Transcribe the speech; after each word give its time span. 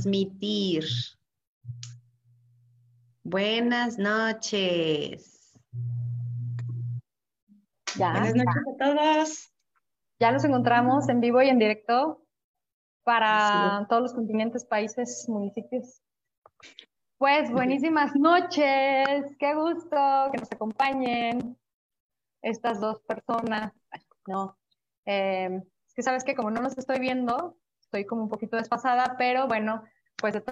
transmitir. 0.00 0.84
Buenas 3.22 3.98
noches. 3.98 5.52
Buenas 7.96 8.34
noches 8.34 8.62
a 8.66 8.76
todos. 8.78 9.52
Ya 10.18 10.32
nos 10.32 10.44
encontramos 10.44 11.08
en 11.08 11.20
vivo 11.20 11.42
y 11.42 11.48
en 11.48 11.58
directo 11.58 12.24
para 13.04 13.86
todos 13.88 14.02
los 14.02 14.14
continentes, 14.14 14.64
países, 14.64 15.26
municipios. 15.28 16.02
Pues 17.18 17.50
buenísimas 17.50 18.14
noches, 18.16 19.36
qué 19.38 19.54
gusto 19.54 20.30
que 20.32 20.38
nos 20.38 20.50
acompañen 20.52 21.58
estas 22.42 22.80
dos 22.80 23.00
personas. 23.02 23.72
No, 24.26 24.56
eh, 25.04 25.60
es 25.86 25.94
que 25.94 26.02
sabes 26.02 26.24
que 26.24 26.34
como 26.34 26.50
no 26.50 26.62
nos 26.62 26.78
estoy 26.78 27.00
viendo, 27.00 27.59
estoy 27.90 28.06
como 28.06 28.22
un 28.22 28.28
poquito 28.28 28.56
desfasada, 28.56 29.16
pero 29.18 29.48
bueno, 29.48 29.82
pues 30.16 30.34
de 30.34 30.44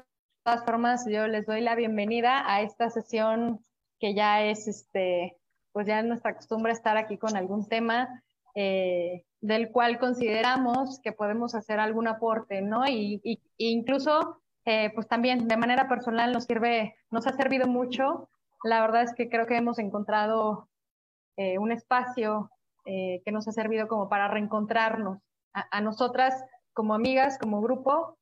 todas 0.43 0.65
formas 0.65 1.07
yo 1.09 1.29
les 1.29 1.47
doy 1.47 1.61
la 1.61 1.77
bienvenida 1.77 2.43
a 2.53 2.63
esta 2.63 2.91
sesión 2.91 3.61
que 4.01 4.13
ya 4.13 4.43
es, 4.43 4.67
este, 4.67 5.39
pues 5.71 5.87
ya 5.87 6.01
es 6.01 6.07
nuestra 6.07 6.35
costumbre 6.35 6.73
estar 6.73 6.97
aquí 6.97 7.17
con 7.17 7.37
algún 7.37 7.69
tema 7.69 8.25
eh, 8.57 9.25
del 9.41 9.71
cual 9.71 10.01
consideramos 10.01 10.99
que 11.01 11.13
podemos 11.13 11.55
hacer 11.55 11.79
algún 11.79 12.09
aporte, 12.09 12.61
¿no? 12.61 12.89
Y, 12.89 13.21
y 13.23 13.41
incluso, 13.59 14.41
eh, 14.65 14.91
pues 14.97 15.07
también 15.07 15.47
de 15.47 15.57
manera 15.57 15.87
personal 15.87 16.33
nos 16.33 16.43
sirve, 16.43 16.97
nos 17.13 17.29
ha 17.29 17.37
servido 17.37 17.69
mucho. 17.69 18.29
La 18.65 18.81
verdad 18.81 19.05
es 19.05 19.15
que 19.15 19.29
creo 19.29 19.47
que 19.47 19.57
hemos 19.57 19.79
encontrado 19.79 20.69
eh, 21.37 21.57
un 21.59 21.71
espacio 21.71 22.51
que 22.85 23.33
nos 23.33 23.47
ha 23.47 23.53
servido 23.53 23.87
como 23.87 24.09
para 24.09 24.29
reencontrarnos 24.29 25.19
a, 25.53 25.77
a 25.77 25.83
nosotras 25.83 26.43
como 26.79 26.95
amigas, 26.95 27.39
como 27.39 27.61
grupo, 27.61 28.17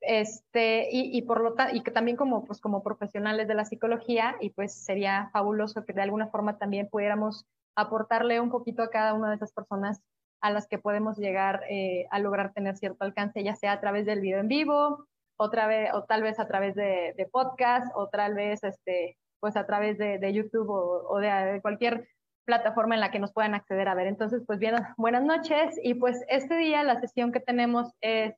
este, 0.00 0.88
y, 0.90 1.14
y 1.14 1.20
por 1.20 1.42
lo 1.42 1.54
y 1.74 1.82
que 1.82 1.90
también 1.90 2.16
como, 2.16 2.46
pues, 2.46 2.58
como 2.58 2.82
profesionales 2.82 3.48
de 3.48 3.54
la 3.54 3.66
psicología, 3.66 4.34
y 4.40 4.48
pues 4.48 4.72
sería 4.72 5.28
fabuloso 5.34 5.84
que 5.84 5.92
de 5.92 6.00
alguna 6.00 6.28
forma 6.28 6.56
también 6.56 6.88
pudiéramos 6.88 7.44
aportarle 7.76 8.40
un 8.40 8.48
poquito 8.48 8.82
a 8.82 8.88
cada 8.88 9.12
una 9.12 9.28
de 9.28 9.36
esas 9.36 9.52
personas 9.52 10.00
a 10.40 10.50
las 10.50 10.66
que 10.68 10.78
podemos 10.78 11.18
llegar 11.18 11.64
eh, 11.68 12.06
a 12.10 12.18
lograr 12.18 12.54
tener 12.54 12.78
cierto 12.78 13.04
alcance, 13.04 13.44
ya 13.44 13.56
sea 13.56 13.72
a 13.72 13.80
través 13.80 14.06
del 14.06 14.20
video 14.20 14.40
en 14.40 14.48
vivo, 14.48 15.06
otra 15.36 15.66
vez, 15.66 15.90
o 15.92 16.04
tal 16.04 16.22
vez 16.22 16.40
a 16.40 16.48
través 16.48 16.74
de, 16.74 17.12
de 17.14 17.26
podcast, 17.26 17.92
o 17.94 18.08
tal 18.08 18.32
vez 18.32 18.64
este, 18.64 19.18
pues 19.38 19.54
a 19.54 19.66
través 19.66 19.98
de, 19.98 20.18
de 20.18 20.32
YouTube 20.32 20.70
o, 20.70 21.08
o 21.10 21.18
de, 21.18 21.28
de, 21.28 21.60
cualquier 21.60 22.08
plataforma 22.44 22.94
en 22.94 23.00
la 23.00 23.10
que 23.10 23.18
nos 23.18 23.32
puedan 23.32 23.54
acceder 23.54 23.88
a 23.88 23.94
ver. 23.94 24.06
Entonces, 24.06 24.42
pues 24.46 24.58
bien, 24.58 24.74
buenas 24.96 25.22
noches 25.22 25.78
y 25.82 25.94
pues 25.94 26.24
este 26.28 26.56
día 26.56 26.82
la 26.82 27.00
sesión 27.00 27.32
que 27.32 27.40
tenemos 27.40 27.92
es 28.00 28.34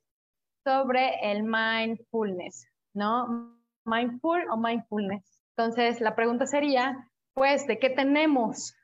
sobre 0.65 1.31
el 1.31 1.43
mindfulness, 1.43 2.67
¿no? 2.95 3.57
Mindful 3.85 4.45
o 4.51 4.57
mindfulness. 4.57 5.43
Entonces, 5.57 6.01
la 6.01 6.17
pregunta 6.17 6.47
sería, 6.47 7.09
pues, 7.35 7.67
¿de 7.67 7.79
qué 7.79 7.91
tenemos? 7.91 8.75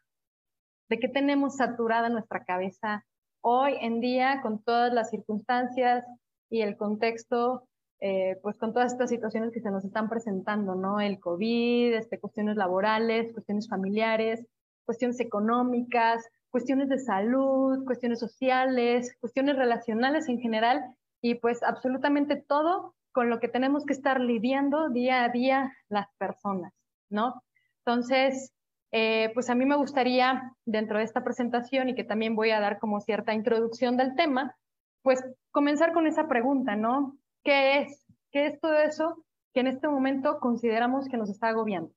¿De 0.89 0.99
qué 0.99 1.09
tenemos 1.09 1.57
saturada 1.57 2.09
nuestra 2.09 2.45
cabeza 2.45 3.05
hoy 3.43 3.77
en 3.81 4.01
día 4.01 4.41
con 4.43 4.63
todas 4.63 4.93
las 4.93 5.11
circunstancias 5.11 6.05
y 6.51 6.63
el 6.63 6.77
contexto, 6.77 7.67
eh, 8.01 8.39
pues 8.43 8.57
con 8.57 8.73
todas 8.73 8.93
estas 8.93 9.11
situaciones 9.11 9.53
que 9.53 9.61
se 9.61 9.71
nos 9.71 9.85
están 9.85 10.09
presentando, 10.09 10.75
¿no? 10.75 11.01
El 11.01 11.21
COVID, 11.21 11.95
este, 11.95 12.19
cuestiones 12.19 12.57
laborales, 12.57 13.33
cuestiones 13.33 13.69
familiares, 13.69 14.47
cuestiones 14.85 15.21
económicas, 15.21 16.27
cuestiones 16.51 16.89
de 16.89 16.99
salud, 16.99 17.85
cuestiones 17.85 18.19
sociales, 18.19 19.17
cuestiones 19.21 19.57
relacionales 19.57 20.29
en 20.29 20.41
general 20.41 20.95
y 21.23 21.37
pues 21.37 21.63
absolutamente 21.63 22.37
todo 22.37 22.95
con 23.13 23.31
lo 23.31 23.41
que 23.41 23.49
tenemos 23.49 23.85
que 23.85 23.93
estar 23.93 24.21
lidiando 24.21 24.89
día 24.91 25.25
a 25.25 25.29
día 25.29 25.73
las 25.89 26.07
personas, 26.19 26.73
¿no? 27.09 27.43
Entonces, 27.85 28.53
eh, 28.93 29.31
pues 29.35 29.51
a 29.51 29.55
mí 29.55 29.65
me 29.65 29.77
gustaría, 29.77 30.55
dentro 30.65 30.99
de 30.99 31.05
esta 31.05 31.25
presentación 31.25 31.89
y 31.89 31.95
que 31.95 32.05
también 32.05 32.37
voy 32.37 32.51
a 32.51 32.61
dar 32.61 32.79
como 32.79 33.01
cierta 33.01 33.35
introducción 33.35 33.97
del 33.97 34.15
tema, 34.15 34.57
pues 35.03 35.25
comenzar 35.51 35.93
con 35.93 36.07
esa 36.07 36.29
pregunta, 36.29 36.77
¿no? 36.77 37.17
¿Qué 37.43 37.79
es? 37.79 38.07
¿Qué 38.33 38.47
es 38.47 38.61
todo 38.61 38.75
eso 38.75 39.25
que 39.53 39.61
en 39.61 39.69
este 39.69 39.89
momento 39.89 40.39
consideramos 40.41 41.09
que 41.09 41.17
nos 41.17 41.31
está 41.31 41.49
agobiando? 41.49 41.93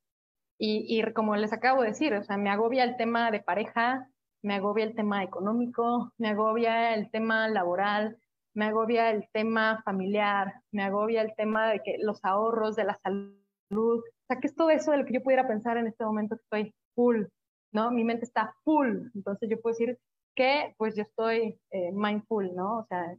Y, 0.65 0.85
y 0.87 1.11
como 1.11 1.35
les 1.35 1.51
acabo 1.51 1.81
de 1.81 1.89
decir, 1.89 2.13
o 2.13 2.23
sea, 2.23 2.37
me 2.37 2.49
agobia 2.49 2.85
el 2.85 2.95
tema 2.95 3.31
de 3.31 3.41
pareja, 3.41 4.07
me 4.41 4.55
agobia 4.55 4.85
el 4.85 4.95
tema 4.95 5.21
económico, 5.21 6.13
me 6.17 6.29
agobia 6.29 6.93
el 6.93 7.11
tema 7.11 7.49
laboral, 7.49 8.17
me 8.53 8.67
agobia 8.67 9.11
el 9.11 9.27
tema 9.33 9.81
familiar, 9.83 10.53
me 10.71 10.83
agobia 10.83 11.21
el 11.21 11.35
tema 11.35 11.69
de 11.69 11.81
que 11.81 11.97
los 11.99 12.23
ahorros, 12.23 12.77
de 12.77 12.85
la 12.85 12.97
salud, 13.03 13.35
o 13.71 14.25
sea, 14.25 14.39
que 14.39 14.47
es 14.47 14.55
todo 14.55 14.69
eso 14.69 14.91
de 14.91 14.99
lo 14.99 15.05
que 15.05 15.15
yo 15.15 15.21
pudiera 15.21 15.45
pensar 15.45 15.75
en 15.75 15.87
este 15.87 16.05
momento 16.05 16.37
que 16.37 16.43
estoy 16.43 16.75
full, 16.95 17.25
¿no? 17.73 17.91
Mi 17.91 18.05
mente 18.05 18.23
está 18.23 18.55
full, 18.63 19.09
entonces 19.15 19.49
yo 19.49 19.59
puedo 19.59 19.73
decir 19.73 19.99
que 20.33 20.75
pues 20.77 20.95
yo 20.95 21.01
estoy 21.03 21.59
eh, 21.71 21.91
mindful, 21.91 22.55
¿no? 22.55 22.77
O 22.77 22.85
sea, 22.85 23.17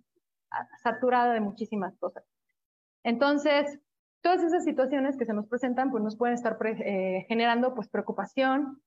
saturada 0.82 1.34
de 1.34 1.40
muchísimas 1.40 1.94
cosas. 1.98 2.24
Entonces, 3.02 3.78
todas 4.24 4.42
esas 4.42 4.64
situaciones 4.64 5.18
que 5.18 5.26
se 5.26 5.34
nos 5.34 5.46
presentan, 5.46 5.90
pues 5.90 6.02
nos 6.02 6.16
pueden 6.16 6.34
estar 6.34 6.56
eh, 6.64 7.26
generando 7.28 7.74
pues 7.74 7.88
preocupación, 7.88 8.80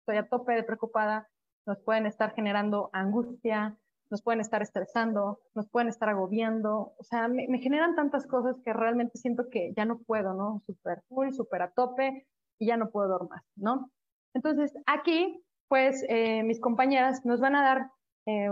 estoy 0.00 0.16
a 0.16 0.28
tope 0.28 0.54
de 0.54 0.64
preocupada, 0.64 1.28
nos 1.66 1.78
pueden 1.78 2.04
estar 2.04 2.34
generando 2.34 2.90
angustia, 2.92 3.78
nos 4.10 4.22
pueden 4.22 4.40
estar 4.40 4.62
estresando, 4.62 5.38
nos 5.54 5.68
pueden 5.68 5.88
estar 5.88 6.08
agobiando, 6.08 6.94
o 6.98 7.04
sea, 7.04 7.28
me, 7.28 7.46
me, 7.46 7.60
generan 7.60 7.94
tantas 7.94 8.26
cosas 8.26 8.56
que 8.64 8.72
realmente 8.72 9.18
siento 9.18 9.48
que 9.50 9.72
ya 9.76 9.84
no 9.84 9.98
puedo, 9.98 10.34
¿no? 10.34 10.60
Súper 10.66 11.00
full, 11.08 11.30
súper 11.30 11.62
a 11.62 11.70
tope 11.70 12.26
y 12.58 12.66
ya 12.66 12.76
no 12.76 12.90
puedo 12.90 13.08
dormir 13.08 13.40
¿no? 13.54 13.92
Entonces, 14.34 14.72
aquí, 14.86 15.44
pues, 15.68 16.04
eh, 16.08 16.42
mis 16.42 16.60
compañeras 16.60 17.24
nos 17.24 17.38
van 17.40 17.54
a 17.54 17.62
dar, 17.62 17.90
eh, 18.26 18.50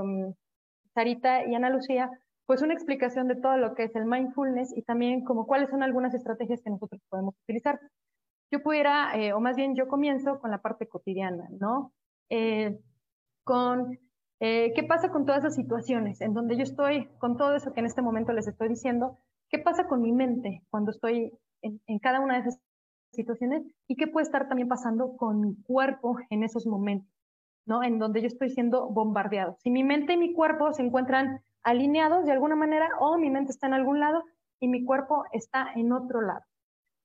Sarita 0.94 1.44
y 1.44 1.56
Ana 1.56 1.70
Lucía, 1.70 2.08
pues 2.47 2.62
una 2.62 2.75
explicación 2.75 3.28
de 3.28 3.37
todo 3.37 3.56
lo 3.56 3.75
que 3.75 3.84
es 3.84 3.97
el 3.97 4.05
mindfulness 4.05 4.77
y 4.77 4.82
también 4.82 5.25
como 5.25 5.47
cuáles 5.47 5.71
son 5.71 5.82
algunas 5.82 6.15
estrategias 6.15 6.60
que 6.62 6.71
nosotros 6.71 7.00
podemos 7.09 7.34
utilizar. 7.44 7.81
Yo 8.50 8.62
pudiera, 8.62 9.16
eh, 9.16 9.32
o 9.32 9.41
más 9.41 9.56
bien 9.56 9.75
yo 9.75 9.88
comienzo 9.88 10.38
con 10.41 10.50
la 10.50 10.60
parte 10.60 10.87
cotidiana, 10.87 11.49
¿no? 11.59 11.93
Eh, 12.28 12.78
con 13.44 13.99
eh, 14.41 14.72
¿Qué 14.75 14.83
pasa 14.83 15.10
con 15.10 15.25
todas 15.25 15.41
esas 15.41 15.54
situaciones 15.54 16.21
en 16.21 16.34
donde 16.34 16.56
yo 16.56 16.65
estoy, 16.65 17.09
con 17.19 17.37
todo 17.37 17.54
eso 17.56 17.72
que 17.72 17.81
en 17.81 17.87
este 17.87 18.03
momento 18.03 18.33
les 18.33 18.47
estoy 18.47 18.69
diciendo? 18.69 19.16
¿Qué 19.49 19.59
pasa 19.59 19.87
con 19.87 20.03
mi 20.03 20.12
mente 20.12 20.62
cuando 20.71 20.91
estoy 20.91 21.33
en, 21.62 21.81
en 21.87 21.99
cada 21.99 22.21
una 22.21 22.34
de 22.34 22.41
esas 22.41 22.60
situaciones? 23.12 23.62
¿Y 23.87 23.97
qué 23.97 24.06
puede 24.06 24.25
estar 24.25 24.49
también 24.49 24.69
pasando 24.69 25.16
con 25.16 25.41
mi 25.41 25.56
cuerpo 25.62 26.19
en 26.31 26.43
esos 26.43 26.66
momentos? 26.66 27.10
¿no? 27.66 27.83
En 27.83 27.99
donde 27.99 28.21
yo 28.21 28.27
estoy 28.27 28.50
siendo 28.50 28.88
bombardeado. 28.91 29.56
Si 29.62 29.71
mi 29.71 29.84
mente 29.84 30.15
y 30.15 30.16
mi 30.16 30.34
cuerpo 30.34 30.72
se 30.72 30.83
encuentran 30.83 31.41
alineados 31.64 32.25
de 32.26 32.32
alguna 32.32 32.54
manera 32.54 32.88
o 33.00 33.19
mi 33.19 33.30
mente 33.30 33.50
está 33.50 33.66
en 33.66 33.75
algún 33.75 33.98
lado 33.98 34.22
y 34.60 34.69
mi 34.69 34.84
cuerpo 34.84 35.25
está 35.32 35.72
en 35.75 35.92
otro 35.92 36.20
lado. 36.20 36.44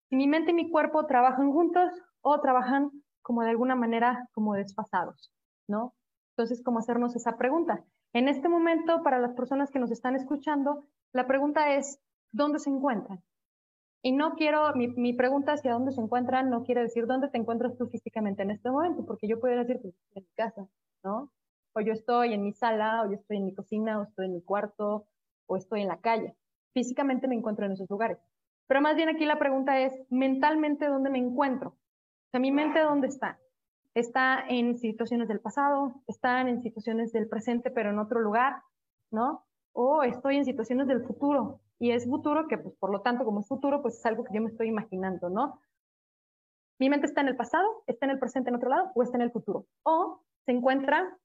Si 0.09 0.16
mi 0.16 0.28
mente 0.28 0.52
y 0.52 0.53
mi 0.53 0.70
cuerpo 0.70 1.06
trabajan 1.06 1.52
juntos 1.52 1.92
o 2.22 2.40
trabajan 2.40 2.92
como 3.22 3.44
de 3.44 3.50
alguna 3.50 3.75
manera 3.75 4.28
como 4.34 4.53
desfasados, 4.53 5.31
¿no? 5.68 5.94
Entonces, 6.36 6.64
¿cómo 6.64 6.80
hacernos 6.80 7.16
esa 7.16 7.38
pregunta? 7.38 7.84
En 8.14 8.28
este 8.28 8.50
momento, 8.50 9.03
para 9.03 9.19
las 9.19 9.34
personas 9.34 9.72
que 9.72 9.80
nos 9.80 9.92
están 9.92 10.16
escuchando, 10.16 10.86
la 11.14 11.28
pregunta 11.28 11.75
es, 11.75 12.00
¿dónde 12.31 12.59
se 12.59 12.69
encuentran? 12.69 13.22
Y 14.02 14.14
no 14.14 14.36
quiero, 14.36 14.74
mi, 14.75 14.88
mi, 14.88 15.14
pregunta 15.14 15.53
hacia 15.53 15.74
dónde 15.74 15.92
se 15.92 16.02
encuentran 16.02 16.50
no 16.50 16.64
quiere 16.64 16.81
decir 16.81 17.06
dónde 17.06 17.28
te 17.28 17.38
encuentras 17.38 17.75
tú 17.78 17.88
físicamente 17.88 18.44
en 18.44 18.51
este 18.51 18.72
momento, 18.72 19.06
porque 19.06 19.28
yo 19.28 19.39
puedo 19.39 19.57
decir, 19.57 19.80
pues, 19.81 19.94
en 20.16 20.24
mi 20.24 20.30
casa, 20.36 20.68
¿no? 21.04 21.30
O 21.74 21.81
yo 21.81 21.94
estoy 21.94 22.33
en 22.33 22.44
mi 22.44 22.54
sala, 22.54 23.04
o 23.04 23.10
yo 23.10 23.16
estoy 23.16 23.38
en 23.38 23.45
mi 23.45 23.54
cocina, 23.54 24.00
o 24.00 24.04
estoy 24.04 24.25
en 24.25 24.33
mi 24.33 24.42
cuarto, 24.42 25.06
o 25.48 25.57
estoy 25.57 25.81
en 25.81 25.88
la 25.88 26.01
calle. 26.01 26.36
Físicamente 26.74 27.27
me 27.27 27.36
encuentro 27.36 27.66
en 27.66 27.74
esos 27.74 27.89
lugares. 27.89 28.18
Pero 28.68 28.81
más 28.81 28.95
bien 28.95 29.10
aquí 29.10 29.25
la 29.25 29.39
pregunta 29.39 29.80
es, 29.80 29.94
mentalmente, 30.10 30.88
¿dónde 30.88 31.10
me 31.10 31.18
encuentro? 31.18 31.69
O 31.69 32.30
sea, 32.31 32.39
mi 32.39 32.51
mente, 32.51 32.80
¿dónde 32.80 33.07
está? 33.07 33.39
está 33.95 34.44
en 34.48 34.77
situaciones 34.77 35.27
del 35.27 35.39
pasado, 35.39 36.01
están 36.07 36.48
en 36.48 36.62
situaciones 36.62 37.12
del 37.12 37.27
presente, 37.27 37.72
pero 37.72 37.89
en 37.89 38.00
otro 38.00 38.19
lugar, 38.19 38.62
¿no? 39.12 39.45
O 39.74 40.04
estoy 40.04 40.38
en 40.38 40.45
situaciones 40.45 40.88
del 40.88 41.04
futuro, 41.04 41.60
y 41.80 41.92
es 41.92 42.06
futuro 42.07 42.48
que, 42.48 42.57
pues, 42.57 42.75
por 42.75 42.92
lo 42.92 43.01
tanto, 43.01 43.24
como 43.24 43.39
es 43.39 43.48
futuro, 43.48 43.81
pues 43.81 43.98
es 43.98 44.06
algo 44.06 44.24
que 44.24 44.33
yo 44.33 44.42
me 44.42 44.50
estoy 44.50 44.68
imaginando, 44.68 45.30
¿no? 45.30 45.60
Mi 46.77 46.89
mente 46.89 47.07
está 47.07 47.22
en 47.22 47.30
el 47.30 47.36
pasado, 47.36 47.83
está 47.88 48.06
en 48.06 48.12
el 48.12 48.19
presente 48.19 48.50
en 48.50 48.56
otro 48.56 48.69
lado, 48.69 48.92
o 48.95 49.04
está 49.04 49.18
en 49.18 49.24
el 49.24 49.31
futuro. 49.31 49.65
O 49.83 50.22
se 50.45 50.51
encuentra 50.51 51.18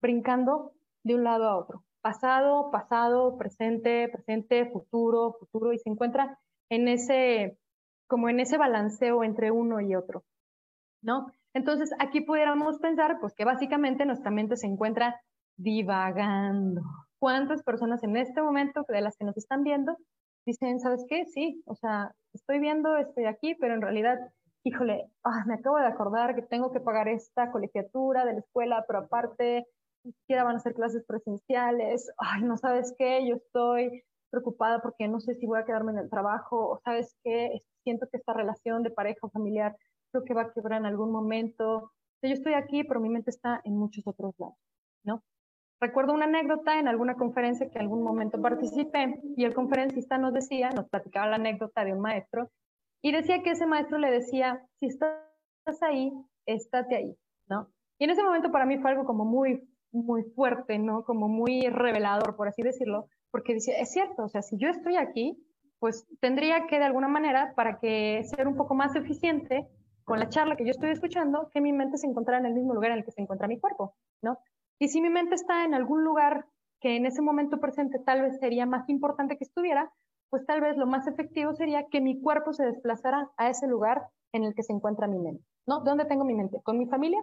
brincando 0.00 0.72
de 1.04 1.14
un 1.14 1.24
lado 1.24 1.48
a 1.48 1.56
otro. 1.56 1.84
Pasado, 2.00 2.70
pasado, 2.70 3.36
presente, 3.36 4.08
presente, 4.08 4.70
futuro, 4.70 5.36
futuro, 5.40 5.72
y 5.72 5.78
se 5.78 5.90
encuentra 5.90 6.38
en 6.70 6.88
ese, 6.88 7.58
como 8.06 8.28
en 8.28 8.40
ese 8.40 8.56
balanceo 8.56 9.24
entre 9.24 9.50
uno 9.50 9.80
y 9.80 9.94
otro, 9.94 10.24
¿no? 11.02 11.26
Entonces, 11.54 11.90
aquí 11.98 12.20
pudiéramos 12.20 12.78
pensar, 12.78 13.18
pues 13.20 13.34
que 13.34 13.44
básicamente 13.44 14.06
nuestra 14.06 14.30
mente 14.30 14.56
se 14.56 14.66
encuentra 14.66 15.20
divagando. 15.56 16.82
¿Cuántas 17.18 17.62
personas 17.62 18.02
en 18.04 18.16
este 18.16 18.40
momento 18.42 18.84
de 18.88 19.00
las 19.00 19.16
que 19.16 19.24
nos 19.24 19.36
están 19.36 19.64
viendo 19.64 19.96
dicen, 20.46 20.78
¿sabes 20.80 21.04
qué? 21.08 21.24
Sí, 21.26 21.62
o 21.66 21.74
sea, 21.74 22.12
estoy 22.32 22.60
viendo, 22.60 22.96
estoy 22.96 23.24
aquí, 23.26 23.54
pero 23.56 23.74
en 23.74 23.82
realidad, 23.82 24.18
híjole, 24.64 25.10
ah, 25.24 25.44
me 25.46 25.54
acabo 25.54 25.78
de 25.78 25.86
acordar 25.86 26.34
que 26.34 26.42
tengo 26.42 26.70
que 26.70 26.80
pagar 26.80 27.08
esta 27.08 27.50
colegiatura 27.50 28.24
de 28.24 28.34
la 28.34 28.38
escuela, 28.38 28.84
pero 28.86 29.00
aparte, 29.00 29.66
ni 30.08 30.12
siquiera 30.14 30.44
van 30.44 30.56
a 30.56 30.60
ser 30.60 30.74
clases 30.74 31.04
presenciales, 31.04 32.10
ay, 32.16 32.42
no 32.42 32.56
sabes 32.56 32.94
qué, 32.98 33.28
yo 33.28 33.36
estoy 33.36 34.02
preocupada 34.30 34.80
porque 34.80 35.06
no 35.06 35.20
sé 35.20 35.34
si 35.34 35.46
voy 35.46 35.58
a 35.58 35.64
quedarme 35.64 35.92
en 35.92 35.98
el 35.98 36.08
trabajo, 36.08 36.70
o 36.70 36.80
sabes 36.82 37.14
qué, 37.22 37.62
siento 37.84 38.08
que 38.10 38.16
esta 38.16 38.32
relación 38.32 38.82
de 38.82 38.90
pareja 38.90 39.18
o 39.22 39.30
familiar 39.30 39.76
creo 40.10 40.24
que 40.24 40.32
va 40.32 40.42
a 40.42 40.52
quebrar 40.52 40.80
en 40.80 40.86
algún 40.86 41.12
momento. 41.12 41.92
yo 42.22 42.32
estoy 42.32 42.54
aquí, 42.54 42.84
pero 42.84 43.00
mi 43.00 43.10
mente 43.10 43.30
está 43.30 43.60
en 43.64 43.76
muchos 43.76 44.06
otros 44.06 44.34
lados, 44.38 44.56
¿no? 45.04 45.22
Recuerdo 45.78 46.14
una 46.14 46.24
anécdota 46.24 46.78
en 46.78 46.88
alguna 46.88 47.14
conferencia 47.14 47.68
que 47.68 47.78
en 47.78 47.82
algún 47.82 48.02
momento 48.02 48.40
participé 48.40 49.20
y 49.36 49.44
el 49.44 49.54
conferencista 49.54 50.16
nos 50.16 50.32
decía, 50.32 50.70
nos 50.70 50.88
platicaba 50.88 51.28
la 51.28 51.36
anécdota 51.36 51.84
de 51.84 51.92
un 51.92 52.00
maestro 52.00 52.50
y 53.02 53.12
decía 53.12 53.42
que 53.42 53.50
ese 53.50 53.66
maestro 53.66 53.98
le 53.98 54.10
decía, 54.10 54.66
si 54.80 54.86
estás 54.86 55.82
ahí, 55.82 56.12
estate 56.46 56.96
ahí, 56.96 57.16
¿no? 57.46 57.68
Y 57.98 58.04
en 58.04 58.10
ese 58.10 58.22
momento 58.22 58.50
para 58.50 58.64
mí 58.64 58.78
fue 58.78 58.90
algo 58.90 59.04
como 59.04 59.24
muy, 59.24 59.68
muy 59.92 60.22
fuerte, 60.34 60.78
¿no? 60.78 61.04
Como 61.04 61.28
muy 61.28 61.68
revelador, 61.68 62.36
por 62.36 62.48
así 62.48 62.62
decirlo, 62.62 63.08
porque 63.30 63.54
decía, 63.54 63.78
es 63.78 63.90
cierto, 63.92 64.24
o 64.24 64.28
sea, 64.28 64.42
si 64.42 64.56
yo 64.58 64.68
estoy 64.68 64.96
aquí, 64.96 65.36
pues 65.78 66.06
tendría 66.20 66.66
que 66.66 66.78
de 66.78 66.84
alguna 66.84 67.08
manera, 67.08 67.52
para 67.54 67.78
que 67.78 68.22
ser 68.24 68.48
un 68.48 68.56
poco 68.56 68.74
más 68.74 68.94
eficiente 68.96 69.68
con 70.04 70.18
la 70.18 70.28
charla 70.28 70.56
que 70.56 70.64
yo 70.64 70.70
estoy 70.70 70.90
escuchando, 70.90 71.50
que 71.52 71.60
mi 71.60 71.72
mente 71.72 71.98
se 71.98 72.06
encontrara 72.06 72.40
en 72.40 72.46
el 72.46 72.54
mismo 72.54 72.74
lugar 72.74 72.92
en 72.92 72.98
el 72.98 73.04
que 73.04 73.12
se 73.12 73.20
encuentra 73.20 73.46
mi 73.46 73.60
cuerpo, 73.60 73.94
¿no? 74.22 74.38
Y 74.78 74.88
si 74.88 75.00
mi 75.00 75.10
mente 75.10 75.34
está 75.34 75.64
en 75.64 75.74
algún 75.74 76.04
lugar 76.04 76.46
que 76.80 76.96
en 76.96 77.06
ese 77.06 77.22
momento 77.22 77.60
presente 77.60 77.98
tal 77.98 78.22
vez 78.22 78.38
sería 78.38 78.64
más 78.64 78.88
importante 78.88 79.36
que 79.36 79.44
estuviera, 79.44 79.92
pues 80.30 80.46
tal 80.46 80.60
vez 80.60 80.76
lo 80.76 80.86
más 80.86 81.06
efectivo 81.06 81.52
sería 81.54 81.86
que 81.90 82.00
mi 82.00 82.20
cuerpo 82.20 82.52
se 82.52 82.64
desplazara 82.64 83.30
a 83.36 83.50
ese 83.50 83.66
lugar 83.66 84.08
en 84.32 84.44
el 84.44 84.54
que 84.54 84.62
se 84.62 84.72
encuentra 84.72 85.08
mi 85.08 85.18
mente. 85.18 85.44
¿No? 85.66 85.80
¿Dónde 85.80 86.06
tengo 86.06 86.24
mi 86.24 86.34
mente? 86.34 86.60
¿Con 86.62 86.78
mi 86.78 86.86
familia? 86.86 87.20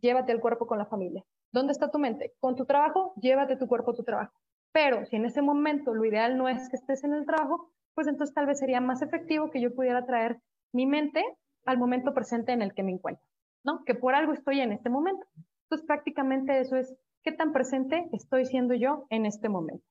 Llévate 0.00 0.32
el 0.32 0.40
cuerpo 0.40 0.66
con 0.66 0.78
la 0.78 0.86
familia. 0.86 1.24
¿Dónde 1.52 1.72
está 1.72 1.90
tu 1.90 1.98
mente? 1.98 2.34
¿Con 2.40 2.56
tu 2.56 2.64
trabajo? 2.64 3.12
Llévate 3.16 3.56
tu 3.56 3.66
cuerpo 3.66 3.90
a 3.90 3.94
tu 3.94 4.04
trabajo. 4.04 4.32
Pero 4.72 5.04
si 5.06 5.16
en 5.16 5.24
ese 5.24 5.42
momento 5.42 5.94
lo 5.94 6.04
ideal 6.04 6.36
no 6.36 6.48
es 6.48 6.68
que 6.68 6.76
estés 6.76 7.02
en 7.04 7.12
el 7.12 7.26
trabajo, 7.26 7.70
pues 7.94 8.06
entonces 8.06 8.34
tal 8.34 8.46
vez 8.46 8.58
sería 8.58 8.80
más 8.80 9.02
efectivo 9.02 9.50
que 9.50 9.60
yo 9.60 9.74
pudiera 9.74 10.06
traer 10.06 10.40
mi 10.72 10.86
mente 10.86 11.24
al 11.66 11.78
momento 11.78 12.14
presente 12.14 12.52
en 12.52 12.62
el 12.62 12.72
que 12.72 12.82
me 12.82 12.92
encuentro, 12.92 13.24
¿no? 13.64 13.84
Que 13.84 13.94
por 13.94 14.14
algo 14.14 14.32
estoy 14.32 14.60
en 14.60 14.72
este 14.72 14.90
momento. 14.90 15.26
Entonces, 15.64 15.86
prácticamente 15.86 16.60
eso 16.60 16.76
es 16.76 16.94
qué 17.22 17.32
tan 17.32 17.52
presente 17.52 18.08
estoy 18.12 18.46
siendo 18.46 18.74
yo 18.74 19.06
en 19.10 19.26
este 19.26 19.48
momento. 19.48 19.84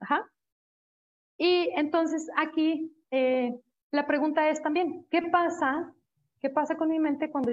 Ajá. 0.00 0.30
Y 1.36 1.70
entonces 1.76 2.28
aquí 2.36 2.96
eh, 3.10 3.58
la 3.90 4.06
pregunta 4.06 4.48
es 4.48 4.62
también, 4.62 5.06
¿qué 5.10 5.22
pasa? 5.22 5.92
¿Qué 6.40 6.50
pasa 6.50 6.76
con 6.76 6.88
mi 6.88 6.98
mente 6.98 7.30
cuando 7.30 7.50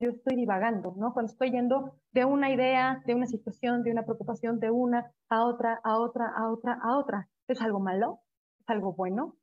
yo 0.00 0.10
estoy 0.10 0.36
divagando, 0.36 0.94
¿no? 0.96 1.12
Cuando 1.12 1.32
estoy 1.32 1.50
yendo 1.50 1.94
de 2.12 2.24
una 2.24 2.50
idea, 2.50 3.02
de 3.06 3.14
una 3.14 3.26
situación, 3.26 3.82
de 3.82 3.92
una 3.92 4.04
preocupación, 4.04 4.60
de 4.60 4.70
una 4.70 5.10
a 5.28 5.44
otra, 5.44 5.80
a 5.82 5.98
otra, 5.98 6.28
a 6.36 6.50
otra, 6.50 6.78
a 6.82 6.98
otra. 6.98 7.28
¿Es 7.48 7.60
algo 7.62 7.80
malo? 7.80 8.20
¿Es 8.60 8.68
algo 8.68 8.92
bueno? 8.92 9.36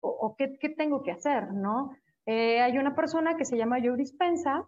¿O, 0.00 0.36
qué, 0.36 0.48
tengo 0.76 1.02
que 1.02 1.10
hacer, 1.10 1.52
no? 1.52 1.90
Eh, 2.26 2.60
hay 2.60 2.78
una 2.78 2.94
persona 2.94 3.36
que 3.36 3.44
se 3.44 3.56
llama 3.56 3.78
Joe 3.82 3.96
Dispensa, 3.96 4.64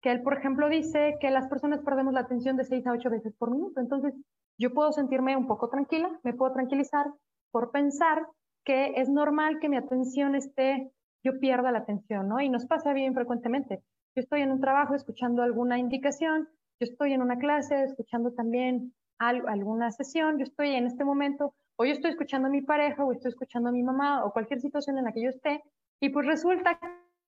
que 0.00 0.10
él, 0.10 0.22
por 0.22 0.36
ejemplo, 0.36 0.68
dice 0.68 1.16
que 1.20 1.30
las 1.30 1.48
personas 1.48 1.80
perdemos 1.80 2.12
la 2.12 2.20
atención 2.20 2.56
de 2.56 2.64
6 2.64 2.86
a 2.86 2.92
8 2.92 3.10
veces 3.10 3.34
por 3.36 3.50
minuto. 3.50 3.80
Entonces, 3.80 4.14
yo 4.58 4.74
puedo 4.74 4.90
sentirme 4.92 5.36
un 5.36 5.46
poco 5.46 5.68
tranquila, 5.68 6.18
me 6.24 6.34
puedo 6.34 6.52
tranquilizar 6.52 7.06
por 7.52 7.70
pensar 7.70 8.26
que 8.64 8.94
es 8.96 9.08
normal 9.08 9.60
que 9.60 9.68
mi 9.68 9.76
atención 9.76 10.34
esté, 10.34 10.92
yo 11.22 11.38
pierda 11.38 11.70
la 11.70 11.78
atención, 11.78 12.28
¿no? 12.28 12.40
Y 12.40 12.48
nos 12.48 12.66
pasa 12.66 12.92
bien 12.92 13.14
frecuentemente. 13.14 13.82
Yo 14.18 14.22
estoy 14.22 14.40
en 14.40 14.50
un 14.50 14.60
trabajo 14.60 14.96
escuchando 14.96 15.44
alguna 15.44 15.78
indicación, 15.78 16.48
yo 16.80 16.86
estoy 16.90 17.12
en 17.12 17.22
una 17.22 17.38
clase 17.38 17.84
escuchando 17.84 18.32
también 18.32 18.92
algo, 19.16 19.46
alguna 19.46 19.92
sesión, 19.92 20.38
yo 20.38 20.42
estoy 20.42 20.70
en 20.70 20.86
este 20.86 21.04
momento, 21.04 21.54
o 21.76 21.84
yo 21.84 21.92
estoy 21.92 22.10
escuchando 22.10 22.48
a 22.48 22.50
mi 22.50 22.60
pareja, 22.60 23.04
o 23.04 23.12
estoy 23.12 23.28
escuchando 23.28 23.68
a 23.68 23.72
mi 23.72 23.84
mamá, 23.84 24.24
o 24.24 24.32
cualquier 24.32 24.60
situación 24.60 24.98
en 24.98 25.04
la 25.04 25.12
que 25.12 25.22
yo 25.22 25.28
esté, 25.28 25.62
y 26.00 26.08
pues 26.08 26.26
resulta 26.26 26.80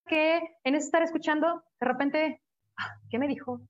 que 0.04 0.40
en 0.64 0.74
estar 0.74 1.00
escuchando, 1.04 1.62
de 1.78 1.86
repente 1.86 2.42
¿qué 3.08 3.20
me 3.20 3.28
dijo? 3.28 3.60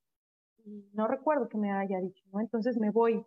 No 0.94 1.06
recuerdo 1.06 1.46
que 1.46 1.58
me 1.58 1.72
haya 1.72 2.00
dicho. 2.00 2.24
Entonces 2.40 2.78
me 2.78 2.90
voy, 2.90 3.22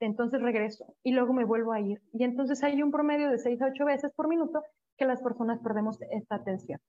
entonces 0.00 0.40
regreso 0.40 0.86
y 1.02 1.12
luego 1.12 1.34
me 1.34 1.44
vuelvo 1.44 1.74
a 1.74 1.80
ir. 1.80 2.00
Y 2.14 2.24
entonces 2.24 2.64
hay 2.64 2.82
un 2.82 2.90
promedio 2.90 3.30
de 3.30 3.36
6 3.36 3.60
a 3.60 3.66
8 3.66 3.84
veces 3.84 4.10
por 4.16 4.26
minuto 4.26 4.62
que 4.96 5.04
las 5.04 5.20
personas 5.20 5.58
perdemos 5.60 6.00
esta 6.10 6.36
atención. 6.36 6.80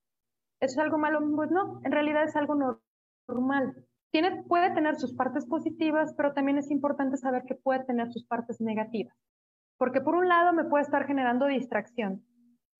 ¿Eso 0.63 0.79
es 0.79 0.85
algo 0.85 0.97
malo? 0.97 1.19
Pues 1.35 1.51
no, 1.51 1.81
en 1.83 1.91
realidad 1.91 2.23
es 2.23 2.37
algo 2.37 2.55
normal. 3.27 3.75
Tiene, 4.11 4.43
puede 4.43 4.71
tener 4.73 4.95
sus 4.95 5.13
partes 5.13 5.45
positivas, 5.45 6.13
pero 6.15 6.33
también 6.33 6.57
es 6.57 6.71
importante 6.71 7.17
saber 7.17 7.43
que 7.45 7.55
puede 7.55 7.83
tener 7.83 8.09
sus 8.13 8.25
partes 8.25 8.61
negativas. 8.61 9.13
Porque 9.77 9.99
por 9.99 10.15
un 10.15 10.29
lado 10.29 10.53
me 10.53 10.63
puede 10.63 10.83
estar 10.83 11.05
generando 11.05 11.47
distracción. 11.47 12.23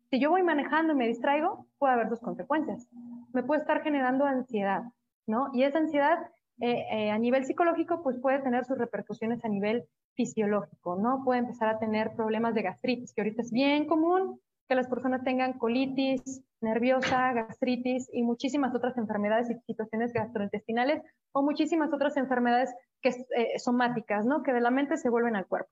Si 0.10 0.20
yo 0.22 0.30
voy 0.30 0.44
manejando 0.44 0.94
y 0.94 0.96
me 0.96 1.08
distraigo, 1.08 1.68
puede 1.78 1.94
haber 1.96 2.08
dos 2.08 2.22
consecuencias. 2.22 2.88
Me 3.34 3.44
puede 3.44 3.60
estar 3.60 3.82
generando 3.82 4.24
ansiedad. 4.24 4.84
¿no? 5.28 5.50
Y 5.52 5.64
esa 5.64 5.80
ansiedad 5.80 6.20
eh, 6.62 6.86
eh, 6.90 7.12
a 7.12 7.18
nivel 7.18 7.44
psicológico, 7.46 8.02
pues 8.02 8.18
puede 8.18 8.40
tener 8.40 8.64
sus 8.64 8.78
repercusiones 8.78 9.44
a 9.44 9.50
nivel 9.50 9.84
fisiológico, 10.16 10.96
¿no? 10.96 11.24
Puede 11.26 11.40
empezar 11.40 11.68
a 11.68 11.80
tener 11.80 12.14
problemas 12.16 12.54
de 12.54 12.62
gastritis, 12.62 13.14
que 13.14 13.22
ahorita 13.22 13.42
es 13.42 13.52
bien 13.52 13.88
común 13.88 14.40
que 14.68 14.76
las 14.76 14.88
personas 14.88 15.24
tengan 15.24 15.54
colitis 15.54 16.42
nerviosa, 16.62 17.34
gastritis 17.34 18.10
y 18.14 18.24
muchísimas 18.24 18.74
otras 18.74 18.98
enfermedades 18.98 19.50
y 19.50 19.56
situaciones 19.66 20.14
gastrointestinales 20.14 21.02
o 21.34 21.44
muchísimas 21.44 21.92
otras 21.94 22.16
enfermedades 22.18 22.74
que, 23.02 23.10
eh, 23.10 23.60
somáticas, 23.60 24.26
¿no? 24.26 24.44
Que 24.44 24.54
de 24.54 24.62
la 24.62 24.72
mente 24.72 24.98
se 24.98 25.10
vuelven 25.10 25.36
al 25.36 25.48
cuerpo. 25.48 25.70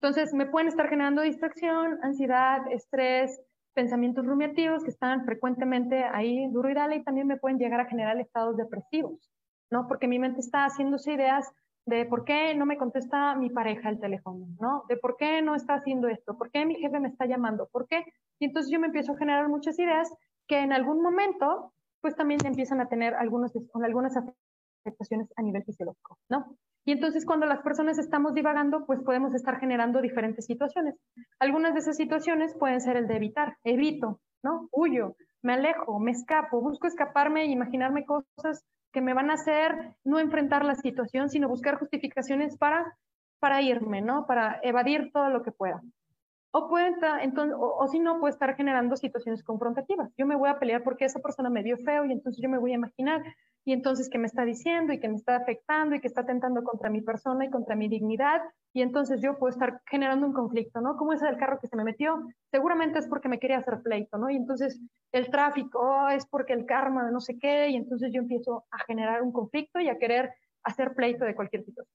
Entonces, 0.00 0.34
me 0.34 0.46
pueden 0.46 0.68
estar 0.68 0.88
generando 0.88 1.22
distracción, 1.22 1.98
ansiedad, 2.02 2.60
estrés, 2.70 3.40
pensamientos 3.74 4.26
rumiativos 4.26 4.84
que 4.84 4.90
están 4.90 5.24
frecuentemente 5.24 6.04
ahí 6.04 6.48
duro 6.50 6.70
y 6.70 6.74
dale 6.74 6.96
y 6.96 7.04
también 7.04 7.26
me 7.26 7.36
pueden 7.36 7.58
llegar 7.58 7.80
a 7.80 7.86
generar 7.86 8.18
estados 8.18 8.56
depresivos, 8.56 9.30
¿no? 9.70 9.88
Porque 9.88 10.08
mi 10.08 10.18
mente 10.18 10.40
está 10.40 10.64
haciéndose 10.64 11.12
ideas 11.12 11.50
de 11.86 12.06
por 12.06 12.24
qué 12.24 12.54
no 12.54 12.66
me 12.66 12.78
contesta 12.78 13.34
mi 13.34 13.50
pareja 13.50 13.90
el 13.90 14.00
teléfono, 14.00 14.46
¿no? 14.60 14.84
De 14.88 14.96
por 14.96 15.16
qué 15.16 15.42
no 15.42 15.54
está 15.54 15.74
haciendo 15.74 16.08
esto, 16.08 16.36
por 16.36 16.50
qué 16.50 16.64
mi 16.64 16.76
jefe 16.76 16.98
me 17.00 17.08
está 17.08 17.26
llamando, 17.26 17.68
por 17.70 17.86
qué. 17.86 18.04
Y 18.38 18.46
entonces 18.46 18.72
yo 18.72 18.80
me 18.80 18.86
empiezo 18.86 19.12
a 19.12 19.18
generar 19.18 19.48
muchas 19.48 19.78
ideas 19.78 20.12
que 20.46 20.60
en 20.60 20.72
algún 20.72 21.02
momento, 21.02 21.72
pues 22.00 22.16
también 22.16 22.40
empiezan 22.44 22.80
a 22.80 22.88
tener 22.88 23.14
algunos, 23.14 23.52
algunas 23.74 24.16
afectaciones 24.16 25.32
a 25.36 25.42
nivel 25.42 25.64
fisiológico, 25.64 26.18
¿no? 26.28 26.56
Y 26.86 26.92
entonces 26.92 27.24
cuando 27.24 27.46
las 27.46 27.62
personas 27.62 27.98
estamos 27.98 28.34
divagando, 28.34 28.84
pues 28.84 29.00
podemos 29.00 29.34
estar 29.34 29.58
generando 29.58 30.02
diferentes 30.02 30.44
situaciones. 30.44 30.96
Algunas 31.38 31.72
de 31.72 31.80
esas 31.80 31.96
situaciones 31.96 32.54
pueden 32.58 32.80
ser 32.80 32.96
el 32.96 33.08
de 33.08 33.16
evitar, 33.16 33.56
evito, 33.64 34.20
¿no? 34.42 34.68
Huyo, 34.70 35.16
me 35.42 35.54
alejo, 35.54 35.98
me 35.98 36.10
escapo, 36.10 36.60
busco 36.60 36.86
escaparme 36.86 37.42
e 37.42 37.50
imaginarme 37.50 38.04
cosas 38.04 38.64
que 38.94 39.02
me 39.02 39.12
van 39.12 39.30
a 39.30 39.34
hacer 39.34 39.96
no 40.04 40.20
enfrentar 40.20 40.64
la 40.64 40.76
situación, 40.76 41.28
sino 41.28 41.48
buscar 41.48 41.78
justificaciones 41.78 42.56
para, 42.56 42.96
para 43.40 43.60
irme, 43.60 44.00
¿no? 44.00 44.24
Para 44.24 44.60
evadir 44.62 45.10
todo 45.12 45.28
lo 45.30 45.42
que 45.42 45.50
pueda. 45.50 45.82
O, 46.52 46.78
entonces, 46.78 47.56
o, 47.58 47.88
si 47.88 47.98
no, 47.98 48.20
puede 48.20 48.32
estar 48.32 48.54
generando 48.54 48.96
situaciones 48.96 49.42
confrontativas. 49.42 50.12
Yo 50.16 50.24
me 50.24 50.36
voy 50.36 50.48
a 50.48 50.60
pelear 50.60 50.84
porque 50.84 51.04
esa 51.04 51.18
persona 51.18 51.50
me 51.50 51.64
vio 51.64 51.76
feo 51.78 52.04
y 52.04 52.12
entonces 52.12 52.40
yo 52.40 52.48
me 52.48 52.58
voy 52.58 52.70
a 52.70 52.76
imaginar 52.76 53.24
y 53.64 53.72
entonces 53.72 54.10
qué 54.10 54.18
me 54.18 54.26
está 54.26 54.44
diciendo 54.44 54.92
y 54.92 55.00
que 55.00 55.08
me 55.08 55.16
está 55.16 55.36
afectando 55.36 55.94
y 55.94 56.00
que 56.00 56.08
está 56.08 56.20
atentando 56.22 56.62
contra 56.62 56.90
mi 56.90 57.00
persona 57.00 57.46
y 57.46 57.50
contra 57.50 57.76
mi 57.76 57.88
dignidad 57.88 58.42
y 58.74 58.82
entonces 58.82 59.22
yo 59.22 59.38
puedo 59.38 59.52
estar 59.52 59.80
generando 59.86 60.26
un 60.26 60.32
conflicto, 60.32 60.80
¿no? 60.80 60.96
¿Cómo 60.96 61.12
es 61.12 61.22
el 61.22 61.36
carro 61.36 61.60
que 61.60 61.68
se 61.68 61.76
me 61.76 61.84
metió? 61.84 62.26
Seguramente 62.50 62.98
es 62.98 63.06
porque 63.06 63.28
me 63.28 63.38
quería 63.38 63.58
hacer 63.58 63.80
pleito, 63.82 64.18
¿no? 64.18 64.28
Y 64.30 64.36
entonces 64.36 64.80
el 65.12 65.30
tráfico 65.30 65.78
oh, 65.78 66.08
es 66.08 66.26
porque 66.26 66.52
el 66.52 66.66
karma 66.66 67.04
de 67.06 67.12
no 67.12 67.20
sé 67.20 67.38
qué 67.38 67.68
y 67.68 67.76
entonces 67.76 68.10
yo 68.12 68.20
empiezo 68.20 68.64
a 68.70 68.78
generar 68.84 69.22
un 69.22 69.32
conflicto 69.32 69.78
y 69.78 69.88
a 69.88 69.98
querer 69.98 70.34
hacer 70.64 70.94
pleito 70.94 71.24
de 71.24 71.36
cualquier 71.36 71.64
situación. 71.64 71.94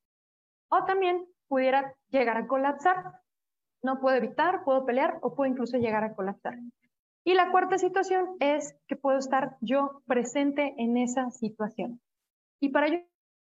O 0.69 0.85
también 0.85 1.25
pudiera 1.49 1.93
llegar 2.09 2.37
a 2.37 2.47
colapsar. 2.47 3.03
No 3.83 3.99
puedo 3.99 4.15
evitar, 4.15 4.63
puedo 4.63 4.85
pelear 4.85 5.17
o 5.21 5.35
puedo 5.35 5.51
incluso 5.51 5.77
llegar 5.77 6.03
a 6.03 6.13
colapsar. 6.13 6.57
Y 7.29 7.35
la 7.35 7.51
cuarta 7.51 7.77
situación 7.77 8.37
es 8.39 8.75
que 8.87 8.95
puedo 8.95 9.19
estar 9.19 9.55
yo 9.61 10.01
presente 10.07 10.73
en 10.79 10.97
esa 10.97 11.29
situación. 11.29 12.01
Y 12.59 12.69
para 12.69 12.87
yo 12.87 13.01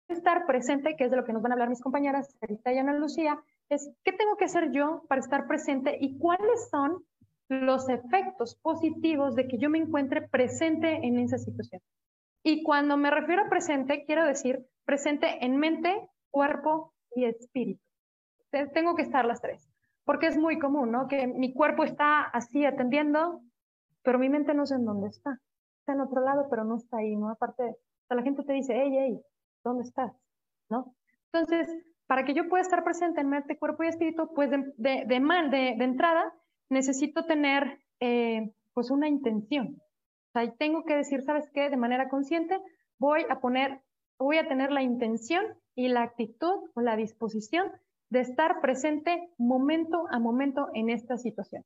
estar 0.08 0.46
presente, 0.46 0.96
que 0.96 1.04
es 1.04 1.10
de 1.10 1.18
lo 1.18 1.26
que 1.26 1.34
nos 1.34 1.42
van 1.42 1.52
a 1.52 1.56
hablar 1.56 1.68
mis 1.68 1.82
compañeras, 1.82 2.34
Sarita 2.40 2.72
y 2.72 2.78
Ana 2.78 2.94
Lucía, 2.94 3.38
es 3.68 3.90
qué 4.02 4.14
tengo 4.14 4.38
que 4.38 4.46
hacer 4.46 4.72
yo 4.72 5.04
para 5.06 5.20
estar 5.20 5.46
presente 5.46 5.98
y 6.00 6.16
cuáles 6.16 6.70
son 6.70 7.04
los 7.50 7.90
efectos 7.90 8.54
positivos 8.54 9.34
de 9.34 9.48
que 9.48 9.58
yo 9.58 9.68
me 9.68 9.76
encuentre 9.76 10.28
presente 10.28 11.00
en 11.06 11.18
esa 11.18 11.36
situación. 11.36 11.82
Y 12.42 12.62
cuando 12.62 12.96
me 12.96 13.10
refiero 13.10 13.42
a 13.42 13.50
presente, 13.50 14.06
quiero 14.06 14.24
decir 14.24 14.64
presente 14.86 15.44
en 15.44 15.58
mente, 15.58 16.08
cuerpo 16.30 16.94
y 17.14 17.26
espíritu. 17.26 17.82
Tengo 18.72 18.94
que 18.94 19.02
estar 19.02 19.26
las 19.26 19.42
tres. 19.42 19.68
porque 20.04 20.26
es 20.26 20.36
muy 20.36 20.58
común, 20.58 20.90
¿no? 20.90 21.08
Que 21.08 21.26
mi 21.26 21.52
cuerpo 21.52 21.84
está 21.84 22.22
así 22.22 22.64
atendiendo, 22.64 23.40
pero 24.04 24.18
mi 24.18 24.28
mente 24.28 24.54
no 24.54 24.66
sé 24.66 24.76
en 24.76 24.84
dónde 24.84 25.08
está. 25.08 25.40
Está 25.80 25.94
en 25.94 26.00
otro 26.00 26.22
lado, 26.22 26.46
pero 26.48 26.64
no 26.64 26.76
está 26.76 26.98
ahí, 26.98 27.16
¿no? 27.16 27.30
Aparte, 27.30 27.76
la 28.08 28.22
gente 28.22 28.44
te 28.44 28.52
dice, 28.52 28.74
hey, 28.76 28.92
hey, 28.96 29.20
¿dónde 29.64 29.82
estás? 29.82 30.12
¿No? 30.70 30.94
Entonces, 31.32 31.68
para 32.06 32.24
que 32.24 32.34
yo 32.34 32.48
pueda 32.48 32.62
estar 32.62 32.84
presente 32.84 33.20
en 33.20 33.28
mente, 33.28 33.58
cuerpo 33.58 33.82
y 33.82 33.88
espíritu, 33.88 34.32
pues 34.34 34.50
de, 34.50 34.72
de, 34.76 35.04
de, 35.06 35.74
de 35.76 35.84
entrada 35.84 36.32
necesito 36.68 37.24
tener 37.24 37.80
eh, 38.00 38.52
pues 38.72 38.90
una 38.90 39.08
intención. 39.08 39.76
O 40.28 40.32
sea, 40.32 40.52
tengo 40.56 40.84
que 40.84 40.96
decir, 40.96 41.22
¿sabes 41.22 41.50
qué? 41.52 41.70
De 41.70 41.76
manera 41.76 42.08
consciente 42.08 42.60
voy 42.98 43.24
a 43.28 43.40
poner, 43.40 43.80
voy 44.18 44.38
a 44.38 44.48
tener 44.48 44.70
la 44.70 44.82
intención 44.82 45.44
y 45.74 45.88
la 45.88 46.02
actitud 46.02 46.70
o 46.74 46.80
la 46.80 46.96
disposición 46.96 47.72
de 48.10 48.20
estar 48.20 48.60
presente 48.60 49.30
momento 49.38 50.06
a 50.10 50.18
momento 50.18 50.68
en 50.74 50.90
esta 50.90 51.16
situación. 51.16 51.64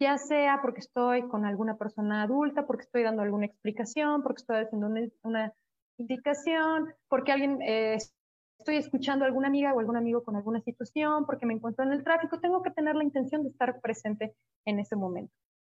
Ya 0.00 0.16
sea 0.16 0.60
porque 0.62 0.80
estoy 0.80 1.26
con 1.28 1.44
alguna 1.44 1.76
persona 1.76 2.22
adulta, 2.22 2.66
porque 2.66 2.84
estoy 2.84 3.02
dando 3.02 3.22
alguna 3.22 3.46
explicación, 3.46 4.22
porque 4.22 4.42
estoy 4.42 4.56
haciendo 4.58 4.88
una, 5.22 5.52
indicación, 5.98 6.94
porque 7.08 7.32
alguien 7.32 7.60
eh, 7.60 7.98
estoy 8.58 8.76
escuchando 8.76 9.24
a 9.24 9.28
alguna 9.28 9.48
amiga 9.48 9.74
o 9.74 9.80
algún 9.80 9.96
amigo 9.96 10.22
con 10.22 10.36
alguna 10.36 10.60
situación, 10.60 11.26
porque 11.26 11.46
me 11.46 11.54
encuentro 11.54 11.84
en 11.84 11.92
el 11.92 12.04
tráfico, 12.04 12.38
tengo 12.38 12.62
que 12.62 12.70
tener 12.70 12.94
la 12.94 13.02
intención 13.02 13.42
de 13.42 13.50
estar 13.50 13.80
presente 13.80 14.36
en 14.64 14.78
ese 14.78 14.94
momento. 14.94 15.32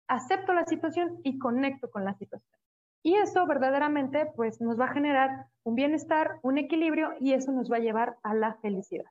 Acepto 0.06 0.52
la 0.52 0.64
situación 0.66 1.18
y 1.24 1.38
conecto 1.38 1.90
con 1.90 2.04
la 2.04 2.14
situación. 2.14 2.58
Y 3.02 3.14
eso 3.14 3.46
verdaderamente 3.46 4.26
pues 4.36 4.60
nos 4.60 4.78
va 4.78 4.84
a 4.84 4.92
generar 4.92 5.46
un 5.64 5.74
bienestar, 5.74 6.38
un 6.42 6.58
equilibrio 6.58 7.14
y 7.18 7.32
eso 7.32 7.50
nos 7.50 7.70
va 7.70 7.76
a 7.76 7.80
llevar 7.80 8.16
a 8.22 8.34
la 8.34 8.54
felicidad. 8.54 9.10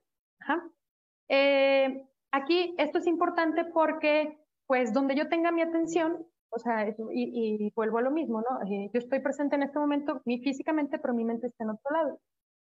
Eh, 1.28 2.06
aquí 2.32 2.74
esto 2.78 3.00
es 3.00 3.08
importante 3.08 3.66
porque 3.66 4.38
pues 4.72 4.94
donde 4.94 5.16
yo 5.16 5.28
tenga 5.28 5.52
mi 5.52 5.62
atención, 5.62 6.26
o 6.50 6.58
sea, 6.58 6.88
y, 7.14 7.74
vuelvo 7.76 7.98
a 7.98 8.04
lo 8.04 8.10
mismo, 8.10 8.40
¿no? 8.40 8.62
Eh, 8.72 8.90
yo 8.94 9.00
estoy 9.00 9.20
presente 9.20 9.58
en 9.58 9.64
este 9.64 9.78
momento 9.78 10.22
físicamente, 10.24 10.98
pero 10.98 11.14
mi 11.14 11.26
mente 11.26 11.48
está 11.48 11.66
en 11.66 11.72
otro 11.72 11.92
lado. 11.94 12.22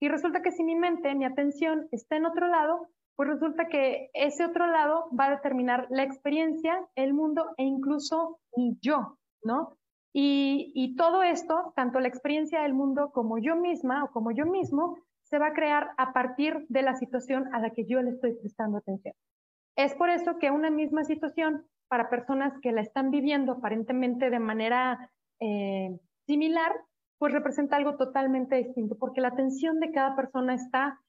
Y 0.00 0.08
resulta 0.08 0.40
que 0.40 0.50
si 0.50 0.64
mi 0.64 0.76
mente, 0.76 1.14
mi 1.14 1.26
atención 1.26 1.88
está 1.90 2.16
en 2.16 2.24
otro 2.24 2.48
lado, 2.48 2.88
pues 3.16 3.28
resulta 3.28 3.68
que 3.68 4.08
ese 4.14 4.46
otro 4.46 4.66
lado 4.66 5.10
va 5.14 5.26
a 5.26 5.30
determinar 5.32 5.88
la 5.90 6.02
experiencia, 6.02 6.88
el 6.94 7.12
mundo 7.12 7.50
e 7.58 7.64
incluso 7.64 8.40
mi 8.56 8.78
yo, 8.80 9.18
¿no? 9.42 9.76
Y, 10.14 10.72
y, 10.74 10.96
todo 10.96 11.22
esto, 11.22 11.74
tanto 11.76 12.00
la 12.00 12.08
experiencia 12.08 12.62
del 12.62 12.72
mundo 12.72 13.10
como 13.12 13.36
yo 13.36 13.56
misma 13.56 14.04
o 14.04 14.10
como 14.10 14.30
yo 14.30 14.46
mismo, 14.46 14.96
se 15.24 15.38
va 15.38 15.48
a 15.48 15.52
crear 15.52 15.90
a 15.98 16.14
partir 16.14 16.64
de 16.70 16.80
la 16.80 16.94
situación 16.94 17.54
a 17.54 17.60
la 17.60 17.74
que 17.74 17.84
yo 17.84 18.00
le 18.00 18.12
estoy 18.12 18.32
prestando 18.36 18.78
atención. 18.78 19.14
Es 19.76 19.94
por 19.94 20.08
eso 20.08 20.38
que 20.38 20.50
una 20.50 20.70
misma 20.70 21.04
situación 21.04 21.66
para 21.90 22.08
personas 22.08 22.52
que 22.62 22.70
la 22.70 22.82
están 22.82 23.10
viviendo 23.10 23.50
aparentemente 23.50 24.30
de 24.30 24.38
manera 24.38 25.10
eh, 25.40 25.98
similar, 26.24 26.72
pues 27.18 27.32
representa 27.32 27.74
algo 27.74 27.96
totalmente 27.96 28.54
distinto, 28.54 28.96
porque 28.96 29.20
la 29.20 29.28
atención 29.28 29.80
de 29.80 29.90
cada 29.90 30.14
persona 30.14 30.54
está, 30.54 31.00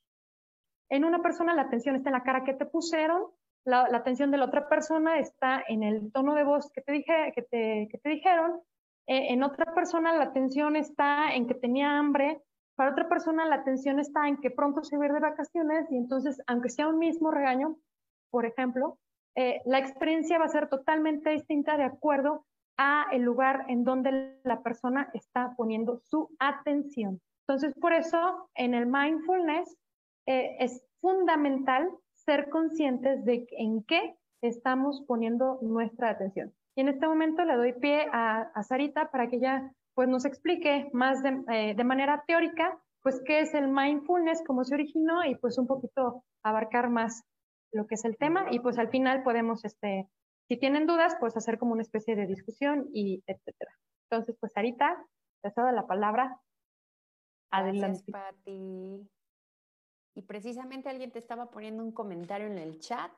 en 0.89 1.05
una 1.05 1.21
persona 1.21 1.53
la 1.53 1.61
atención 1.61 1.95
está 1.95 2.09
en 2.09 2.13
la 2.13 2.23
cara 2.23 2.43
que 2.43 2.55
te 2.55 2.65
pusieron, 2.65 3.27
la, 3.63 3.83
atención 3.93 4.31
de 4.31 4.39
la 4.39 4.45
otra 4.45 4.67
persona 4.69 5.19
está 5.19 5.63
en 5.67 5.83
el 5.83 6.11
tono 6.11 6.33
de 6.33 6.45
voz 6.45 6.71
que 6.71 6.81
te, 6.81 8.09
dijeron, 8.09 8.59
eh, 9.05 9.33
en 9.33 9.43
otra 9.43 9.75
persona 9.75 10.13
la 10.13 10.23
atención 10.23 10.75
está 10.75 11.35
en 11.35 11.45
que 11.45 11.53
tenía 11.53 11.99
hambre, 11.99 12.41
para 12.75 12.89
otra 12.89 13.07
persona 13.07 13.45
la 13.45 13.57
atención 13.57 13.99
está 13.99 14.27
en 14.27 14.37
que 14.37 14.49
pronto 14.49 14.83
se 14.83 14.97
va 14.97 15.07
de 15.07 15.19
vacaciones 15.19 15.91
y 15.91 15.97
entonces, 15.97 16.41
aunque 16.47 16.69
sea 16.69 16.87
un 16.87 16.97
mismo 16.97 17.29
regaño, 17.29 17.77
por 18.31 18.47
ejemplo, 18.47 18.97
eh, 19.35 19.61
la 19.65 19.79
experiencia 19.79 20.37
va 20.37 20.45
a 20.45 20.49
ser 20.49 20.67
totalmente 20.67 21.29
distinta 21.29 21.77
de 21.77 21.83
acuerdo 21.83 22.45
a 22.77 23.05
el 23.11 23.21
lugar 23.21 23.65
en 23.67 23.83
donde 23.83 24.39
la 24.43 24.61
persona 24.61 25.09
está 25.13 25.53
poniendo 25.55 26.01
su 26.05 26.29
atención. 26.39 27.21
Entonces, 27.47 27.73
por 27.79 27.93
eso 27.93 28.49
en 28.55 28.73
el 28.73 28.87
mindfulness 28.87 29.77
eh, 30.25 30.55
es 30.59 30.83
fundamental 30.99 31.89
ser 32.13 32.49
conscientes 32.49 33.25
de 33.25 33.47
en 33.51 33.83
qué 33.83 34.15
estamos 34.41 35.03
poniendo 35.07 35.59
nuestra 35.61 36.09
atención. 36.09 36.53
Y 36.75 36.81
en 36.81 36.89
este 36.89 37.07
momento 37.07 37.43
le 37.43 37.55
doy 37.55 37.73
pie 37.73 38.07
a, 38.11 38.51
Sarita 38.63 39.11
para 39.11 39.27
que 39.27 39.37
ella 39.37 39.73
pues, 39.93 40.07
nos 40.07 40.25
explique 40.25 40.89
más 40.93 41.21
de, 41.23 41.43
eh, 41.51 41.73
de, 41.75 41.83
manera 41.83 42.23
teórica 42.25 42.79
pues 43.03 43.21
qué 43.25 43.41
es 43.41 43.53
el 43.53 43.67
mindfulness, 43.67 44.43
cómo 44.45 44.63
se 44.63 44.75
originó 44.75 45.25
y 45.25 45.35
pues 45.35 45.57
un 45.57 45.67
poquito 45.67 46.23
abarcar 46.43 46.89
más 46.89 47.23
lo 47.71 47.87
que 47.87 47.95
es 47.95 48.05
el 48.05 48.17
tema 48.17 48.47
y 48.51 48.59
pues 48.59 48.77
al 48.77 48.89
final 48.89 49.23
podemos 49.23 49.63
este, 49.65 50.09
si 50.51 50.57
tienen 50.57 50.85
dudas, 50.85 51.15
pues 51.17 51.37
hacer 51.37 51.57
como 51.57 51.71
una 51.71 51.81
especie 51.81 52.13
de 52.13 52.27
discusión 52.27 52.89
y 52.91 53.23
etcétera. 53.25 53.71
Entonces, 54.09 54.35
pues 54.37 54.51
ahorita 54.57 55.05
te 55.41 55.49
cedo 55.49 55.71
la 55.71 55.87
palabra. 55.87 56.41
Adelante. 57.51 58.03
Gracias, 58.07 58.35
Pati. 58.35 59.09
Y 60.13 60.21
precisamente 60.23 60.89
alguien 60.89 61.11
te 61.11 61.19
estaba 61.19 61.49
poniendo 61.49 61.81
un 61.81 61.93
comentario 61.93 62.47
en 62.47 62.57
el 62.57 62.79
chat. 62.79 63.13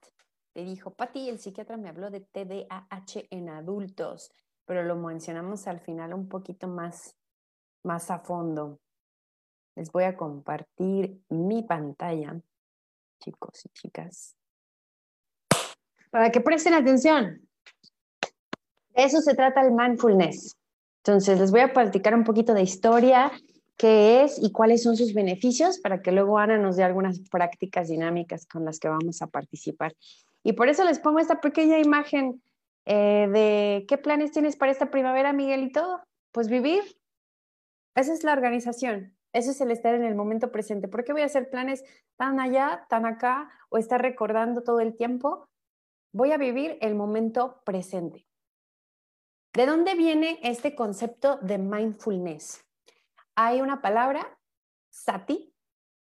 Te 0.54 0.64
dijo, 0.64 0.94
Pati, 0.94 1.28
el 1.28 1.40
psiquiatra 1.40 1.76
me 1.76 1.90
habló 1.90 2.12
de 2.12 2.22
TDAH 2.22 3.26
en 3.32 3.50
adultos, 3.50 4.32
pero 4.66 4.84
lo 4.84 4.96
mencionamos 4.96 5.66
al 5.66 5.80
final 5.80 6.14
un 6.14 6.30
poquito 6.30 6.68
más, 6.68 7.18
más 7.84 8.12
a 8.12 8.20
fondo. 8.20 8.80
Les 9.76 9.92
voy 9.92 10.04
a 10.04 10.16
compartir 10.16 11.20
mi 11.30 11.64
pantalla, 11.64 12.40
chicos 13.20 13.66
y 13.66 13.70
chicas 13.70 14.38
para 16.14 16.32
que 16.32 16.42
presten 16.42 16.76
atención. 16.76 17.42
De 18.96 19.04
eso 19.04 19.20
se 19.20 19.34
trata 19.34 19.62
el 19.62 19.72
mindfulness. 19.72 20.56
Entonces, 20.98 21.40
les 21.40 21.50
voy 21.50 21.62
a 21.62 21.74
platicar 21.74 22.14
un 22.14 22.24
poquito 22.24 22.54
de 22.54 22.62
historia, 22.62 23.32
qué 23.78 24.22
es 24.22 24.38
y 24.38 24.52
cuáles 24.52 24.84
son 24.84 24.96
sus 24.96 25.16
beneficios, 25.16 25.80
para 25.80 26.04
que 26.04 26.12
luego 26.12 26.38
Ana 26.38 26.60
nos 26.60 26.78
dé 26.78 26.84
algunas 26.84 27.20
prácticas 27.32 27.88
dinámicas 27.88 28.46
con 28.46 28.64
las 28.64 28.78
que 28.78 28.90
vamos 28.90 29.24
a 29.24 29.28
participar. 29.28 29.96
Y 30.44 30.54
por 30.54 30.70
eso 30.70 30.84
les 30.84 31.00
pongo 31.00 31.18
esta 31.18 31.42
pequeña 31.42 31.80
imagen 31.80 32.44
eh, 32.86 33.28
de 33.34 33.86
qué 33.88 33.98
planes 33.98 34.32
tienes 34.32 34.56
para 34.56 34.72
esta 34.72 34.92
primavera, 34.92 35.34
Miguelito. 35.34 36.00
Pues 36.32 36.48
vivir. 36.48 36.84
Esa 37.96 38.14
es 38.14 38.24
la 38.24 38.34
organización. 38.34 39.18
Eso 39.34 39.50
es 39.50 39.60
el 39.62 39.72
estar 39.72 39.96
en 39.96 40.04
el 40.04 40.14
momento 40.14 40.52
presente. 40.52 40.88
¿Por 40.88 41.06
qué 41.06 41.12
voy 41.12 41.24
a 41.24 41.26
hacer 41.26 41.50
planes 41.50 41.84
tan 42.18 42.40
allá, 42.40 42.86
tan 42.88 43.08
acá, 43.08 43.50
o 43.70 43.80
estar 43.80 44.00
recordando 44.00 44.62
todo 44.62 44.80
el 44.80 44.96
tiempo? 44.96 45.50
Voy 46.14 46.32
a 46.32 46.38
vivir 46.38 46.78
el 46.80 46.96
momento 46.96 47.62
presente. 47.66 48.28
¿De 49.54 49.66
dónde 49.66 49.96
viene 49.96 50.40
este 50.44 50.76
concepto 50.76 51.38
de 51.38 51.58
mindfulness? 51.58 52.64
Hay 53.36 53.62
una 53.62 53.82
palabra, 53.82 54.40
sati, 54.90 55.54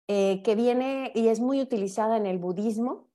eh, 0.07 0.41
que 0.43 0.55
viene 0.55 1.11
y 1.15 1.27
es 1.27 1.39
muy 1.39 1.61
utilizada 1.61 2.17
en 2.17 2.25
el 2.25 2.39
budismo 2.39 3.07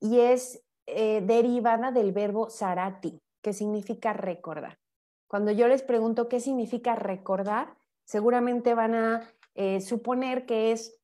y 0.00 0.20
es 0.20 0.62
eh, 0.86 1.22
derivada 1.22 1.90
del 1.90 2.12
verbo 2.12 2.50
sarati, 2.50 3.20
que 3.42 3.54
significa 3.54 4.12
recordar. 4.12 4.78
Cuando 5.26 5.50
yo 5.50 5.66
les 5.66 5.82
pregunto 5.82 6.28
qué 6.28 6.40
significa 6.40 6.94
recordar, 6.94 7.74
seguramente 8.04 8.74
van 8.74 8.94
a 8.94 9.30
eh, 9.54 9.80
suponer 9.80 10.46
que 10.46 10.72
es 10.72 11.00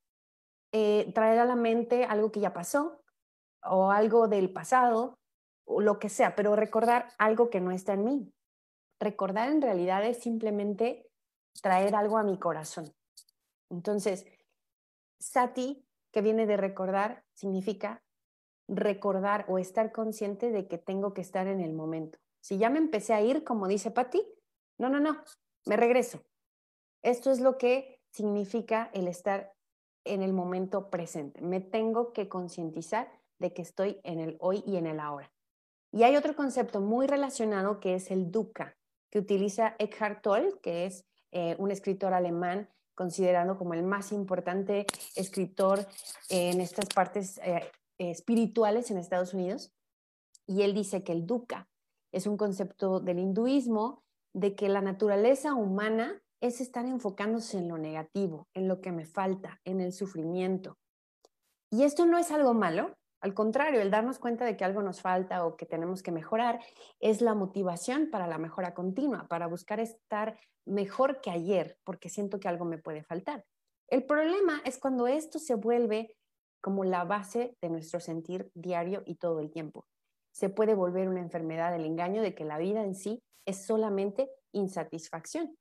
traer 0.73 1.41
a 1.41 1.45
la 1.45 1.57
mente 1.57 2.05
algo 2.05 2.31
que 2.31 2.39
ya 2.39 2.53
pasó 2.53 3.03
o 3.65 3.91
algo 3.91 4.29
del 4.29 4.53
pasado 4.53 5.20
o 5.65 5.81
lo 5.81 5.99
que 5.99 6.09
sea, 6.09 6.35
pero 6.35 6.57
recordar 6.57 7.09
algo 7.19 7.51
que 7.51 7.61
no 7.61 7.71
está 7.71 7.95
en 7.95 8.05
mí. 8.05 8.33
Recordar 8.99 9.51
en 9.51 9.63
realidad 9.63 10.05
es 10.05 10.19
simplemente 10.19 11.11
traer 11.63 11.95
algo 11.95 12.19
a 12.19 12.23
mi 12.23 12.39
corazón. 12.39 12.93
Entonces, 13.71 14.27
sati, 15.19 15.85
que 16.13 16.23
viene 16.23 16.47
de 16.47 16.57
recordar, 16.57 17.25
significa 17.35 18.03
recordar 18.69 19.47
o 19.49 19.59
estar 19.59 19.93
consciente 19.93 20.51
de 20.51 20.67
que 20.69 20.79
tengo 20.79 21.15
que 21.15 21.21
estar 21.21 21.47
en 21.47 21.61
el 21.61 21.73
momento. 21.73 22.19
Si 22.41 22.59
ya 22.59 22.71
me 22.71 22.79
empecé 22.79 23.15
a 23.15 23.21
ir, 23.21 23.45
como 23.45 23.69
dice 23.69 23.91
Patti, 23.91 24.23
no, 24.79 24.89
no, 24.89 25.01
no, 25.01 25.23
me 25.67 25.77
regreso. 25.77 26.23
Esto 27.03 27.31
es 27.31 27.41
lo 27.41 27.59
que 27.59 28.01
significa 28.11 28.91
el 28.93 29.09
estar 29.09 29.53
en 30.05 30.23
el 30.23 30.33
momento 30.33 30.91
presente. 30.91 31.41
Me 31.43 31.61
tengo 31.61 32.13
que 32.13 32.29
concientizar 32.29 33.11
de 33.39 33.53
que 33.53 33.63
estoy 33.63 34.01
en 34.05 34.21
el 34.21 34.37
hoy 34.41 34.63
y 34.67 34.77
en 34.77 34.87
el 34.87 35.01
ahora. 35.01 35.31
Y 35.93 36.05
hay 36.05 36.17
otro 36.17 36.37
concepto 36.37 36.81
muy 36.81 37.07
relacionado 37.07 37.81
que 37.81 37.95
es 37.95 38.11
el 38.11 38.31
dukkha, 38.31 38.77
que 39.11 39.19
utiliza 39.19 39.75
Eckhart 39.79 40.23
Tolle, 40.23 40.53
que 40.63 40.87
es 40.87 41.05
eh, 41.33 41.57
un 41.59 41.71
escritor 41.71 42.15
alemán 42.15 42.69
considerado 42.95 43.57
como 43.57 43.75
el 43.75 43.83
más 43.83 44.13
importante 44.13 44.87
escritor 45.17 45.87
en 46.29 46.61
estas 46.61 46.87
partes 46.87 47.41
eh, 47.43 47.71
espirituales 47.99 48.91
en 48.91 48.99
Estados 48.99 49.35
Unidos. 49.35 49.73
Y 50.47 50.63
él 50.63 50.75
dice 50.75 51.03
que 51.03 51.13
el 51.13 51.27
dukkha 51.27 51.69
es 52.13 52.27
un 52.27 52.37
concepto 52.37 53.01
del 53.01 53.19
hinduismo 53.19 54.05
de 54.33 54.55
que 54.55 54.69
la 54.69 54.81
naturaleza 54.81 55.55
humana 55.55 56.23
es 56.41 56.61
estar 56.61 56.87
enfocándose 56.87 57.59
en 57.59 57.69
lo 57.69 57.79
negativo, 57.79 58.49
en 58.55 58.69
lo 58.69 58.81
que 58.81 58.93
me 58.93 59.07
falta, 59.07 59.61
en 59.65 59.81
el 59.81 59.93
sufrimiento. 59.93 60.79
Y 61.71 61.85
esto 61.85 62.07
no 62.07 62.19
es 62.19 62.31
algo 62.31 62.55
malo, 62.55 62.97
Al 63.21 63.35
contrario, 63.35 63.83
el 63.83 63.91
darnos 63.91 64.19
cuenta 64.19 64.45
de 64.45 64.57
que 64.57 64.65
algo 64.65 64.83
nos 64.83 65.03
falta 65.03 65.45
o 65.45 65.57
que 65.57 65.67
tenemos 65.67 66.03
que 66.03 66.11
mejorar 66.11 66.61
es 67.01 67.21
la 67.21 67.35
motivación 67.35 68.11
para 68.11 68.27
la 68.27 68.39
mejora 68.39 68.73
continua, 68.73 69.27
para 69.29 69.47
buscar 69.47 69.79
estar 69.79 70.39
mejor 70.65 71.21
que 71.21 71.31
ayer, 71.31 71.79
porque 71.85 72.09
siento 72.09 72.41
que 72.41 72.49
algo 72.49 72.65
me 72.65 72.79
puede 72.79 73.03
faltar. 73.03 73.45
El 73.89 74.05
problema 74.05 74.63
es 74.65 74.79
cuando 74.79 75.07
esto 75.07 75.39
se 75.39 75.55
vuelve 75.55 76.17
como 76.63 76.85
la 76.85 77.05
base 77.05 77.57
de 77.61 77.69
nuestro 77.69 78.01
sentir 78.01 78.51
diario 78.55 79.03
y 79.05 79.17
todo 79.17 79.41
el 79.41 79.51
tiempo. 79.51 79.87
Se 80.33 80.49
puede 80.49 80.75
volver 80.75 81.09
una 81.09 81.21
enfermedad 81.21 81.73
del 81.73 81.85
engaño 81.85 82.23
de 82.23 82.35
que 82.35 82.45
la 82.45 82.59
vida 82.59 82.83
en 82.85 82.95
sí 82.95 83.23
es 83.45 83.67
solamente 83.67 84.31
insatisfacción. 84.53 85.57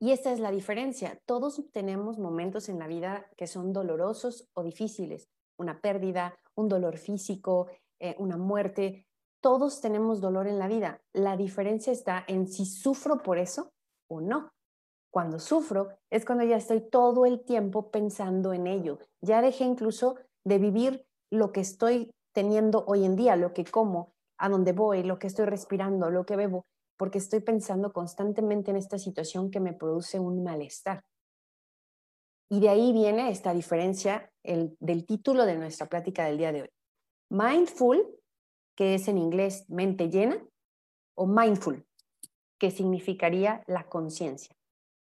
Y 0.00 0.12
esta 0.12 0.32
es 0.32 0.40
la 0.40 0.50
diferencia. 0.50 1.20
Todos 1.26 1.62
tenemos 1.72 2.18
momentos 2.18 2.68
en 2.68 2.78
la 2.78 2.86
vida 2.86 3.30
que 3.36 3.46
son 3.46 3.72
dolorosos 3.72 4.48
o 4.54 4.62
difíciles, 4.62 5.28
una 5.56 5.80
pérdida, 5.80 6.38
un 6.54 6.68
dolor 6.68 6.98
físico, 6.98 7.68
eh, 7.98 8.14
una 8.18 8.36
muerte. 8.36 9.06
Todos 9.40 9.80
tenemos 9.80 10.20
dolor 10.20 10.46
en 10.46 10.58
la 10.58 10.68
vida. 10.68 11.00
La 11.12 11.36
diferencia 11.36 11.92
está 11.92 12.24
en 12.26 12.48
si 12.48 12.66
sufro 12.66 13.22
por 13.22 13.38
eso 13.38 13.72
o 14.08 14.20
no. 14.20 14.52
Cuando 15.10 15.38
sufro 15.38 15.90
es 16.10 16.24
cuando 16.24 16.44
ya 16.44 16.56
estoy 16.56 16.80
todo 16.80 17.24
el 17.24 17.44
tiempo 17.44 17.90
pensando 17.90 18.52
en 18.52 18.66
ello. 18.66 18.98
Ya 19.20 19.42
dejé 19.42 19.64
incluso 19.64 20.16
de 20.44 20.58
vivir 20.58 21.06
lo 21.30 21.52
que 21.52 21.60
estoy 21.60 22.10
teniendo 22.32 22.84
hoy 22.86 23.04
en 23.04 23.16
día, 23.16 23.36
lo 23.36 23.52
que 23.52 23.64
como, 23.64 24.12
a 24.38 24.48
dónde 24.48 24.72
voy, 24.72 25.02
lo 25.04 25.18
que 25.18 25.28
estoy 25.28 25.46
respirando, 25.46 26.10
lo 26.10 26.26
que 26.26 26.36
bebo, 26.36 26.66
porque 26.96 27.18
estoy 27.18 27.40
pensando 27.40 27.92
constantemente 27.92 28.70
en 28.70 28.76
esta 28.76 28.98
situación 28.98 29.50
que 29.50 29.60
me 29.60 29.72
produce 29.72 30.18
un 30.18 30.42
malestar. 30.42 31.04
Y 32.50 32.60
de 32.60 32.68
ahí 32.68 32.92
viene 32.92 33.30
esta 33.30 33.52
diferencia 33.54 34.30
del 34.42 35.06
título 35.06 35.46
de 35.46 35.56
nuestra 35.56 35.86
plática 35.86 36.24
del 36.24 36.38
día 36.38 36.52
de 36.52 36.62
hoy. 36.62 36.70
Mindful, 37.30 38.06
que 38.76 38.94
es 38.94 39.08
en 39.08 39.18
inglés 39.18 39.64
mente 39.68 40.10
llena, 40.10 40.42
o 41.16 41.26
mindful, 41.26 41.86
que 42.58 42.70
significaría 42.70 43.62
la 43.66 43.88
conciencia. 43.88 44.54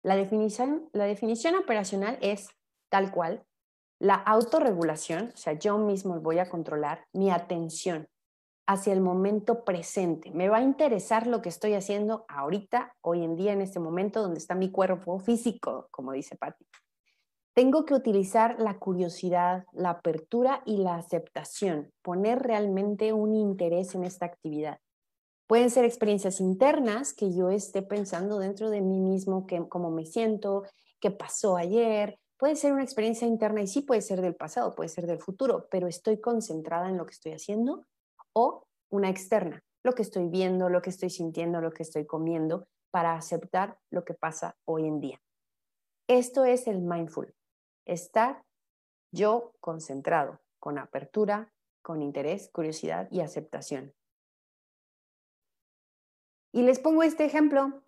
La 0.03 0.15
definición, 0.15 0.89
la 0.93 1.05
definición 1.05 1.55
operacional 1.55 2.17
es 2.21 2.49
tal 2.89 3.11
cual, 3.11 3.45
la 4.01 4.15
autorregulación, 4.15 5.31
o 5.33 5.37
sea, 5.37 5.53
yo 5.53 5.77
mismo 5.77 6.19
voy 6.21 6.39
a 6.39 6.49
controlar 6.49 7.05
mi 7.13 7.29
atención 7.31 8.07
hacia 8.65 8.93
el 8.93 9.01
momento 9.01 9.65
presente. 9.65 10.31
Me 10.31 10.47
va 10.47 10.57
a 10.57 10.61
interesar 10.61 11.27
lo 11.27 11.41
que 11.41 11.49
estoy 11.49 11.73
haciendo 11.73 12.25
ahorita, 12.29 12.95
hoy 13.01 13.23
en 13.23 13.35
día, 13.35 13.51
en 13.51 13.61
este 13.61 13.79
momento 13.79 14.21
donde 14.21 14.39
está 14.39 14.55
mi 14.55 14.71
cuerpo 14.71 15.19
físico, 15.19 15.87
como 15.91 16.13
dice 16.13 16.37
Patti. 16.37 16.65
Tengo 17.53 17.85
que 17.85 17.93
utilizar 17.93 18.59
la 18.59 18.77
curiosidad, 18.77 19.65
la 19.73 19.89
apertura 19.91 20.61
y 20.65 20.77
la 20.77 20.95
aceptación, 20.95 21.91
poner 22.01 22.39
realmente 22.39 23.11
un 23.11 23.35
interés 23.35 23.95
en 23.95 24.03
esta 24.03 24.25
actividad. 24.25 24.79
Pueden 25.47 25.71
ser 25.71 25.83
experiencias 25.83 26.39
internas 26.39 27.13
que 27.13 27.33
yo 27.33 27.49
esté 27.49 27.81
pensando 27.81 28.37
dentro 28.37 28.69
de 28.69 28.81
mí 28.81 28.99
mismo, 28.99 29.47
que, 29.47 29.67
cómo 29.67 29.89
me 29.89 30.05
siento, 30.05 30.63
qué 30.99 31.09
pasó 31.09 31.57
ayer. 31.57 32.19
Puede 32.37 32.55
ser 32.55 32.71
una 32.71 32.83
experiencia 32.83 33.27
interna 33.27 33.61
y 33.61 33.67
sí 33.67 33.81
puede 33.81 34.01
ser 34.01 34.21
del 34.21 34.35
pasado, 34.35 34.75
puede 34.75 34.89
ser 34.89 35.07
del 35.07 35.19
futuro, 35.19 35.67
pero 35.71 35.87
estoy 35.87 36.21
concentrada 36.21 36.87
en 36.87 36.97
lo 36.97 37.05
que 37.05 37.13
estoy 37.13 37.33
haciendo 37.33 37.87
o 38.31 38.67
una 38.89 39.09
externa, 39.09 39.63
lo 39.83 39.93
que 39.93 40.03
estoy 40.03 40.27
viendo, 40.27 40.69
lo 40.69 40.81
que 40.81 40.91
estoy 40.91 41.09
sintiendo, 41.09 41.61
lo 41.61 41.71
que 41.71 41.83
estoy 41.83 42.05
comiendo, 42.05 42.67
para 42.91 43.15
aceptar 43.15 43.79
lo 43.89 44.05
que 44.05 44.13
pasa 44.13 44.55
hoy 44.65 44.85
en 44.85 44.99
día. 44.99 45.19
Esto 46.07 46.45
es 46.45 46.67
el 46.67 46.79
mindful 46.79 47.33
estar 47.91 48.43
yo 49.11 49.53
concentrado, 49.59 50.39
con 50.59 50.77
apertura, 50.77 51.53
con 51.81 52.01
interés, 52.01 52.49
curiosidad 52.51 53.07
y 53.11 53.21
aceptación. 53.21 53.93
Y 56.51 56.63
les 56.63 56.79
pongo 56.79 57.03
este 57.03 57.25
ejemplo. 57.25 57.83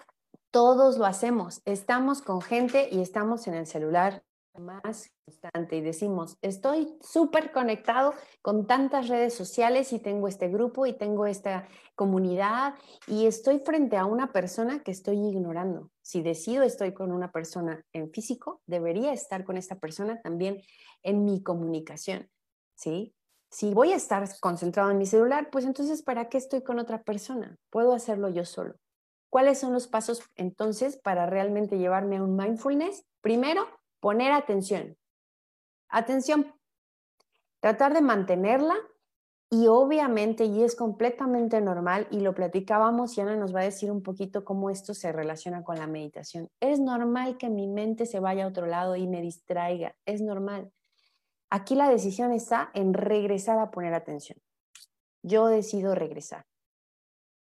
Todos 0.52 0.98
lo 0.98 1.06
hacemos. 1.06 1.62
Estamos 1.66 2.22
con 2.22 2.42
gente 2.42 2.90
y 2.92 3.02
estamos 3.02 3.48
en 3.48 3.54
el 3.54 3.68
celular 3.68 4.24
más 4.60 5.12
constante 5.26 5.78
y 5.78 5.82
decimos, 5.82 6.38
estoy 6.42 6.98
súper 7.02 7.52
conectado 7.52 8.14
con 8.42 8.68
tantas 8.68 9.08
redes 9.08 9.34
sociales 9.34 9.94
y 9.94 10.00
tengo 10.00 10.28
este 10.28 10.50
grupo 10.50 10.86
y 10.86 10.94
tengo 10.94 11.26
esta 11.26 11.68
comunidad 11.96 12.76
y 13.08 13.26
estoy 13.26 13.60
frente 13.60 13.98
a 13.98 14.06
una 14.06 14.32
persona 14.32 14.84
que 14.84 14.92
estoy 14.92 15.18
ignorando. 15.18 15.92
Si 16.02 16.22
decido 16.22 16.64
estoy 16.64 16.94
con 16.94 17.12
una 17.12 17.32
persona 17.32 17.84
en 17.94 18.12
físico, 18.12 18.62
debería 18.66 19.14
estar 19.14 19.44
con 19.46 19.58
esta 19.58 19.80
persona 19.80 20.22
también 20.22 20.62
en 21.04 21.24
mi 21.26 21.42
comunicación, 21.42 22.30
¿sí? 22.76 23.16
Si 23.50 23.74
voy 23.74 23.92
a 23.92 23.98
estar 23.98 24.28
concentrado 24.40 24.92
en 24.92 24.98
mi 24.98 25.06
celular, 25.06 25.50
pues 25.52 25.66
entonces, 25.66 26.04
¿para 26.04 26.30
qué 26.30 26.38
estoy 26.38 26.64
con 26.64 26.80
otra 26.80 27.04
persona? 27.04 27.58
Puedo 27.70 27.94
hacerlo 27.94 28.30
yo 28.30 28.46
solo. 28.46 28.76
¿Cuáles 29.30 29.60
son 29.60 29.74
los 29.74 29.88
pasos 29.88 30.24
entonces 30.36 30.98
para 30.98 31.26
realmente 31.26 31.78
llevarme 31.78 32.18
a 32.18 32.24
un 32.24 32.36
mindfulness? 32.36 33.06
Primero, 33.22 33.66
Poner 34.02 34.34
atención. 34.34 34.98
Atención. 35.88 36.54
Tratar 37.62 37.94
de 37.94 38.02
mantenerla 38.02 38.76
y 39.54 39.68
obviamente, 39.68 40.46
y 40.46 40.64
es 40.64 40.76
completamente 40.76 41.60
normal, 41.60 42.08
y 42.10 42.22
lo 42.22 42.34
platicábamos, 42.34 43.18
y 43.18 43.22
Ana 43.22 43.36
nos 43.36 43.54
va 43.54 43.60
a 43.60 43.66
decir 43.66 43.92
un 43.92 44.02
poquito 44.02 44.46
cómo 44.46 44.70
esto 44.70 44.94
se 44.94 45.12
relaciona 45.12 45.62
con 45.64 45.78
la 45.78 45.88
meditación. 45.88 46.50
Es 46.62 46.80
normal 46.80 47.38
que 47.38 47.50
mi 47.50 47.68
mente 47.68 48.06
se 48.06 48.22
vaya 48.22 48.46
a 48.46 48.48
otro 48.48 48.66
lado 48.66 48.96
y 48.96 49.08
me 49.08 49.22
distraiga, 49.22 49.94
es 50.06 50.22
normal. 50.22 50.72
Aquí 51.50 51.76
la 51.76 51.90
decisión 51.90 52.32
está 52.32 52.72
en 52.74 52.94
regresar 52.94 53.60
a 53.60 53.72
poner 53.72 53.94
atención. 53.94 54.40
Yo 55.22 55.48
decido 55.48 55.96
regresar. 55.96 56.46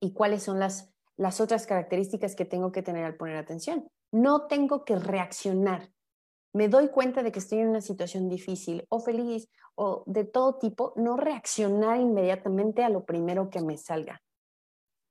¿Y 0.01 0.13
cuáles 0.13 0.41
son 0.41 0.59
las, 0.59 0.91
las 1.15 1.39
otras 1.39 1.67
características 1.67 2.35
que 2.35 2.45
tengo 2.45 2.71
que 2.71 2.81
tener 2.81 3.05
al 3.05 3.17
poner 3.17 3.37
atención? 3.37 3.87
No 4.11 4.47
tengo 4.47 4.83
que 4.83 4.95
reaccionar 4.95 5.91
me 6.53 6.67
doy 6.67 6.89
cuenta 6.89 7.23
de 7.23 7.31
que 7.31 7.39
estoy 7.39 7.59
en 7.59 7.69
una 7.69 7.81
situación 7.81 8.27
difícil 8.27 8.85
o 8.89 8.99
feliz 8.99 9.49
o 9.75 10.03
de 10.07 10.25
todo 10.25 10.57
tipo, 10.57 10.93
no 10.95 11.15
reaccionar 11.15 11.99
inmediatamente 11.99 12.83
a 12.83 12.89
lo 12.89 13.05
primero 13.05 13.49
que 13.49 13.61
me 13.61 13.77
salga. 13.77 14.21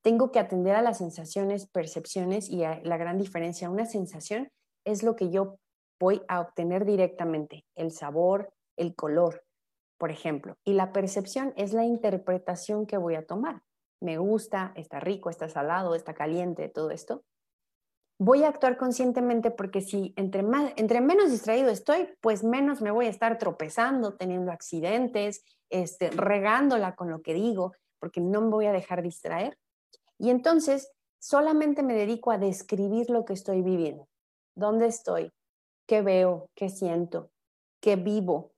Tengo 0.02 0.30
que 0.32 0.38
atender 0.38 0.74
a 0.74 0.82
las 0.82 0.98
sensaciones, 0.98 1.68
percepciones 1.68 2.48
y 2.48 2.64
a 2.64 2.80
la 2.82 2.96
gran 2.96 3.18
diferencia. 3.18 3.70
Una 3.70 3.86
sensación 3.86 4.50
es 4.84 5.02
lo 5.02 5.16
que 5.16 5.30
yo 5.30 5.58
voy 6.00 6.22
a 6.28 6.40
obtener 6.40 6.84
directamente, 6.84 7.64
el 7.74 7.92
sabor, 7.92 8.52
el 8.76 8.94
color, 8.94 9.44
por 9.98 10.10
ejemplo. 10.10 10.56
Y 10.64 10.74
la 10.74 10.92
percepción 10.92 11.52
es 11.56 11.72
la 11.72 11.84
interpretación 11.84 12.86
que 12.86 12.96
voy 12.96 13.14
a 13.14 13.26
tomar. 13.26 13.62
Me 14.00 14.18
gusta, 14.18 14.72
está 14.76 15.00
rico, 15.00 15.30
está 15.30 15.48
salado, 15.48 15.94
está 15.94 16.14
caliente, 16.14 16.68
todo 16.68 16.90
esto 16.90 17.24
voy 18.18 18.42
a 18.42 18.48
actuar 18.48 18.76
conscientemente 18.76 19.50
porque 19.50 19.80
si 19.80 20.12
entre, 20.16 20.42
más, 20.42 20.72
entre 20.76 21.00
menos 21.00 21.30
distraído 21.30 21.70
estoy, 21.70 22.08
pues 22.20 22.42
menos 22.42 22.82
me 22.82 22.90
voy 22.90 23.06
a 23.06 23.10
estar 23.10 23.38
tropezando, 23.38 24.16
teniendo 24.16 24.50
accidentes, 24.50 25.44
este, 25.70 26.10
regándola 26.10 26.96
con 26.96 27.10
lo 27.10 27.22
que 27.22 27.34
digo, 27.34 27.74
porque 28.00 28.20
no 28.20 28.40
me 28.40 28.48
voy 28.48 28.66
a 28.66 28.72
dejar 28.72 29.02
distraer. 29.02 29.56
Y 30.18 30.30
entonces 30.30 30.90
solamente 31.20 31.82
me 31.82 31.94
dedico 31.94 32.30
a 32.32 32.38
describir 32.38 33.08
lo 33.10 33.24
que 33.24 33.34
estoy 33.34 33.62
viviendo. 33.62 34.08
¿Dónde 34.56 34.86
estoy? 34.86 35.32
¿Qué 35.86 36.02
veo? 36.02 36.50
¿Qué 36.54 36.68
siento? 36.68 37.30
¿Qué 37.80 37.96
vivo? 37.96 38.52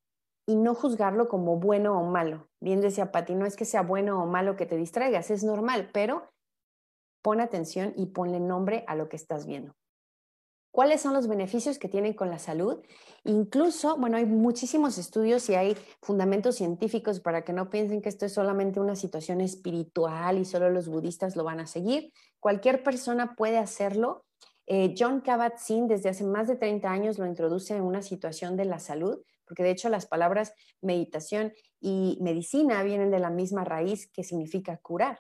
Y 0.46 0.57
no 0.57 0.75
juzgarlo 0.75 1.29
como 1.29 1.57
bueno 1.57 2.01
o 2.01 2.05
malo. 2.05 2.49
Bien 2.61 2.81
decía 2.81 3.12
Pati, 3.12 3.35
no 3.35 3.44
es 3.44 3.57
que 3.57 3.66
sea 3.66 3.83
bueno 3.83 4.23
o 4.23 4.27
malo 4.27 4.57
que 4.57 4.66
te 4.66 4.77
distraigas, 4.77 5.31
es 5.31 5.44
normal, 5.44 5.90
pero 5.92 6.31
Pon 7.22 7.40
atención 7.40 7.92
y 7.96 8.06
ponle 8.06 8.40
nombre 8.40 8.85
a 8.87 8.94
lo 8.94 9.09
que 9.09 9.16
estás 9.16 9.46
viendo. 9.46 9.74
¿Cuáles 10.72 11.00
son 11.00 11.14
los 11.14 11.26
beneficios 11.26 11.78
que 11.78 11.88
tienen 11.88 12.14
con 12.14 12.30
la 12.30 12.38
salud? 12.38 12.78
Incluso, 13.24 13.96
bueno, 13.96 14.16
hay 14.16 14.26
muchísimos 14.26 14.98
estudios 14.98 15.48
y 15.50 15.56
hay 15.56 15.76
fundamentos 16.00 16.56
científicos 16.56 17.18
para 17.18 17.42
que 17.42 17.52
no 17.52 17.70
piensen 17.70 18.00
que 18.00 18.09
esto 18.09 18.24
es 18.24 18.35
solamente 18.35 18.78
una 18.78 18.94
situación 18.94 19.40
espiritual 19.40 20.38
y 20.38 20.44
solo 20.44 20.70
los 20.70 20.88
budistas 20.88 21.35
lo 21.35 21.42
van 21.42 21.59
a 21.59 21.66
seguir. 21.66 22.12
Cualquier 22.38 22.85
persona 22.85 23.35
puede 23.35 23.59
hacerlo. 23.59 24.24
Eh, 24.66 24.94
John 24.96 25.22
Kabat-Zinn 25.22 25.88
desde 25.88 26.11
hace 26.11 26.22
más 26.22 26.46
de 26.46 26.54
30 26.54 26.88
años 26.88 27.18
lo 27.18 27.26
introduce 27.26 27.74
en 27.74 27.83
una 27.83 28.02
situación 28.02 28.56
de 28.56 28.66
la 28.66 28.78
salud, 28.78 29.18
porque 29.44 29.64
de 29.64 29.70
hecho 29.70 29.88
las 29.88 30.06
palabras 30.06 30.52
meditación 30.80 31.52
y 31.80 32.16
medicina 32.20 32.85
vienen 32.85 33.11
de 33.11 33.18
la 33.18 33.30
misma 33.30 33.64
raíz 33.64 34.09
que 34.12 34.22
significa 34.22 34.76
curar. 34.76 35.18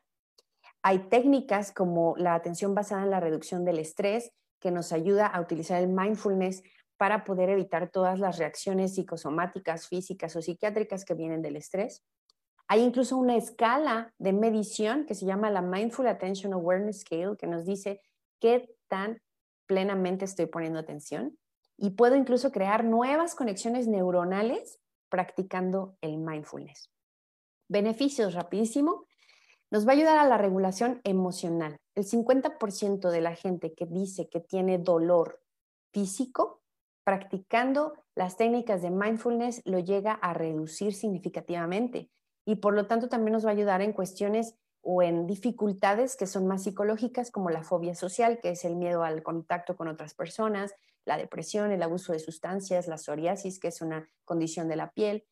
Hay 0.82 1.08
técnicas 1.08 1.72
como 1.72 2.14
la 2.16 2.34
atención 2.34 2.74
basada 2.74 3.02
en 3.02 3.10
la 3.10 3.20
reducción 3.20 3.64
del 3.64 3.78
estrés, 3.78 4.32
que 4.60 4.70
nos 4.70 4.92
ayuda 4.92 5.26
a 5.26 5.40
utilizar 5.40 5.80
el 5.80 5.88
mindfulness 5.88 6.62
para 6.96 7.24
poder 7.24 7.48
evitar 7.48 7.90
todas 7.90 8.18
las 8.18 8.38
reacciones 8.38 8.94
psicosomáticas, 8.94 9.88
físicas 9.88 10.36
o 10.36 10.42
psiquiátricas 10.42 11.04
que 11.04 11.14
vienen 11.14 11.40
del 11.40 11.56
estrés. 11.56 12.04
Hay 12.68 12.82
incluso 12.82 13.16
una 13.16 13.36
escala 13.36 14.14
de 14.18 14.32
medición 14.32 15.06
que 15.06 15.14
se 15.14 15.26
llama 15.26 15.50
la 15.50 15.62
Mindful 15.62 16.06
Attention 16.06 16.52
Awareness 16.52 17.00
Scale, 17.00 17.36
que 17.38 17.46
nos 17.46 17.64
dice 17.64 18.00
qué 18.38 18.76
tan 18.86 19.20
plenamente 19.66 20.24
estoy 20.24 20.46
poniendo 20.46 20.78
atención. 20.78 21.38
Y 21.76 21.90
puedo 21.90 22.16
incluso 22.16 22.52
crear 22.52 22.84
nuevas 22.84 23.34
conexiones 23.34 23.88
neuronales 23.88 24.78
practicando 25.08 25.96
el 26.00 26.18
mindfulness. 26.18 26.90
Beneficios, 27.68 28.34
rapidísimo. 28.34 29.06
Nos 29.70 29.86
va 29.86 29.92
a 29.92 29.94
ayudar 29.94 30.18
a 30.18 30.26
la 30.26 30.36
regulación 30.36 31.00
emocional. 31.04 31.78
El 31.94 32.04
50% 32.04 33.10
de 33.10 33.20
la 33.20 33.36
gente 33.36 33.72
que 33.72 33.86
dice 33.86 34.28
que 34.28 34.40
tiene 34.40 34.78
dolor 34.78 35.40
físico, 35.92 36.60
practicando 37.04 37.94
las 38.14 38.36
técnicas 38.36 38.82
de 38.82 38.90
mindfulness 38.90 39.62
lo 39.64 39.78
llega 39.78 40.12
a 40.12 40.34
reducir 40.34 40.92
significativamente 40.94 42.10
y 42.44 42.56
por 42.56 42.74
lo 42.74 42.86
tanto 42.86 43.08
también 43.08 43.32
nos 43.32 43.44
va 43.44 43.50
a 43.50 43.52
ayudar 43.52 43.80
en 43.80 43.92
cuestiones 43.92 44.56
o 44.82 45.02
en 45.02 45.26
dificultades 45.26 46.16
que 46.16 46.26
son 46.26 46.46
más 46.46 46.64
psicológicas 46.64 47.30
como 47.30 47.50
la 47.50 47.62
fobia 47.62 47.94
social, 47.94 48.40
que 48.40 48.50
es 48.50 48.64
el 48.64 48.76
miedo 48.76 49.04
al 49.04 49.22
contacto 49.22 49.76
con 49.76 49.88
otras 49.88 50.14
personas, 50.14 50.74
la 51.04 51.16
depresión, 51.16 51.70
el 51.70 51.82
abuso 51.82 52.12
de 52.12 52.18
sustancias, 52.18 52.88
la 52.88 52.98
psoriasis, 52.98 53.58
que 53.58 53.68
es 53.68 53.82
una 53.82 54.08
condición 54.24 54.68
de 54.68 54.76
la 54.76 54.90
piel, 54.90 55.24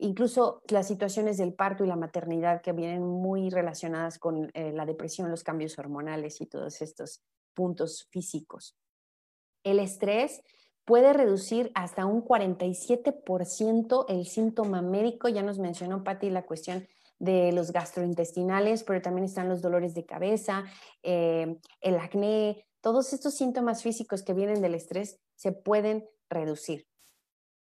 incluso 0.00 0.62
las 0.68 0.88
situaciones 0.88 1.36
del 1.36 1.54
parto 1.54 1.84
y 1.84 1.88
la 1.88 1.96
maternidad 1.96 2.62
que 2.62 2.72
vienen 2.72 3.02
muy 3.02 3.50
relacionadas 3.50 4.18
con 4.18 4.50
eh, 4.54 4.72
la 4.72 4.86
depresión, 4.86 5.30
los 5.30 5.44
cambios 5.44 5.78
hormonales 5.78 6.40
y 6.40 6.46
todos 6.46 6.82
estos 6.82 7.22
puntos 7.54 8.06
físicos. 8.10 8.76
El 9.62 9.78
estrés 9.78 10.42
puede 10.84 11.12
reducir 11.12 11.70
hasta 11.74 12.06
un 12.06 12.24
47% 12.24 14.06
el 14.08 14.26
síntoma 14.26 14.82
médico. 14.82 15.28
Ya 15.28 15.42
nos 15.42 15.58
mencionó 15.58 16.02
Patti 16.02 16.30
la 16.30 16.46
cuestión 16.46 16.86
de 17.18 17.52
los 17.52 17.70
gastrointestinales, 17.70 18.82
pero 18.82 19.02
también 19.02 19.26
están 19.26 19.48
los 19.48 19.60
dolores 19.60 19.94
de 19.94 20.06
cabeza, 20.06 20.64
eh, 21.02 21.58
el 21.80 21.98
acné, 21.98 22.66
todos 22.80 23.12
estos 23.12 23.34
síntomas 23.34 23.82
físicos 23.82 24.22
que 24.22 24.32
vienen 24.32 24.62
del 24.62 24.74
estrés 24.74 25.20
se 25.36 25.52
pueden 25.52 26.08
reducir. 26.30 26.89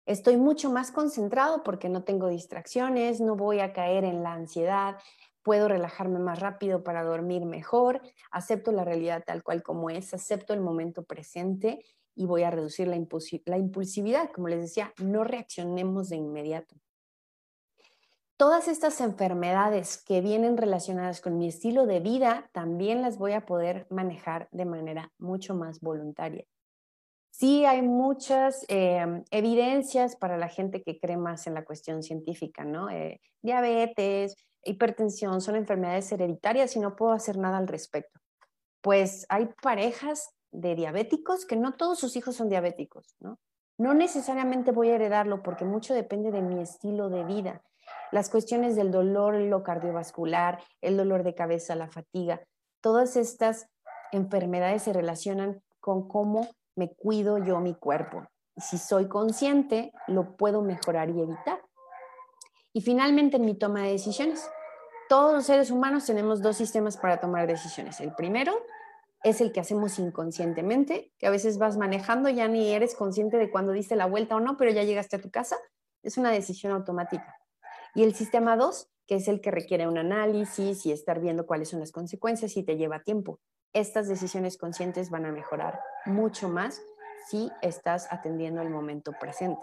Estoy 0.07 0.37
mucho 0.37 0.71
más 0.71 0.91
concentrado 0.91 1.63
porque 1.63 1.89
no 1.89 2.03
tengo 2.03 2.29
distracciones, 2.29 3.21
no 3.21 3.37
voy 3.37 3.61
a 3.61 3.73
caer 3.73 4.05
en 4.05 4.23
la 4.23 4.33
ansiedad, 4.33 4.97
puedo 5.43 5.69
relajarme 5.69 6.19
más 6.19 6.41
rápido 6.41 6.83
para 6.83 7.03
dormir 7.03 7.45
mejor, 7.45 8.01
acepto 8.31 8.73
la 8.73 8.85
realidad 8.85 9.23
tal 9.27 9.43
cual 9.43 9.63
como 9.63 9.91
es, 9.91 10.13
acepto 10.15 10.53
el 10.53 10.61
momento 10.61 11.05
presente 11.05 11.85
y 12.15 12.27
voy 12.27 12.43
a 12.43 12.51
reducir 12.51 12.89
la, 12.89 12.97
impulsividad. 12.97 14.31
Como 14.33 14.49
les 14.49 14.61
decía, 14.61 14.93
no 14.99 15.25
reaccionemos 15.25 16.09
de 16.09 16.17
inmediato. 16.17 16.77
Todas 18.37 18.69
estas 18.69 19.01
enfermedades 19.01 20.03
que 20.03 20.21
vienen 20.21 20.57
relacionadas 20.57 21.21
con 21.21 21.37
mi 21.37 21.49
estilo 21.49 21.87
de 21.87 22.01
vida 22.01 22.49
también 22.53 23.03
las 23.03 23.19
voy 23.19 23.33
a 23.33 23.45
poder 23.45 23.87
manejar 23.91 24.49
de 24.51 24.65
manera 24.65 25.13
mucho 25.19 25.55
más 25.55 25.81
voluntaria. 25.81 26.47
Sí 27.31 27.65
hay 27.65 27.83
muchas 27.83 28.65
em, 28.69 29.25
evidencias 29.31 30.17
para 30.17 30.37
la 30.37 30.49
gente 30.49 30.83
que 30.83 30.99
cree 30.99 31.17
más 31.17 31.47
en 31.47 31.55
la 31.55 31.65
cuestión 31.65 32.03
científica, 32.03 32.65
¿no? 32.65 32.91
Eh, 32.91 33.21
diabetes, 33.43 34.35
hipertensión 34.65 35.41
son 35.41 35.57
enfermedades 35.57 36.11
hereditarias 36.13 36.77
y 36.77 36.81
no 36.81 36.97
puedo 36.97 37.13
hacer 37.13 37.39
nada 37.39 37.59
al 37.59 37.69
respecto. 37.69 38.21
Pues 38.83 39.27
hay 39.29 39.49
parejas 39.63 40.31
de 40.53 40.75
diabéticos 40.75 41.47
que 41.47 41.57
no 41.57 41.75
todos 41.75 41.99
sus 41.99 42.17
hijos 42.17 42.37
son 42.37 42.49
diabéticos, 42.49 43.15
¿no? 43.21 43.39
No 43.79 43.95
necesariamente 43.95 44.73
voy 44.73 44.91
a 44.91 44.97
heredarlo 44.97 45.43
porque 45.43 45.65
mucho 45.65 45.95
depende 45.95 46.31
de 46.31 46.43
mi 46.43 46.61
estilo 46.61 47.09
de 47.09 47.25
vida. 47.25 47.63
Las 48.13 48.29
cuestiones 48.29 48.77
del 48.77 48.91
dolor, 48.91 49.37
lo 49.37 49.63
cardiovascular, 49.63 50.63
el 50.83 50.97
dolor 50.97 51.23
de 51.23 51.35
cabeza, 51.35 51.75
la 51.77 51.89
fatiga, 51.89 52.43
todas 52.83 53.17
estas 53.17 53.69
enfermedades 54.13 54.83
se 54.83 54.93
relacionan 54.93 55.63
con 55.81 56.09
cómo 56.09 56.49
me 56.81 56.95
cuido 56.95 57.37
yo 57.37 57.61
mi 57.61 57.75
cuerpo. 57.75 58.27
Si 58.57 58.79
soy 58.79 59.07
consciente, 59.07 59.93
lo 60.07 60.35
puedo 60.39 60.63
mejorar 60.63 61.11
y 61.11 61.21
evitar. 61.21 61.61
Y 62.73 62.81
finalmente, 62.81 63.37
en 63.37 63.45
mi 63.45 63.55
toma 63.55 63.83
de 63.83 63.93
decisiones. 63.93 64.49
Todos 65.11 65.35
los 65.35 65.45
seres 65.45 65.71
humanos 65.71 66.07
tenemos 66.07 66.41
dos 66.41 66.57
sistemas 66.57 66.97
para 66.97 67.21
tomar 67.21 67.47
decisiones. 67.47 68.01
El 68.01 68.15
primero 68.15 68.55
es 69.23 69.43
el 69.43 69.53
que 69.53 69.61
hacemos 69.61 69.99
inconscientemente, 69.99 71.13
que 71.19 71.27
a 71.27 71.31
veces 71.31 71.59
vas 71.59 71.77
manejando, 71.77 72.31
ya 72.31 72.49
ni 72.49 72.73
eres 72.73 72.95
consciente 72.95 73.37
de 73.37 73.51
cuando 73.51 73.73
diste 73.73 73.95
la 73.95 74.07
vuelta 74.07 74.37
o 74.37 74.41
no, 74.41 74.57
pero 74.57 74.71
ya 74.71 74.83
llegaste 74.83 75.17
a 75.17 75.21
tu 75.21 75.31
casa. 75.31 75.57
Es 76.03 76.17
una 76.17 76.31
decisión 76.31 76.73
automática. 76.73 77.37
Y 77.95 78.05
el 78.05 78.15
sistema 78.15 78.57
2, 78.57 78.89
que 79.07 79.17
es 79.17 79.29
el 79.29 79.43
que 79.43 79.51
requiere 79.51 79.87
un 79.87 79.99
análisis 79.99 80.87
y 80.87 80.93
estar 80.93 81.21
viendo 81.21 81.45
cuáles 81.45 81.69
son 81.69 81.81
las 81.81 81.93
consecuencias 81.93 82.57
y 82.57 82.63
te 82.63 82.79
lleva 82.79 83.03
tiempo 83.03 83.39
estas 83.73 84.09
decisiones 84.09 84.57
conscientes 84.57 85.11
van 85.11 85.27
a 85.27 85.33
mejorar 85.33 85.81
mucho 86.07 86.49
más 86.49 86.81
si 87.29 87.51
estás 87.63 88.09
atendiendo 88.11 88.63
el 88.63 88.71
momento 88.71 89.13
presente. 89.13 89.63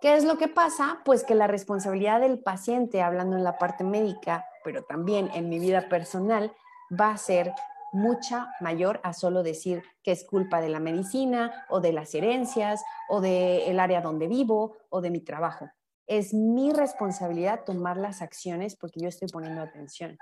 ¿Qué 0.00 0.16
es 0.16 0.24
lo 0.24 0.36
que 0.36 0.48
pasa? 0.48 1.00
Pues 1.04 1.24
que 1.24 1.34
la 1.34 1.46
responsabilidad 1.46 2.20
del 2.20 2.38
paciente, 2.38 3.00
hablando 3.00 3.36
en 3.36 3.44
la 3.44 3.58
parte 3.58 3.84
médica, 3.84 4.46
pero 4.62 4.84
también 4.84 5.30
en 5.34 5.48
mi 5.48 5.58
vida 5.58 5.88
personal, 5.88 6.52
va 7.00 7.10
a 7.10 7.16
ser 7.16 7.52
mucha 7.92 8.52
mayor 8.60 9.00
a 9.04 9.12
solo 9.12 9.42
decir 9.42 9.82
que 10.02 10.10
es 10.10 10.24
culpa 10.24 10.60
de 10.60 10.68
la 10.68 10.80
medicina 10.80 11.64
o 11.68 11.80
de 11.80 11.92
las 11.92 12.14
herencias 12.14 12.82
o 13.08 13.20
del 13.20 13.78
área 13.78 14.00
donde 14.00 14.26
vivo 14.26 14.76
o 14.90 15.00
de 15.00 15.10
mi 15.10 15.20
trabajo. 15.20 15.70
Es 16.06 16.34
mi 16.34 16.72
responsabilidad 16.72 17.64
tomar 17.64 17.96
las 17.96 18.20
acciones 18.20 18.76
porque 18.76 19.00
yo 19.00 19.08
estoy 19.08 19.28
poniendo 19.28 19.62
atención. 19.62 20.18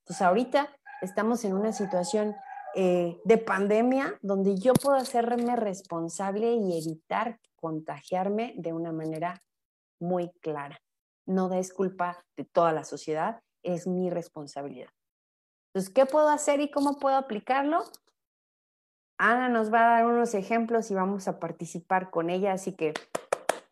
Entonces 0.00 0.22
ahorita 0.22 0.68
estamos 1.00 1.44
en 1.44 1.54
una 1.54 1.72
situación 1.72 2.34
eh, 2.74 3.20
de 3.24 3.38
pandemia 3.38 4.18
donde 4.20 4.58
yo 4.58 4.74
puedo 4.74 4.96
hacerme 4.96 5.54
responsable 5.54 6.54
y 6.54 6.76
evitar 6.76 7.38
contagiarme 7.54 8.54
de 8.56 8.72
una 8.72 8.92
manera 8.92 9.42
muy 10.00 10.30
clara. 10.40 10.80
No 11.24 11.52
es 11.52 11.72
culpa 11.72 12.24
de 12.36 12.44
toda 12.44 12.72
la 12.72 12.84
sociedad, 12.84 13.40
es 13.62 13.86
mi 13.86 14.10
responsabilidad. 14.10 14.90
Entonces, 15.68 15.92
¿qué 15.94 16.04
puedo 16.04 16.28
hacer 16.28 16.60
y 16.60 16.70
cómo 16.70 16.98
puedo 16.98 17.16
aplicarlo? 17.16 17.84
Ana 19.18 19.48
nos 19.48 19.72
va 19.72 19.80
a 19.80 19.90
dar 19.94 20.06
unos 20.06 20.34
ejemplos 20.34 20.90
y 20.90 20.94
vamos 20.94 21.28
a 21.28 21.38
participar 21.38 22.10
con 22.10 22.28
ella, 22.28 22.52
así 22.52 22.72
que 22.72 22.92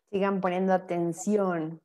sigan 0.09 0.41
poniendo 0.41 0.73
atención. 0.73 1.82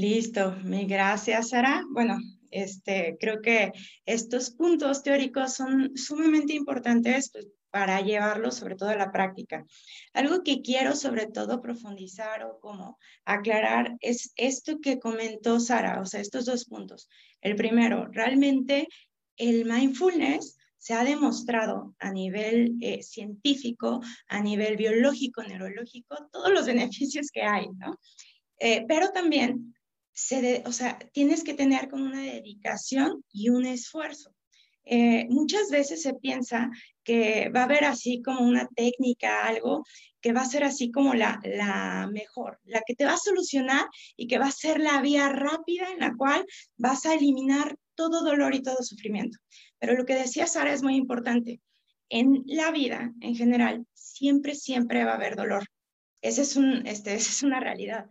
Listo, 0.00 0.56
mi 0.64 0.86
gracias, 0.86 1.50
Sara. 1.50 1.84
Bueno, 1.90 2.16
este, 2.50 3.18
creo 3.20 3.42
que 3.42 3.70
estos 4.06 4.50
puntos 4.50 5.02
teóricos 5.02 5.52
son 5.52 5.94
sumamente 5.94 6.54
importantes 6.54 7.28
pues, 7.30 7.48
para 7.68 8.00
llevarlos 8.00 8.54
sobre 8.54 8.76
todo 8.76 8.88
a 8.88 8.96
la 8.96 9.12
práctica. 9.12 9.66
Algo 10.14 10.42
que 10.42 10.62
quiero 10.62 10.96
sobre 10.96 11.26
todo 11.26 11.60
profundizar 11.60 12.44
o 12.44 12.58
como 12.60 12.96
aclarar 13.26 13.98
es 14.00 14.32
esto 14.36 14.78
que 14.80 14.98
comentó 14.98 15.60
Sara, 15.60 16.00
o 16.00 16.06
sea, 16.06 16.22
estos 16.22 16.46
dos 16.46 16.64
puntos. 16.64 17.06
El 17.42 17.54
primero, 17.54 18.08
realmente 18.10 18.88
el 19.36 19.66
mindfulness 19.66 20.56
se 20.78 20.94
ha 20.94 21.04
demostrado 21.04 21.94
a 21.98 22.10
nivel 22.10 22.78
eh, 22.80 23.02
científico, 23.02 24.00
a 24.28 24.40
nivel 24.40 24.78
biológico, 24.78 25.42
neurológico, 25.42 26.16
todos 26.32 26.50
los 26.50 26.64
beneficios 26.74 27.30
que 27.30 27.42
hay, 27.42 27.66
¿no? 27.76 27.98
Eh, 28.62 28.84
pero 28.88 29.10
también 29.10 29.74
o 30.64 30.72
sea, 30.72 30.98
tienes 31.12 31.44
que 31.44 31.54
tener 31.54 31.88
como 31.88 32.04
una 32.04 32.22
dedicación 32.22 33.24
y 33.32 33.48
un 33.48 33.66
esfuerzo. 33.66 34.34
Eh, 34.84 35.26
muchas 35.28 35.70
veces 35.70 36.02
se 36.02 36.14
piensa 36.14 36.70
que 37.04 37.48
va 37.54 37.60
a 37.60 37.64
haber 37.64 37.84
así 37.84 38.22
como 38.22 38.40
una 38.40 38.66
técnica, 38.74 39.46
algo 39.46 39.84
que 40.20 40.32
va 40.32 40.42
a 40.42 40.46
ser 40.46 40.64
así 40.64 40.90
como 40.90 41.14
la, 41.14 41.40
la 41.44 42.08
mejor, 42.12 42.58
la 42.64 42.82
que 42.86 42.94
te 42.94 43.04
va 43.04 43.14
a 43.14 43.18
solucionar 43.18 43.86
y 44.16 44.26
que 44.26 44.38
va 44.38 44.46
a 44.46 44.52
ser 44.52 44.80
la 44.80 45.00
vía 45.00 45.28
rápida 45.28 45.90
en 45.92 46.00
la 46.00 46.14
cual 46.16 46.44
vas 46.76 47.06
a 47.06 47.14
eliminar 47.14 47.76
todo 47.94 48.24
dolor 48.24 48.54
y 48.54 48.62
todo 48.62 48.82
sufrimiento. 48.82 49.38
Pero 49.78 49.94
lo 49.94 50.04
que 50.04 50.14
decía 50.14 50.46
Sara 50.46 50.72
es 50.72 50.82
muy 50.82 50.96
importante. 50.96 51.60
En 52.08 52.42
la 52.46 52.70
vida, 52.70 53.12
en 53.20 53.34
general, 53.34 53.86
siempre, 53.94 54.54
siempre 54.54 55.04
va 55.04 55.12
a 55.12 55.16
haber 55.16 55.36
dolor. 55.36 55.64
Ese 56.22 56.42
es 56.42 56.56
un, 56.56 56.86
este, 56.86 57.14
esa 57.14 57.30
es 57.30 57.42
una 57.42 57.60
realidad. 57.60 58.06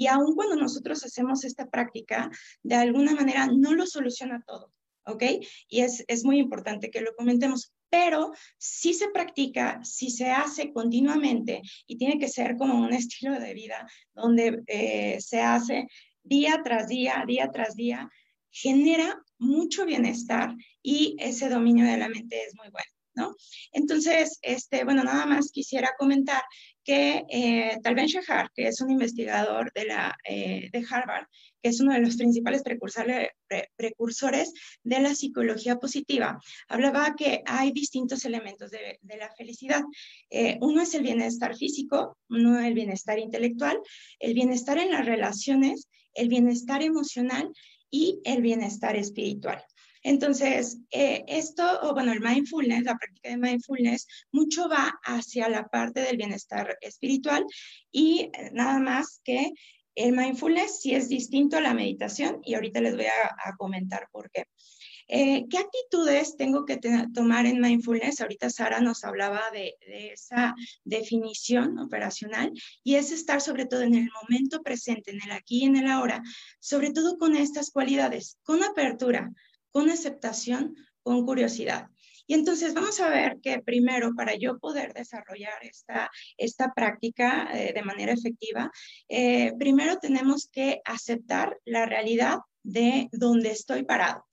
Y 0.00 0.06
aun 0.06 0.34
cuando 0.34 0.56
nosotros 0.56 1.04
hacemos 1.04 1.44
esta 1.44 1.68
práctica, 1.68 2.30
de 2.62 2.74
alguna 2.74 3.14
manera 3.14 3.46
no 3.54 3.74
lo 3.74 3.86
soluciona 3.86 4.42
todo, 4.46 4.72
¿ok? 5.04 5.24
Y 5.68 5.80
es, 5.80 6.04
es 6.08 6.24
muy 6.24 6.38
importante 6.38 6.90
que 6.90 7.02
lo 7.02 7.14
comentemos, 7.14 7.74
pero 7.90 8.32
si 8.56 8.94
se 8.94 9.10
practica, 9.10 9.78
si 9.84 10.08
se 10.08 10.30
hace 10.30 10.72
continuamente 10.72 11.60
y 11.86 11.98
tiene 11.98 12.18
que 12.18 12.28
ser 12.28 12.56
como 12.56 12.80
un 12.80 12.94
estilo 12.94 13.38
de 13.38 13.52
vida 13.52 13.86
donde 14.14 14.62
eh, 14.68 15.20
se 15.20 15.42
hace 15.42 15.86
día 16.22 16.62
tras 16.64 16.88
día, 16.88 17.22
día 17.26 17.50
tras 17.52 17.74
día, 17.74 18.08
genera 18.50 19.22
mucho 19.36 19.84
bienestar 19.84 20.54
y 20.82 21.14
ese 21.18 21.50
dominio 21.50 21.84
de 21.84 21.98
la 21.98 22.08
mente 22.08 22.42
es 22.42 22.54
muy 22.56 22.70
bueno. 22.70 22.90
¿no? 23.14 23.34
Entonces, 23.72 24.38
este, 24.40 24.84
bueno, 24.84 25.04
nada 25.04 25.26
más 25.26 25.50
quisiera 25.52 25.90
comentar 25.98 26.42
que 26.84 27.24
eh, 27.28 27.78
Tal 27.82 27.94
Ben 27.94 28.06
Shahar, 28.06 28.50
que 28.54 28.68
es 28.68 28.80
un 28.80 28.90
investigador 28.90 29.72
de, 29.74 29.84
la, 29.84 30.16
eh, 30.24 30.68
de 30.72 30.86
Harvard, 30.90 31.26
que 31.62 31.68
es 31.68 31.80
uno 31.80 31.92
de 31.92 32.00
los 32.00 32.16
principales 32.16 32.62
precursores, 32.62 34.52
de 34.82 35.00
la 35.00 35.14
psicología 35.14 35.76
positiva, 35.76 36.40
hablaba 36.68 37.14
que 37.16 37.42
hay 37.46 37.72
distintos 37.72 38.24
elementos 38.24 38.70
de, 38.70 38.98
de 39.02 39.16
la 39.16 39.30
felicidad. 39.30 39.82
Eh, 40.30 40.58
uno 40.60 40.82
es 40.82 40.94
el 40.94 41.02
bienestar 41.02 41.56
físico, 41.56 42.16
uno 42.28 42.60
el 42.60 42.74
bienestar 42.74 43.18
intelectual, 43.18 43.78
el 44.18 44.34
bienestar 44.34 44.78
en 44.78 44.90
las 44.90 45.04
relaciones, 45.04 45.88
el 46.14 46.28
bienestar 46.28 46.82
emocional 46.82 47.52
y 47.90 48.20
el 48.24 48.40
bienestar 48.40 48.96
espiritual. 48.96 49.62
Entonces, 50.02 50.78
eh, 50.90 51.24
esto, 51.26 51.62
o 51.82 51.92
bueno, 51.92 52.12
el 52.12 52.20
mindfulness, 52.20 52.84
la 52.84 52.96
práctica 52.96 53.30
de 53.30 53.36
mindfulness, 53.36 54.06
mucho 54.32 54.68
va 54.68 54.98
hacia 55.04 55.48
la 55.48 55.68
parte 55.68 56.00
del 56.00 56.16
bienestar 56.16 56.78
espiritual 56.80 57.44
y 57.90 58.30
eh, 58.32 58.50
nada 58.52 58.78
más 58.78 59.20
que 59.24 59.52
el 59.94 60.12
mindfulness 60.12 60.80
sí 60.80 60.94
es 60.94 61.08
distinto 61.08 61.58
a 61.58 61.60
la 61.60 61.74
meditación 61.74 62.40
y 62.44 62.54
ahorita 62.54 62.80
les 62.80 62.96
voy 62.96 63.06
a, 63.06 63.56
comentar 63.58 64.08
por 64.10 64.30
qué. 64.30 64.44
Eh, 65.12 65.46
¿Qué 65.50 65.58
actitudes 65.58 66.36
tengo 66.36 66.64
que 66.64 66.78
tomar 67.12 67.44
en 67.44 67.60
mindfulness? 67.60 68.20
Ahorita 68.20 68.48
Sara 68.48 68.80
nos 68.80 69.02
hablaba 69.04 69.50
de, 69.52 69.74
de, 69.80 70.12
esa 70.12 70.54
definición 70.84 71.78
operacional 71.80 72.52
y 72.84 72.94
es 72.94 73.10
estar 73.10 73.40
sobre 73.40 73.66
todo 73.66 73.82
en 73.82 73.96
el 73.96 74.08
momento 74.22 74.62
presente, 74.62 75.10
en 75.10 75.20
el 75.22 75.32
aquí 75.32 75.64
y 75.64 75.64
en 75.64 75.76
el 75.76 75.88
ahora, 75.88 76.22
sobre 76.60 76.92
todo 76.92 77.18
con 77.18 77.34
estas 77.34 77.72
cualidades, 77.72 78.38
con 78.44 78.62
apertura, 78.62 79.32
con 79.72 79.90
aceptación, 79.90 80.76
con 81.02 81.24
curiosidad. 81.24 81.88
Y 82.30 82.34
entonces 82.34 82.74
vamos 82.74 83.00
a 83.00 83.08
ver 83.08 83.40
que 83.42 83.60
primero, 83.60 84.14
para 84.14 84.36
yo 84.36 84.60
poder 84.60 84.92
desarrollar 84.94 85.64
esta, 85.64 86.08
esta 86.36 86.72
práctica 86.72 87.48
eh, 87.52 87.72
de 87.72 87.82
manera 87.82 88.12
efectiva, 88.12 88.70
eh, 89.08 89.52
primero 89.58 89.96
tenemos 89.96 90.48
que 90.48 90.80
aceptar 90.84 91.58
la 91.64 91.86
realidad 91.86 92.38
de 92.62 93.08
donde 93.10 93.50
estoy 93.50 93.82
parado. 93.82 94.24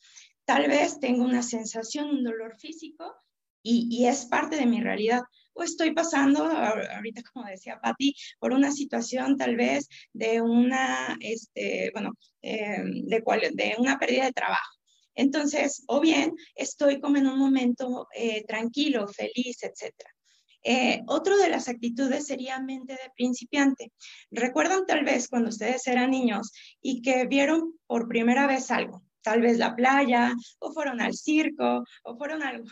Tal 0.46 0.68
vez 0.68 1.00
tengo 1.00 1.26
una 1.26 1.42
sensación, 1.42 2.10
un 2.10 2.24
dolor 2.24 2.60
físico 2.60 3.16
y, 3.64 4.06
es 4.06 4.28
parte 4.28 4.58
de 4.58 4.68
mi 4.68 4.80
realidad. 4.80 5.22
O 5.54 5.64
estoy 5.64 5.92
pasando, 5.92 6.46
ahorita 6.46 7.24
como 7.34 7.48
decía 7.48 7.80
Patti, 7.82 8.14
por 8.38 8.54
una 8.54 8.72
situación 8.72 9.38
tal 9.38 9.56
vez 9.56 9.90
de 10.14 10.40
una, 10.40 11.18
este, 11.20 11.90
bueno, 11.94 12.12
eh, 12.44 12.84
de, 12.84 13.24
cual, 13.24 13.42
de 13.54 13.76
una 13.80 13.98
pérdida 13.98 14.26
de 14.26 14.34
trabajo 14.34 14.77
entonces, 15.18 15.84
o 15.88 16.00
bien 16.00 16.36
estoy 16.56 17.02
como 17.02 17.18
en 17.18 17.28
un 17.28 17.40
momento 17.40 18.08
eh, 18.16 18.46
tranquilo, 18.46 19.08
feliz, 19.08 19.64
etc. 19.64 19.92
Eh, 20.64 21.02
otro 21.08 21.38
de 21.38 21.50
las 21.50 21.68
actitudes 21.68 22.28
sería 22.28 22.60
mente 22.60 22.94
de 22.94 23.12
principiante. 23.16 23.92
¿Recuerdan 24.30 24.86
tal 24.86 25.04
vez 25.04 25.28
cuando 25.28 25.50
ustedes 25.50 25.88
eran 25.88 26.12
niños 26.12 26.52
y 26.82 27.02
que 27.02 27.26
vieron 27.26 27.74
por 27.88 28.08
primera 28.08 28.46
vez 28.46 28.70
algo? 28.70 29.04
Tal 29.22 29.42
vez 29.42 29.58
la 29.58 29.76
playa, 29.76 30.34
o 30.60 30.72
fueron 30.72 31.02
al 31.02 31.16
circo, 31.16 31.84
o 32.04 32.18
fueron 32.18 32.44
al, 32.44 32.64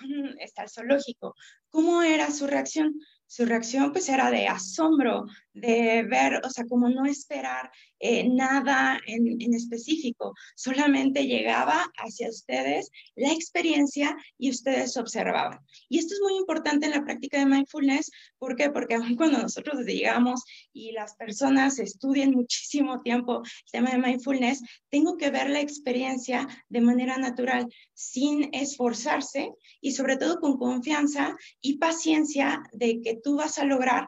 al 0.56 0.70
zoológico. 0.70 1.34
¿Cómo 1.70 2.04
era 2.04 2.32
su 2.32 2.46
reacción? 2.46 2.94
su 3.28 3.46
reacción 3.46 3.92
pues 3.92 4.08
era 4.10 4.30
de 4.32 4.48
asombro, 4.48 5.26
de 5.56 6.04
ver, 6.04 6.42
o 6.44 6.50
sea, 6.50 6.66
como 6.66 6.90
no 6.90 7.06
esperar 7.06 7.72
eh, 8.00 8.28
nada 8.28 9.00
en, 9.08 9.42
en, 9.42 9.54
específico, 9.54 10.34
solamente 10.54 11.26
llegaba 11.26 11.86
hacia 11.98 12.30
ustedes 12.30 12.92
la 13.16 13.32
experiencia 13.32 14.18
y 14.38 14.50
ustedes 14.50 14.98
observaban. 14.98 15.60
Y 15.88 16.00
esto 16.00 16.14
es 16.14 16.20
muy 16.22 16.36
importante 16.36 16.86
en 16.86 16.92
la 16.92 17.06
práctica 17.06 17.40
de 17.40 17.46
mindfulness, 17.46 18.12
¿por 18.38 18.58
qué? 18.58 18.70
Porque 18.70 18.96
aun 18.96 19.16
cuando 19.16 19.42
nosotros 19.42 19.86
llegamos 19.86 20.44
y 20.74 20.92
las 20.92 21.16
personas 21.16 21.80
estudian 21.80 22.32
muchísimo 22.32 23.02
tiempo 23.02 23.42
el 23.44 23.72
tema 23.72 23.92
de 23.92 23.98
mindfulness, 23.98 24.62
tengo 24.90 25.16
que 25.16 25.32
ver 25.32 25.50
la 25.50 25.62
experiencia 25.62 26.48
de 26.68 26.82
manera 26.82 27.18
natural, 27.18 27.68
sin 27.94 28.54
esforzarse 28.54 29.54
y 29.80 29.94
sobre 29.94 30.18
todo 30.18 30.42
con 30.42 30.58
confianza 30.58 31.38
y 31.62 31.78
paciencia 31.78 32.62
de 32.74 33.00
que 33.02 33.16
tú 33.24 33.38
vas 33.38 33.58
a 33.58 33.64
lograr 33.64 34.08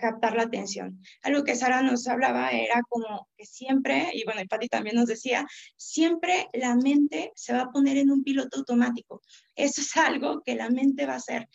captar 0.00 0.34
la 0.34 0.50
atención. 0.80 1.02
Algo 1.22 1.44
que 1.44 1.56
Sara 1.56 1.82
nos 1.82 2.06
hablaba 2.06 2.50
era 2.50 2.82
como 2.88 3.28
que 3.36 3.44
siempre, 3.44 4.10
y 4.14 4.24
bueno, 4.24 4.40
y 4.40 4.48
Patti 4.48 4.68
también 4.68 4.96
nos 4.96 5.06
decía, 5.06 5.46
siempre 5.76 6.48
la 6.52 6.74
mente 6.74 7.32
se 7.34 7.52
va 7.52 7.62
a 7.62 7.70
poner 7.70 7.96
en 7.96 8.10
un 8.10 8.22
piloto 8.22 8.58
automático. 8.58 9.22
Eso 9.54 9.80
es 9.80 9.96
algo 9.96 10.42
que 10.42 10.54
la 10.54 10.70
mente 10.70 11.06
va 11.06 11.14
a 11.14 11.16
hacer 11.16 11.48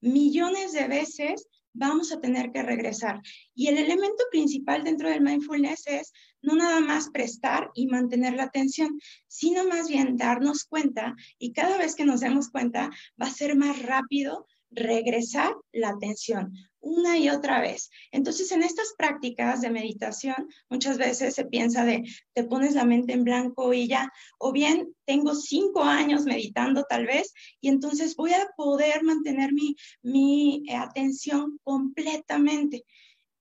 millones 0.00 0.72
de 0.72 0.88
veces 0.88 1.46
vamos 1.74 2.12
a 2.12 2.20
tener 2.20 2.52
que 2.52 2.62
regresar. 2.62 3.20
Y 3.54 3.68
el 3.68 3.78
elemento 3.78 4.24
principal 4.30 4.84
dentro 4.84 5.08
del 5.08 5.22
mindfulness 5.22 5.86
es 5.86 6.12
no 6.42 6.54
nada 6.54 6.80
más 6.80 7.10
prestar 7.10 7.70
y 7.74 7.86
mantener 7.86 8.34
la 8.34 8.44
atención, 8.44 9.00
sino 9.26 9.64
más 9.64 9.88
bien 9.88 10.16
darnos 10.16 10.64
cuenta 10.64 11.14
y 11.38 11.52
cada 11.52 11.78
vez 11.78 11.94
que 11.94 12.04
nos 12.04 12.20
demos 12.20 12.50
cuenta 12.50 12.90
va 13.20 13.26
a 13.26 13.30
ser 13.30 13.56
más 13.56 13.80
rápido 13.82 14.46
regresar 14.74 15.54
la 15.72 15.90
atención 15.90 16.52
una 16.82 17.16
y 17.16 17.30
otra 17.30 17.60
vez. 17.60 17.90
Entonces, 18.10 18.50
en 18.52 18.62
estas 18.62 18.92
prácticas 18.98 19.60
de 19.60 19.70
meditación, 19.70 20.34
muchas 20.68 20.98
veces 20.98 21.34
se 21.34 21.44
piensa 21.44 21.84
de, 21.84 22.02
te 22.34 22.44
pones 22.44 22.74
la 22.74 22.84
mente 22.84 23.12
en 23.12 23.24
blanco 23.24 23.72
y 23.72 23.88
ya, 23.88 24.12
o 24.38 24.52
bien 24.52 24.94
tengo 25.06 25.34
cinco 25.34 25.82
años 25.84 26.24
meditando 26.24 26.84
tal 26.88 27.06
vez, 27.06 27.32
y 27.60 27.68
entonces 27.68 28.16
voy 28.16 28.32
a 28.34 28.48
poder 28.56 29.02
mantener 29.04 29.52
mi, 29.52 29.76
mi 30.02 30.64
eh, 30.68 30.74
atención 30.74 31.58
completamente. 31.62 32.84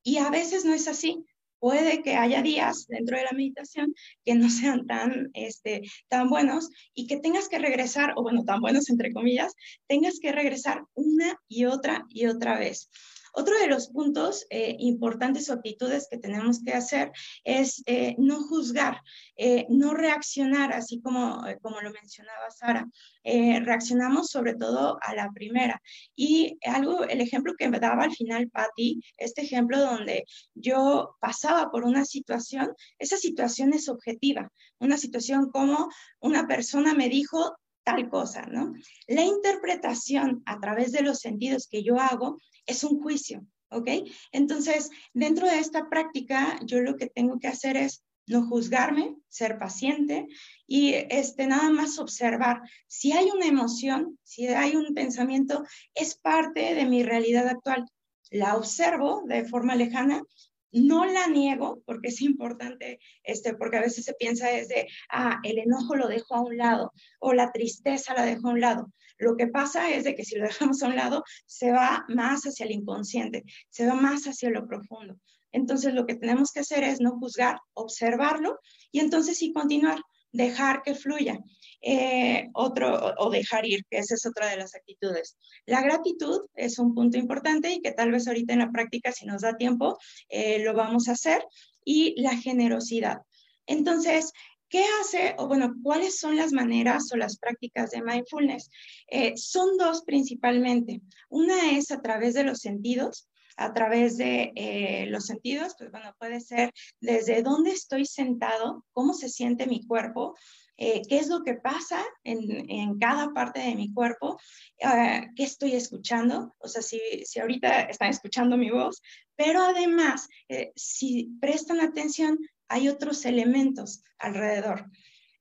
Y 0.04 0.18
a 0.18 0.30
veces 0.30 0.64
no 0.64 0.74
es 0.74 0.88
así 0.88 1.26
puede 1.62 2.02
que 2.02 2.16
haya 2.16 2.42
días 2.42 2.88
dentro 2.88 3.16
de 3.16 3.24
la 3.24 3.32
meditación 3.34 3.94
que 4.26 4.34
no 4.34 4.50
sean 4.50 4.88
tan, 4.88 5.30
este, 5.34 5.84
tan 6.10 6.28
buenos 6.28 6.70
y 6.96 7.06
que 7.06 7.18
tengas 7.18 7.48
que 7.48 7.60
regresar, 7.60 8.14
o 8.18 8.24
bueno, 8.24 8.44
tan 8.44 8.60
buenos 8.60 8.90
entre 8.90 9.14
comillas, 9.14 9.54
tengas 9.88 10.20
que 10.20 10.32
regresar 10.32 10.84
una 10.96 11.38
y 11.48 11.66
otra 11.66 12.04
y 12.10 12.26
otra 12.26 12.58
vez. 12.58 12.90
Otro 13.34 13.58
de 13.58 13.68
los 13.68 13.90
puntos 13.90 14.46
eh, 14.50 14.76
importantes 14.80 15.50
o 15.50 15.54
actitudes 15.54 16.08
que 16.10 16.18
tenemos 16.18 16.64
que 16.64 16.74
hacer 16.74 17.12
es 17.44 17.82
eh, 17.86 18.16
no 18.18 18.42
juzgar, 18.44 19.02
eh, 19.38 19.66
no 19.70 19.94
reaccionar, 19.94 20.74
así 20.74 21.02
como, 21.02 21.42
como 21.62 21.82
lo 21.82 21.92
mencionaba 21.92 22.50
Sara. 22.52 22.88
reaccionamos 23.24 24.30
sobre 24.30 24.56
todo 24.56 24.98
a 25.02 25.16
la 25.16 25.30
primera. 25.32 25.82
Y 26.16 26.58
algo, 26.66 27.04
el 27.04 27.22
ejemplo 27.22 27.54
que 27.58 27.70
me 27.70 27.80
daba 27.80 28.04
al 28.04 28.14
final 28.14 28.50
Patti, 28.50 29.02
este 29.18 29.42
ejemplo 29.44 29.80
donde 29.80 30.26
yo 30.54 31.16
pasaba 31.22 31.72
por 31.72 31.86
una 31.86 32.06
situación, 32.06 32.74
esa 33.00 33.18
situación 33.18 33.74
es 33.74 33.88
objetiva, 33.90 34.52
una 34.80 34.98
situación 34.98 35.52
como 35.52 35.90
una 36.20 36.48
persona 36.48 36.94
me 36.94 37.10
dijo 37.10 37.56
tal 37.92 38.10
cosa, 38.10 38.44
¿no? 38.44 38.74
La 39.08 39.24
interpretación 39.24 40.42
a 40.46 40.60
través 40.60 40.92
de 40.92 41.02
los 41.02 41.20
sentidos 41.20 41.68
que 41.68 41.84
yo 41.84 42.00
hago 42.00 42.38
es 42.66 42.84
un 42.84 43.02
juicio, 43.02 43.46
¿ok? 43.70 43.90
Entonces, 44.32 44.90
dentro 45.14 45.48
de 45.48 45.60
esta 45.60 45.90
práctica, 45.90 46.60
yo 46.66 46.82
lo 46.82 46.96
que 46.96 47.08
tengo 47.08 47.40
que 47.40 47.48
hacer 47.48 47.78
es 47.78 48.04
no 48.28 48.48
juzgarme, 48.48 49.16
ser 49.28 49.58
paciente 49.58 50.28
y 50.68 50.94
este, 50.94 51.48
nada 51.48 51.70
más 51.70 52.00
observar. 52.00 52.62
Si 52.88 53.12
hay 53.12 53.30
una 53.30 53.46
emoción, 53.46 54.18
si 54.24 54.48
hay 54.48 54.76
un 54.76 54.94
pensamiento, 54.94 55.66
es 55.94 56.16
parte 56.16 56.76
de 56.76 56.86
mi 56.86 57.04
realidad 57.04 57.48
actual. 57.48 57.86
La 58.30 58.56
observo 58.56 59.24
de 59.26 59.44
forma 59.44 59.76
lejana 59.76 60.24
no 60.72 61.06
la 61.06 61.28
niego 61.28 61.82
porque 61.86 62.10
es 62.10 62.22
importante, 62.22 63.00
este, 63.24 63.56
porque 63.56 63.78
a 63.78 63.82
veces 63.82 64.06
se 64.06 64.14
piensa 64.14 64.48
desde, 64.48 64.88
ah, 65.10 65.40
el 65.44 65.60
enojo 65.60 65.96
lo 65.96 66.08
dejo 66.08 66.36
a 66.36 66.42
un 66.42 66.58
lado 66.58 66.94
o 67.20 67.34
la 67.34 67.52
tristeza 67.52 68.14
la 68.14 68.26
dejo 68.26 68.50
a 68.50 68.52
un 68.52 68.62
lado. 68.62 68.94
Lo 69.18 69.38
que 69.38 69.48
pasa 69.48 69.92
es 69.92 70.04
de 70.04 70.16
que 70.16 70.26
si 70.26 70.36
lo 70.36 70.44
dejamos 70.48 70.82
a 70.82 70.88
un 70.88 70.96
lado, 70.96 71.24
se 71.46 71.72
va 71.72 72.06
más 72.10 72.44
hacia 72.44 72.66
el 72.66 72.72
inconsciente, 72.72 73.44
se 73.70 73.86
va 73.88 73.94
más 73.94 74.24
hacia 74.24 74.50
lo 74.50 74.68
profundo. 74.68 75.18
Entonces 75.52 75.94
lo 75.94 76.06
que 76.06 76.16
tenemos 76.16 76.52
que 76.52 76.62
hacer 76.62 76.84
es 76.84 77.02
no 77.02 77.12
juzgar, 77.20 77.60
observarlo 77.74 78.60
y 78.92 79.00
entonces 79.00 79.38
sí 79.38 79.52
continuar, 79.52 80.02
dejar 80.32 80.82
que 80.84 80.96
fluya. 80.96 81.40
Eh, 81.84 82.50
otro, 82.54 83.16
o 83.18 83.32
dejar 83.32 83.66
ir, 83.66 83.84
que 83.90 83.98
esa 83.98 84.14
es 84.14 84.26
otra 84.26 84.50
de 84.50 84.58
las 84.58 84.76
actitudes. 84.76 85.38
La 85.66 85.82
gratitud 85.82 86.42
es 86.54 86.78
un 86.78 86.94
punto 86.94 87.18
importante 87.18 87.72
y 87.72 87.82
que 87.82 87.92
tal 87.92 88.12
vez 88.12 88.28
ahorita 88.28 88.54
en 88.54 88.60
la 88.60 88.72
práctica, 88.72 89.12
si 89.12 89.26
nos 89.26 89.42
da 89.42 89.58
tiempo, 89.58 89.98
eh, 90.30 90.60
lo 90.60 90.74
vamos 90.74 91.08
a 91.08 91.14
hacer. 91.14 91.44
Y 91.84 92.22
la 92.22 92.38
generosidad. 92.38 93.22
Entonces, 93.66 94.32
¿Qué 94.72 94.86
hace, 95.02 95.36
o 95.38 95.50
bueno, 95.50 95.76
cuáles 95.84 96.18
son 96.18 96.38
las 96.38 96.54
maneras 96.54 97.12
o 97.12 97.18
las 97.18 97.38
prácticas 97.38 97.92
de 97.92 98.02
mindfulness? 98.02 98.70
Eh, 99.08 99.34
son 99.36 99.76
dos 99.78 100.04
principalmente. 100.04 101.02
Una 101.28 101.72
es 101.72 101.92
a 101.92 102.02
través 102.02 102.36
de 102.36 102.46
los 102.46 102.60
sentidos, 102.60 103.28
a 103.58 103.74
través 103.74 104.18
de 104.18 104.52
eh, 104.56 105.06
los 105.08 105.26
sentidos, 105.26 105.76
pues 105.78 105.92
bueno, 105.92 106.14
puede 106.20 106.40
ser 106.40 106.72
desde 107.00 107.42
dónde 107.42 107.72
estoy 107.72 108.06
sentado, 108.06 108.86
cómo 108.94 109.14
se 109.14 109.30
siente 109.30 109.68
mi 109.68 109.86
cuerpo, 109.86 110.36
eh, 110.78 111.02
qué 111.08 111.20
es 111.20 111.28
lo 111.28 111.44
que 111.44 111.56
pasa 111.56 112.04
en, 112.24 112.98
cada 113.00 113.34
parte 113.34 113.60
de 113.60 113.76
mi 113.76 113.94
cuerpo, 113.94 114.40
qué 114.80 115.44
estoy 115.44 115.74
escuchando, 115.74 116.56
o 116.58 116.68
sea, 116.68 116.82
si, 116.82 117.00
si, 117.24 117.40
ahorita 117.40 117.82
están 117.82 118.10
escuchando 118.10 118.58
mi 118.58 118.72
voz, 118.72 119.02
pero 119.36 119.62
además, 119.62 120.28
si 120.76 121.38
prestan 121.40 121.82
atención 121.82 122.40
hay 122.72 122.88
otros 122.88 123.26
elementos 123.26 124.02
alrededor. 124.18 124.90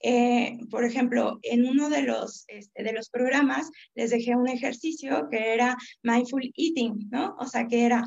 Eh, 0.02 0.58
por 0.70 0.84
ejemplo, 0.84 1.38
en 1.42 1.66
uno 1.66 1.90
de 1.90 2.02
los, 2.02 2.44
este, 2.48 2.82
de 2.82 2.92
los 2.92 3.10
programas 3.10 3.70
les 3.94 4.10
dejé 4.10 4.34
un 4.34 4.48
ejercicio 4.48 5.28
que 5.30 5.52
era 5.52 5.76
mindful 6.02 6.50
eating, 6.56 7.08
¿no? 7.10 7.36
O 7.38 7.46
sea, 7.46 7.66
que 7.66 7.84
era 7.84 8.04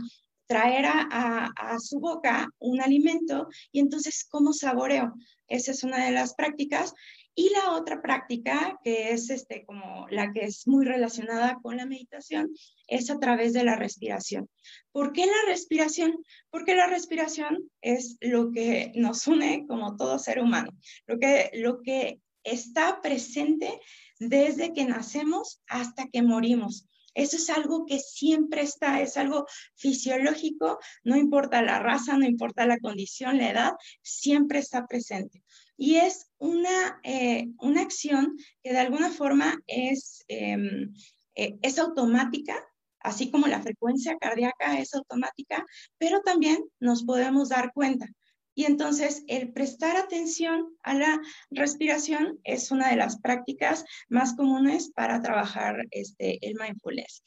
traer 0.48 0.86
a, 0.86 1.52
a, 1.56 1.80
su 1.80 2.00
boca 2.00 2.50
un 2.60 2.82
alimento 2.82 3.48
y 3.72 3.80
entonces, 3.80 4.26
¿cómo 4.30 4.54
saboreo? 4.54 5.14
Esa 5.48 5.72
es 5.72 5.84
una 5.84 6.04
de 6.06 6.12
las 6.12 6.36
prácticas. 6.36 6.94
Y 7.36 7.50
la 7.50 7.72
otra 7.72 8.02
práctica, 8.02 8.80
que 8.84 9.12
es 9.12 9.30
este, 9.32 9.66
como 9.66 10.08
la 10.10 10.32
que 10.32 10.42
es 10.42 10.68
muy 10.68 10.86
relacionada 10.86 11.58
con 11.64 11.78
la 11.78 11.88
meditación, 11.88 12.54
es 12.88 13.10
a 13.10 13.20
través 13.20 13.54
de 13.54 13.64
la 13.64 13.76
respiración. 13.76 14.50
¿Por 14.92 15.14
qué 15.14 15.26
la 15.26 15.48
respiración? 15.48 16.24
Porque 16.52 16.76
la 16.76 16.88
respiración 16.88 17.72
es 17.82 18.18
lo 18.22 18.52
que 18.52 18.92
nos 18.96 19.26
une 19.26 19.66
como 19.68 19.96
todo 19.96 20.20
ser 20.20 20.40
humano, 20.40 20.72
lo 21.08 21.18
que, 21.18 21.50
lo 21.56 21.82
que 21.82 22.20
está 22.44 23.02
presente 23.02 23.80
desde 24.20 24.74
que 24.74 24.86
nacemos 24.86 25.62
hasta 25.68 26.08
que 26.08 26.22
morimos. 26.22 26.88
Eso 27.16 27.38
es 27.38 27.50
algo 27.50 27.86
que 27.86 28.00
siempre 28.00 28.62
está, 28.62 29.02
es 29.02 29.18
algo 29.18 29.46
fisiológico, 29.76 30.80
no 31.04 31.16
importa 31.16 31.62
la 31.62 31.80
raza, 31.80 32.18
no 32.18 32.26
importa 32.26 32.66
la 32.66 32.80
condición, 32.80 33.38
la 33.38 33.52
edad, 33.52 33.72
siempre 34.02 34.60
está 34.60 34.88
presente. 34.88 35.44
Y 35.78 35.96
es 35.96 36.28
una, 36.38 37.00
eh, 37.04 37.48
una 37.60 37.82
acción 37.82 38.38
que 38.62 38.72
de 38.72 38.80
alguna 38.80 39.10
forma 39.12 39.58
es, 39.68 40.24
em, 40.28 40.94
eh, 41.36 41.58
es 41.62 41.80
automática, 41.80 42.56
así 43.00 43.32
como 43.32 43.48
la 43.48 43.62
frecuencia 43.62 44.18
cardíaca 44.18 44.80
es 44.80 44.94
automática, 44.94 45.66
pero 45.98 46.22
también 46.22 46.64
nos 46.80 47.04
podemos 47.04 47.50
dar 47.50 47.74
cuenta. 47.74 48.08
Y 48.56 48.66
entonces 48.66 49.24
el 49.28 49.52
prestar 49.52 49.98
atención 49.98 50.78
a 50.84 50.94
la 50.94 51.22
respiración 51.50 52.40
es 52.44 52.72
una 52.72 52.90
de 52.90 52.96
las 52.96 53.20
prácticas 53.20 53.84
más 54.10 54.36
comunes 54.36 54.92
para 54.94 55.22
trabajar 55.22 55.88
este, 55.90 56.38
el 56.46 56.56
mindfulness. 56.56 57.24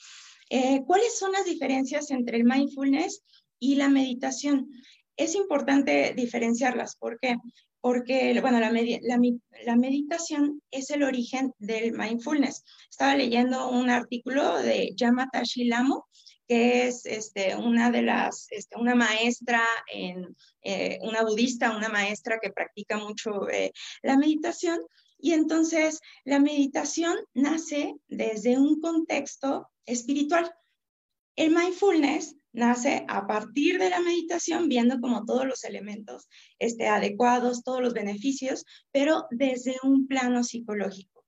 Eh, 0.51 0.83
¿Cuáles 0.87 1.19
son 1.19 1.33
las 1.33 1.45
diferencias 1.45 2.11
entre 2.11 2.37
el 2.37 2.45
mindfulness 2.45 3.23
y 3.59 3.75
la 3.75 3.89
meditación? 3.89 4.71
Es 5.17 5.35
importante 5.35 6.15
diferenciarlas 6.17 6.97
porque 6.97 7.37
porque, 7.87 8.37
bueno, 8.41 8.59
la, 8.59 9.77
meditación 9.77 10.61
es 10.73 10.91
el 10.91 11.05
origen 11.05 11.55
del 11.61 11.93
mindfulness. 11.93 12.65
Estaba 12.91 13.15
leyendo 13.15 13.69
un 13.69 13.91
artículo 13.91 14.59
de 14.59 14.91
Yamatashi 14.97 15.67
Lamo, 15.67 16.09
que 16.49 16.89
es 16.89 17.07
este, 17.07 17.55
una 17.55 17.93
de 17.93 18.03
las, 18.03 18.49
este, 18.51 18.77
una 18.77 18.97
maestra, 18.97 19.63
en, 19.87 20.35
eh, 20.63 20.99
una 21.03 21.23
budista, 21.23 21.77
una 21.77 21.89
maestra 21.89 22.41
que 22.43 22.51
practica 22.51 22.99
mucho 22.99 23.49
eh, 23.51 23.71
la 24.03 24.17
meditación. 24.17 24.81
Y 25.21 25.35
entonces 25.35 26.01
la 26.25 26.41
meditación 26.41 27.17
nace 27.35 27.95
desde 28.09 28.59
un 28.59 28.81
contexto 28.81 29.69
espiritual. 29.85 30.53
El 31.37 31.55
mindfulness 31.55 32.35
nace 32.57 33.05
a 33.09 33.27
partir 33.27 33.79
de 33.79 33.91
la 33.91 34.01
meditación, 34.01 34.69
viendo 34.69 34.99
como 35.01 35.25
todos 35.25 35.47
los 35.47 35.63
elementos 35.65 36.29
este, 36.59 36.89
adecuados, 36.89 37.63
todos 37.63 37.81
los 37.81 37.95
beneficios, 37.95 38.65
pero 38.91 39.27
desde 39.31 39.77
un 39.83 40.09
plano 40.09 40.43
psicológico. 40.43 41.25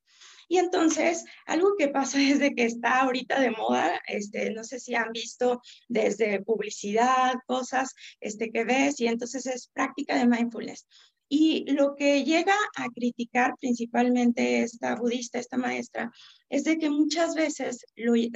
Y 0.49 0.57
entonces, 0.57 1.25
algo 1.45 1.77
que 1.79 1.89
pasa 1.89 2.19
desde 2.19 2.55
que 2.55 2.65
está 2.65 3.03
ahorita 3.03 3.41
de 3.41 3.51
moda, 3.51 4.01
este, 4.07 4.51
no 4.51 4.65
sé 4.65 4.81
si 4.81 4.95
han 4.95 5.13
visto 5.13 5.61
desde 5.89 6.43
publicidad, 6.43 7.35
cosas 7.47 7.95
este, 8.21 8.51
que 8.51 8.65
ves, 8.65 8.99
y 9.01 9.07
entonces 9.07 9.47
es 9.47 9.69
práctica 9.69 10.17
de 10.17 10.27
mindfulness. 10.27 10.87
Y 11.29 11.71
lo 11.73 11.95
que 11.95 12.25
llega 12.25 12.55
a 12.77 12.89
criticar 12.89 13.55
principalmente 13.61 14.63
esta 14.63 14.95
budista, 14.97 15.39
esta 15.39 15.59
maestra, 15.59 16.11
es 16.49 16.65
de 16.65 16.79
que 16.79 16.89
muchas 16.89 17.35
veces 17.35 17.85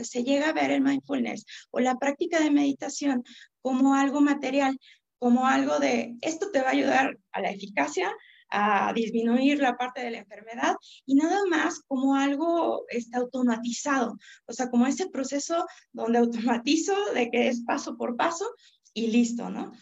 se 0.03 0.25
llega 0.25 0.51
a 0.51 0.53
ver 0.53 0.71
el 0.71 0.83
mindfulness 0.83 1.47
o 1.71 1.81
la 1.81 1.97
práctica 1.97 2.41
de 2.41 2.51
meditación 2.51 3.25
como 3.63 3.95
algo 3.95 4.21
material, 4.21 4.79
como 5.19 5.47
algo 5.47 5.79
de 5.79 6.17
esto 6.21 6.51
te 6.51 6.61
va 6.61 6.69
a 6.69 6.73
ayudar 6.73 7.19
a 7.33 7.41
la 7.41 7.51
eficacia, 7.51 8.13
a 8.53 8.93
disminuir 8.93 9.59
la 9.61 9.77
parte 9.77 10.03
de 10.03 10.11
la 10.11 10.19
enfermedad 10.19 10.77
y 11.07 11.15
nada 11.15 11.41
más 11.49 11.81
como 11.89 12.15
algo 12.15 12.85
está 12.89 13.19
automatizado, 13.19 14.19
o 14.47 14.53
sea, 14.53 14.69
como 14.69 14.87
ese 14.87 15.09
proceso 15.09 15.65
donde 15.93 16.19
automatizo 16.19 16.95
de 17.15 17.31
que 17.31 17.49
es 17.49 17.63
paso 17.65 17.97
por 17.97 18.15
paso 18.15 18.45
y 18.93 19.07
listo, 19.07 19.49
¿no? 19.49 19.73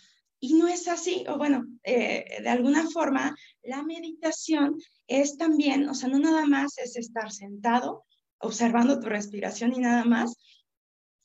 Y 0.40 0.54
no 0.54 0.68
es 0.68 0.88
así, 0.88 1.24
o 1.28 1.36
bueno, 1.36 1.66
eh, 1.84 2.40
de 2.42 2.48
alguna 2.48 2.88
forma, 2.88 3.36
la 3.62 3.82
meditación 3.82 4.76
es 5.06 5.36
también, 5.36 5.88
o 5.88 5.94
sea, 5.94 6.08
no 6.08 6.18
nada 6.18 6.46
más 6.46 6.78
es 6.78 6.96
estar 6.96 7.30
sentado 7.30 8.04
observando 8.38 8.98
tu 8.98 9.08
respiración 9.08 9.74
y 9.74 9.80
nada 9.80 10.04
más, 10.04 10.36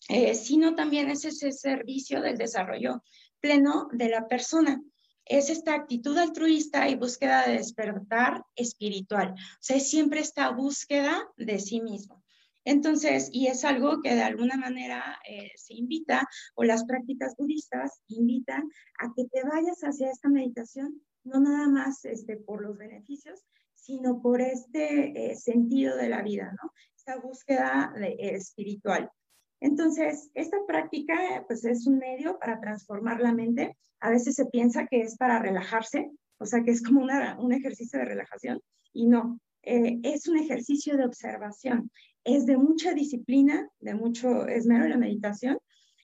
eh, 0.09 0.35
sino 0.35 0.75
también 0.75 1.09
es 1.09 1.23
ese 1.25 1.51
servicio 1.51 2.21
del 2.21 2.37
desarrollo 2.37 3.01
pleno 3.39 3.87
de 3.91 4.09
la 4.09 4.27
persona. 4.27 4.81
Es 5.23 5.49
esta 5.49 5.73
actitud 5.73 6.17
altruista 6.17 6.87
y 6.89 6.95
búsqueda 6.95 7.47
de 7.47 7.53
despertar 7.53 8.43
espiritual. 8.55 9.31
O 9.31 9.57
sea, 9.59 9.79
siempre 9.79 10.19
esta 10.19 10.51
búsqueda 10.51 11.27
de 11.37 11.57
sí 11.59 11.81
mismo. 11.81 12.24
Entonces, 12.65 13.29
y 13.31 13.47
es 13.47 13.63
algo 13.63 14.01
que 14.01 14.15
de 14.15 14.23
alguna 14.23 14.57
manera 14.57 15.19
eh, 15.29 15.51
se 15.55 15.75
invita, 15.75 16.27
o 16.55 16.63
las 16.63 16.83
prácticas 16.85 17.35
budistas 17.37 18.01
invitan 18.07 18.63
a 18.99 19.13
que 19.15 19.25
te 19.25 19.43
vayas 19.43 19.81
hacia 19.81 20.09
esta 20.09 20.29
meditación, 20.29 21.01
no 21.23 21.39
nada 21.39 21.69
más 21.69 22.03
este, 22.05 22.37
por 22.37 22.63
los 22.63 22.75
beneficios, 22.77 23.45
sino 23.75 24.19
por 24.19 24.41
este 24.41 25.31
eh, 25.31 25.35
sentido 25.35 25.95
de 25.95 26.09
la 26.09 26.23
vida, 26.23 26.55
¿no? 26.61 26.71
Esta 26.95 27.17
búsqueda 27.17 27.93
de, 27.95 28.15
espiritual. 28.19 29.11
Entonces, 29.59 30.31
esta 30.33 30.57
práctica 30.67 31.43
pues 31.47 31.65
es 31.65 31.85
un 31.85 31.99
medio 31.99 32.39
para 32.39 32.59
transformar 32.59 33.19
la 33.21 33.31
mente. 33.31 33.77
A 33.99 34.09
veces 34.09 34.35
se 34.35 34.47
piensa 34.47 34.87
que 34.87 35.01
es 35.01 35.17
para 35.17 35.37
relajarse, 35.39 36.11
o 36.39 36.45
sea, 36.45 36.63
que 36.63 36.71
es 36.71 36.81
como 36.83 37.01
un 37.01 37.53
ejercicio 37.53 37.99
de 37.99 38.05
relajación, 38.05 38.59
y 38.91 39.07
no, 39.07 39.39
eh, 39.65 39.99
es 40.03 40.27
un 40.27 40.37
ejercicio 40.37 40.97
de 40.97 41.05
observación, 41.05 41.91
es 42.23 42.45
de 42.45 42.57
mucha 42.57 42.93
disciplina, 42.93 43.69
de 43.79 43.95
mucho 43.95 44.47
esmero 44.47 44.87
la 44.87 44.97
meditación, 44.97 45.57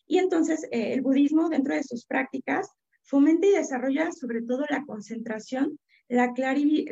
y 0.07 0.17
entonces 0.17 0.67
eh, 0.71 0.93
el 0.93 1.01
budismo 1.01 1.49
dentro 1.49 1.73
de 1.73 1.83
sus 1.83 2.05
prácticas 2.05 2.69
fomenta 3.03 3.47
y 3.47 3.51
desarrolla 3.51 4.11
sobre 4.11 4.41
todo 4.41 4.65
la 4.69 4.83
concentración, 4.85 5.79
la, 6.07 6.33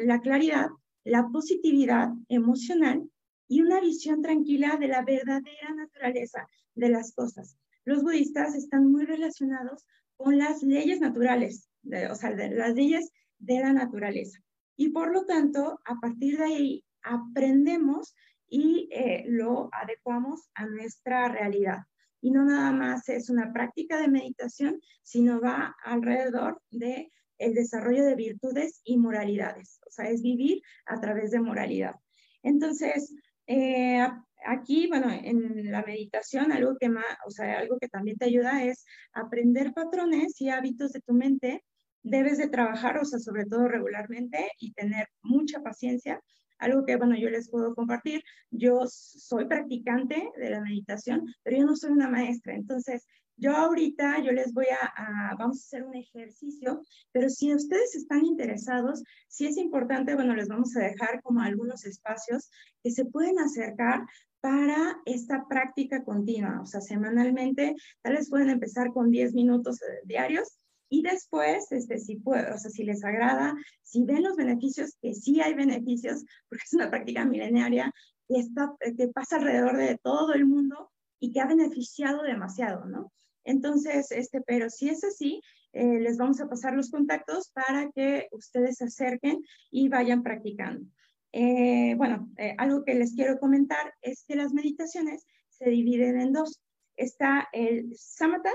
la 0.05 0.19
claridad, 0.21 0.67
la 1.03 1.27
positividad 1.31 2.09
emocional 2.29 3.09
y 3.47 3.61
una 3.61 3.81
visión 3.81 4.21
tranquila 4.21 4.77
de 4.79 4.87
la 4.87 5.03
verdadera 5.03 5.73
naturaleza 5.75 6.47
de 6.75 6.89
las 6.89 7.13
cosas. 7.13 7.57
Los 7.83 8.03
budistas 8.03 8.55
están 8.55 8.91
muy 8.91 9.05
relacionados 9.05 9.85
con 10.15 10.37
las 10.37 10.61
leyes 10.63 10.99
naturales, 10.99 11.69
o 12.09 12.15
sea, 12.15 12.33
de 12.33 12.51
las 12.51 12.75
leyes 12.75 13.11
de 13.39 13.59
la 13.59 13.73
naturaleza. 13.73 14.39
Y 14.79 14.91
por 14.91 15.11
lo 15.11 15.25
tanto, 15.25 15.81
a 15.83 15.99
partir 15.99 16.37
de 16.37 16.45
ahí 16.45 16.85
aprendemos 17.03 18.15
y 18.47 18.87
eh, 18.93 19.25
lo 19.27 19.67
adecuamos 19.73 20.49
a 20.55 20.67
nuestra 20.67 21.27
realidad. 21.27 21.79
Y 22.21 22.31
no 22.31 22.45
nada 22.45 22.71
más 22.71 23.09
es 23.09 23.29
una 23.29 23.51
práctica 23.51 23.99
de 23.99 24.07
meditación, 24.07 24.79
sino 25.03 25.41
va 25.41 25.75
alrededor 25.83 26.61
de 26.71 27.11
el 27.39 27.55
desarrollo 27.55 28.05
de 28.05 28.15
virtudes 28.15 28.79
y 28.85 28.95
moralidades. 28.95 29.81
O 29.85 29.91
sea, 29.91 30.09
es 30.09 30.21
vivir 30.21 30.61
a 30.85 30.97
través 31.01 31.31
de 31.31 31.41
moralidad. 31.41 31.95
Entonces, 32.41 33.13
eh, 33.47 34.07
aquí, 34.45 34.87
bueno, 34.87 35.11
en 35.11 35.69
la 35.73 35.83
meditación, 35.83 36.53
algo 36.53 36.77
que, 36.79 36.87
más, 36.87 37.03
o 37.27 37.31
sea, 37.31 37.59
algo 37.59 37.77
que 37.79 37.89
también 37.89 38.17
te 38.17 38.27
ayuda 38.27 38.63
es 38.63 38.85
aprender 39.11 39.73
patrones 39.73 40.39
y 40.39 40.47
hábitos 40.47 40.93
de 40.93 41.01
tu 41.01 41.13
mente 41.13 41.65
debes 42.03 42.37
de 42.37 42.49
trabajar, 42.49 42.97
o 42.97 43.05
sea, 43.05 43.19
sobre 43.19 43.45
todo 43.45 43.67
regularmente 43.67 44.51
y 44.59 44.73
tener 44.73 45.07
mucha 45.21 45.61
paciencia. 45.61 46.21
Algo 46.57 46.83
que, 46.85 46.97
bueno, 46.97 47.15
yo 47.17 47.29
les 47.29 47.49
puedo 47.49 47.73
compartir, 47.73 48.21
yo 48.51 48.81
soy 48.87 49.45
practicante 49.45 50.29
de 50.37 50.49
la 50.49 50.61
meditación, 50.61 51.25
pero 51.43 51.57
yo 51.57 51.65
no 51.65 51.75
soy 51.75 51.91
una 51.91 52.09
maestra, 52.09 52.53
entonces 52.53 53.05
Yo 53.41 53.55
ahorita, 53.55 54.21
yo 54.21 54.33
les 54.33 54.53
voy 54.53 54.65
a, 54.65 55.33
vamos 55.37 55.59
a 55.59 55.63
hacer 55.63 55.83
un 55.85 55.95
ejercicio, 55.95 56.81
pero 57.13 57.29
si 57.29 57.53
ustedes 57.55 57.95
están 57.95 58.25
interesados, 58.25 59.01
sí 59.29 59.45
es 59.47 59.55
importante, 59.57 60.13
bueno, 60.13 60.35
les 60.35 60.49
vamos 60.49 60.75
a 60.75 60.81
dejar 60.81 61.21
como 61.23 61.41
algunos 61.41 61.85
espacios 61.85 62.49
que 62.83 62.91
se 62.91 63.05
pueden 63.05 63.39
acercar 63.39 64.01
para 64.41 64.97
esta 65.05 65.47
práctica 65.47 66.03
continua, 66.03 66.61
o 66.61 66.65
sea, 66.65 66.81
semanalmente, 66.81 67.75
tal 68.01 68.15
vez 68.15 68.29
pueden 68.29 68.49
empezar 68.49 68.91
con 68.93 69.09
10 69.09 69.33
minutos 69.33 69.81
eh, 69.81 70.01
diarios 70.03 70.58
y 70.89 71.03
después, 71.03 71.71
este, 71.71 71.99
si, 71.99 72.17
puede, 72.17 72.51
o 72.51 72.57
sea, 72.57 72.71
si 72.71 72.83
les 72.83 73.03
agrada, 73.03 73.55
si 73.83 74.03
ven 74.03 74.23
los 74.23 74.35
beneficios, 74.35 74.97
que 75.01 75.13
sí 75.13 75.39
hay 75.39 75.53
beneficios, 75.53 76.25
porque 76.49 76.63
es 76.65 76.73
una 76.73 76.89
práctica 76.89 77.25
milenaria 77.25 77.93
que, 78.27 78.39
está, 78.39 78.73
que 78.97 79.07
pasa 79.09 79.37
alrededor 79.37 79.77
de 79.77 79.97
todo 80.01 80.33
el 80.33 80.45
mundo 80.45 80.91
y 81.19 81.31
que 81.31 81.41
ha 81.41 81.45
beneficiado 81.45 82.23
demasiado, 82.23 82.85
¿no? 82.85 83.11
Entonces, 83.43 84.11
este, 84.11 84.41
pero 84.41 84.69
si 84.69 84.89
es 84.89 85.03
así, 85.03 85.41
eh, 85.73 85.99
les 85.99 86.17
vamos 86.17 86.41
a 86.41 86.49
pasar 86.49 86.73
los 86.73 86.89
contactos 86.89 87.51
para 87.51 87.91
que 87.91 88.27
ustedes 88.31 88.77
se 88.77 88.85
acerquen 88.85 89.43
y 89.69 89.89
vayan 89.89 90.23
practicando. 90.23 90.85
Eh, 91.31 91.93
bueno, 91.95 92.31
eh, 92.37 92.55
algo 92.57 92.83
que 92.83 92.95
les 92.95 93.13
quiero 93.13 93.39
comentar 93.39 93.93
es 94.01 94.23
que 94.27 94.35
las 94.35 94.51
meditaciones 94.51 95.25
se 95.49 95.69
dividen 95.69 96.19
en 96.19 96.33
dos. 96.33 96.59
Está 96.95 97.47
el 97.53 97.95
samatha, 97.95 98.51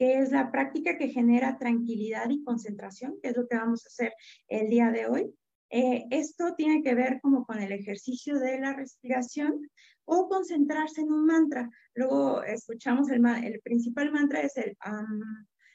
que 0.00 0.18
es 0.18 0.32
la 0.32 0.50
práctica 0.50 0.96
que 0.96 1.10
genera 1.10 1.58
tranquilidad 1.58 2.30
y 2.30 2.42
concentración, 2.42 3.18
que 3.22 3.28
es 3.28 3.36
lo 3.36 3.46
que 3.46 3.58
vamos 3.58 3.84
a 3.84 3.88
hacer 3.88 4.14
el 4.48 4.70
día 4.70 4.90
de 4.90 5.06
hoy. 5.06 5.34
Eh, 5.68 6.06
esto 6.10 6.54
tiene 6.56 6.82
que 6.82 6.94
ver 6.94 7.20
como 7.20 7.44
con 7.44 7.60
el 7.60 7.70
ejercicio 7.70 8.38
de 8.38 8.58
la 8.58 8.72
respiración 8.72 9.60
o 10.06 10.26
concentrarse 10.26 11.02
en 11.02 11.12
un 11.12 11.26
mantra. 11.26 11.68
Luego 11.92 12.42
escuchamos 12.42 13.10
el, 13.10 13.22
el 13.44 13.60
principal 13.60 14.10
mantra 14.10 14.40
es 14.40 14.56
el 14.56 14.74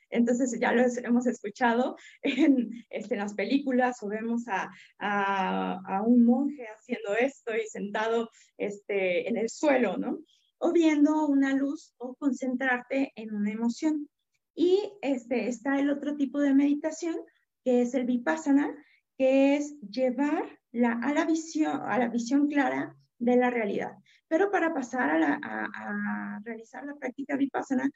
entonces 0.09 0.57
ya 0.59 0.71
lo 0.71 0.84
hemos 1.03 1.28
escuchado 1.28 1.95
en, 2.23 2.71
este, 2.89 3.15
las 3.15 3.36
películas 3.36 4.01
o 4.01 4.07
vemos 4.07 4.47
a, 4.47 4.71
a, 4.97 6.01
un 6.01 6.26
monje 6.26 6.65
haciendo 6.67 7.15
esto 7.15 7.55
y 7.55 7.67
sentado 7.67 8.32
este, 8.57 9.30
en 9.30 9.38
el 9.38 9.49
suelo, 9.49 9.97
¿no? 9.97 10.17
O 10.57 10.71
viendo 10.71 11.28
una 11.28 11.53
luz 11.53 11.93
o 11.97 12.15
concentrarte 12.15 13.11
en 13.15 13.36
una 13.36 13.51
emoción. 13.51 14.09
Y 14.56 14.93
este, 15.01 15.47
está 15.47 15.80
el 15.80 15.89
otro 15.89 16.16
tipo 16.16 16.39
de 16.39 16.53
meditación, 16.53 17.16
que 17.64 17.82
es 17.82 17.93
el 17.93 18.06
vipassana, 18.06 18.74
que 19.18 19.56
es 19.56 19.80
llevar 19.82 20.60
a, 20.74 21.14
la 21.14 21.26
visión, 21.26 21.82
a 21.84 21.97
la 21.99 22.08
visión 22.08 22.47
clara 22.47 22.95
de 23.20 23.36
la 23.36 23.49
realidad. 23.49 23.97
Pero 24.28 24.51
para 24.51 24.74
pasar 24.74 25.22
a, 25.22 25.39
a, 25.41 26.39
realizar 26.43 26.86
la 26.86 26.95
práctica 26.95 27.36
vipassana, 27.36 27.89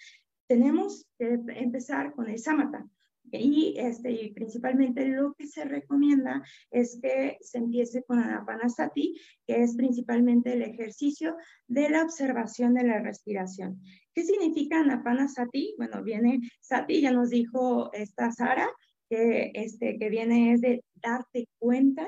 tenemos 0.47 1.07
que 1.17 1.39
empezar 1.47 2.13
con 2.13 2.29
el 2.29 2.39
samatha. 2.39 2.85
Y, 3.31 3.75
este, 3.77 4.11
y 4.11 4.33
principalmente 4.33 5.07
lo 5.07 5.33
que 5.33 5.45
se 5.45 5.63
recomienda 5.63 6.41
es 6.71 6.99
que 7.01 7.37
se 7.41 7.59
empiece 7.59 8.03
con 8.03 8.19
Anapanasati, 8.19 9.19
que 9.45 9.61
es 9.61 9.75
principalmente 9.75 10.53
el 10.53 10.63
ejercicio 10.63 11.35
de 11.67 11.89
la 11.89 12.03
observación 12.03 12.73
de 12.73 12.83
la 12.83 12.99
respiración. 12.99 13.81
¿Qué 14.13 14.23
significa 14.23 14.79
Anapanasati? 14.79 15.75
Bueno, 15.77 16.03
viene 16.03 16.39
Sati, 16.59 17.01
ya 17.01 17.11
nos 17.11 17.29
dijo 17.29 17.93
esta 17.93 18.31
Sara, 18.31 18.67
que, 19.09 19.51
este, 19.53 19.97
que 19.97 20.09
viene 20.09 20.53
es 20.53 20.61
de 20.61 20.83
darte 20.95 21.47
cuenta. 21.57 22.07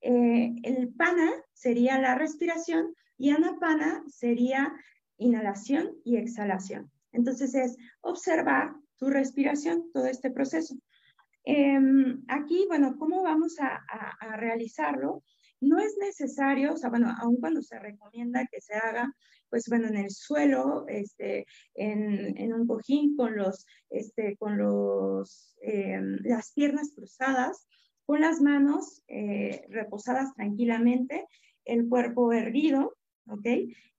Eh, 0.00 0.54
el 0.62 0.88
pana 0.94 1.30
sería 1.52 2.00
la 2.00 2.16
respiración 2.16 2.94
y 3.18 3.30
anapana 3.30 4.04
sería 4.08 4.72
inhalación 5.18 5.96
y 6.04 6.16
exhalación. 6.16 6.90
Entonces 7.12 7.54
es 7.54 7.76
observar 8.02 8.74
tu 8.98 9.08
respiración, 9.08 9.90
todo 9.92 10.06
este 10.06 10.30
proceso. 10.30 10.74
Em, 11.44 12.24
aquí, 12.28 12.64
bueno, 12.66 12.96
¿cómo 12.98 13.22
vamos 13.22 13.56
a, 13.60 13.80
realizarlo? 14.36 15.22
No 15.60 15.78
es 15.78 15.96
necesario, 15.98 16.72
o 16.72 16.76
sea, 16.76 16.90
bueno, 16.90 17.14
aun 17.18 17.36
cuando 17.36 17.62
se 17.62 17.78
recomienda 17.78 18.48
que 18.50 18.60
se 18.60 18.74
haga, 18.74 19.12
pues 19.48 19.68
bueno, 19.68 19.86
en 19.86 19.96
el 19.96 20.10
suelo, 20.10 20.86
este, 20.88 21.46
en, 21.74 22.52
un 22.52 22.66
cojín 22.66 23.16
con 23.16 23.36
los, 23.36 23.64
este, 23.90 24.36
con 24.36 24.58
los, 24.58 25.56
em, 25.60 26.18
las 26.24 26.52
piernas 26.52 26.92
cruzadas, 26.94 27.66
con 28.04 28.20
las 28.20 28.40
manos 28.40 29.02
eh, 29.08 29.66
reposadas 29.68 30.34
tranquilamente, 30.34 31.26
el 31.64 31.88
cuerpo 31.88 32.32
erguido, 32.32 32.96
¿ok? 33.28 33.46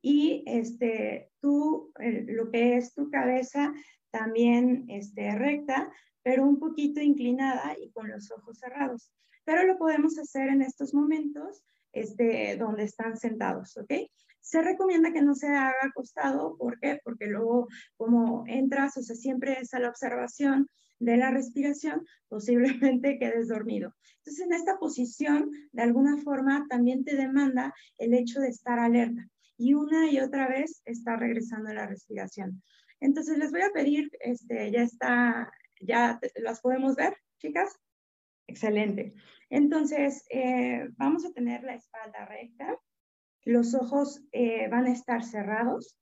Y 0.02 0.44
este, 0.48 1.32
tú, 1.42 1.92
lo 2.00 2.52
que 2.52 2.78
es 2.78 2.94
tu 2.94 3.10
cabeza 3.10 3.74
también 4.12 4.86
este, 4.90 5.36
recta, 5.36 5.92
pero 6.24 6.46
un 6.46 6.60
poquito 6.60 7.00
inclinada 7.02 7.76
y 7.80 7.90
con 7.92 8.10
los 8.10 8.32
ojos 8.32 8.60
cerrados. 8.60 9.12
Pero 9.46 9.64
lo 9.64 9.78
podemos 9.78 10.18
hacer 10.18 10.50
en 10.50 10.62
estos 10.62 10.94
momentos 10.94 11.64
este, 11.94 12.58
donde 12.58 12.84
están 12.84 13.18
sentados, 13.18 13.78
¿ok? 13.78 13.94
Se 14.42 14.62
recomienda 14.62 15.12
que 15.12 15.22
no 15.22 15.36
se 15.36 15.48
haga 15.48 15.76
acostado, 15.82 16.58
¿por 16.58 16.80
qué? 16.80 17.00
Porque 17.04 17.28
luego 17.28 17.68
como 17.98 18.44
entras, 18.48 18.98
o 18.98 19.02
sea, 19.02 19.16
siempre 19.16 19.58
es 19.60 19.74
a 19.74 19.80
la 19.80 19.90
observación 19.90 20.70
de 21.00 21.18
la 21.18 21.32
respiración, 21.32 22.06
posiblemente 22.28 23.18
quedes 23.20 23.48
dormido. 23.48 23.94
Entonces, 24.18 24.46
en 24.46 24.54
esta 24.54 24.78
posición, 24.78 25.52
de 25.72 25.82
alguna 25.82 26.18
forma, 26.18 26.66
también 26.70 27.04
te 27.04 27.16
demanda 27.16 27.74
el 27.98 28.14
hecho 28.14 28.40
de 28.40 28.50
estar 28.50 28.80
alerta 28.80 29.28
y 29.58 29.74
una 29.74 30.12
y 30.12 30.20
otra 30.20 30.48
vez 30.48 30.82
está 30.86 31.16
regresando 31.16 31.70
a 31.70 31.74
la 31.74 31.88
respiración. 31.88 32.62
Entonces 33.00 33.38
les 33.38 33.52
voy 33.52 33.62
a 33.62 33.72
pedir, 33.72 34.10
este, 34.20 34.72
ya 34.72 34.82
está, 34.82 35.52
ya 35.80 36.20
las 36.36 36.62
podemos 36.62 36.96
ver, 36.96 37.16
chicas. 37.38 37.78
Excelente. 38.48 39.14
Entonces, 39.50 40.26
eh, 40.30 40.88
vamos 40.98 41.26
a 41.26 41.34
tener 41.34 41.64
la 41.64 41.76
espalda 41.76 42.26
recta, 42.26 42.80
los 43.44 43.74
ojos 43.76 44.22
eh, 44.32 44.68
van 44.70 44.86
a 44.86 44.92
estar 44.92 45.24
cerrados, 45.24 45.98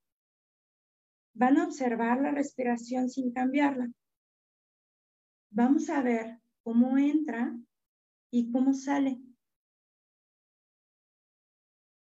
van 1.33 1.57
a 1.57 1.65
observar 1.65 2.21
la 2.21 2.31
respiración 2.31 3.09
sin 3.09 3.33
cambiarla. 3.33 3.91
Vamos 5.51 5.89
a 5.89 6.01
ver 6.01 6.39
cómo 6.63 6.97
entra 6.97 7.55
y 8.31 8.51
cómo 8.51 8.73
sale. 8.73 9.19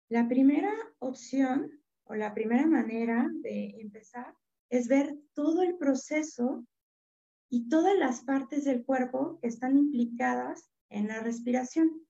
La 0.08 0.28
primera 0.28 0.72
opción 1.00 1.82
o 2.04 2.14
la 2.14 2.32
primera 2.32 2.66
manera 2.66 3.28
de 3.42 3.80
empezar 3.80 4.34
es 4.70 4.88
ver 4.88 5.16
todo 5.34 5.62
el 5.62 5.76
proceso 5.76 6.66
y 7.48 7.68
todas 7.68 7.96
las 7.96 8.22
partes 8.24 8.64
del 8.64 8.84
cuerpo 8.84 9.38
que 9.40 9.48
están 9.48 9.76
implicadas 9.76 10.70
en 10.88 11.08
la 11.08 11.20
respiración. 11.20 12.06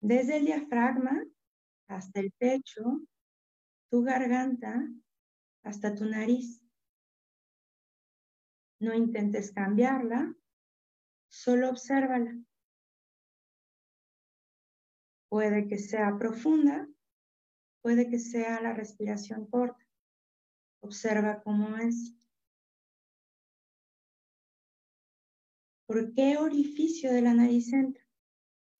Desde 0.00 0.38
el 0.38 0.46
diafragma 0.46 1.24
hasta 1.88 2.20
el 2.20 2.32
pecho, 2.32 3.00
tu 3.90 4.02
garganta, 4.02 4.88
hasta 5.62 5.94
tu 5.94 6.04
nariz. 6.04 6.62
No 8.80 8.94
intentes 8.94 9.52
cambiarla, 9.52 10.34
solo 11.28 11.70
obsérvala. 11.70 12.38
Puede 15.28 15.68
que 15.68 15.78
sea 15.78 16.16
profunda, 16.16 16.88
puede 17.82 18.08
que 18.08 18.18
sea 18.18 18.60
la 18.60 18.72
respiración 18.72 19.46
corta. 19.46 19.87
Observa 20.80 21.42
cómo 21.42 21.76
es. 21.76 22.14
¿Por 25.86 26.12
qué 26.14 26.36
orificio 26.36 27.12
de 27.12 27.22
la 27.22 27.34
nariz 27.34 27.72
entra? 27.72 28.04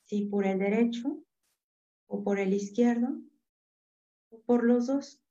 Si 0.04 0.26
por 0.26 0.46
el 0.46 0.58
derecho 0.58 1.24
o 2.06 2.22
por 2.22 2.38
el 2.38 2.52
izquierdo 2.52 3.20
o 4.30 4.42
por 4.42 4.64
los 4.64 4.86
dos. 4.86 5.22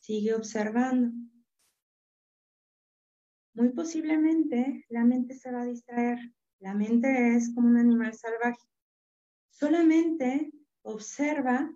Sigue 0.00 0.34
observando. 0.34 1.12
Muy 3.54 3.70
posiblemente 3.70 4.84
la 4.88 5.04
mente 5.04 5.34
se 5.34 5.50
va 5.50 5.62
a 5.62 5.66
distraer. 5.66 6.18
La 6.58 6.74
mente 6.74 7.36
es 7.36 7.54
como 7.54 7.68
un 7.68 7.78
animal 7.78 8.12
salvaje. 8.12 8.68
Solamente 9.48 10.52
observa 10.82 11.70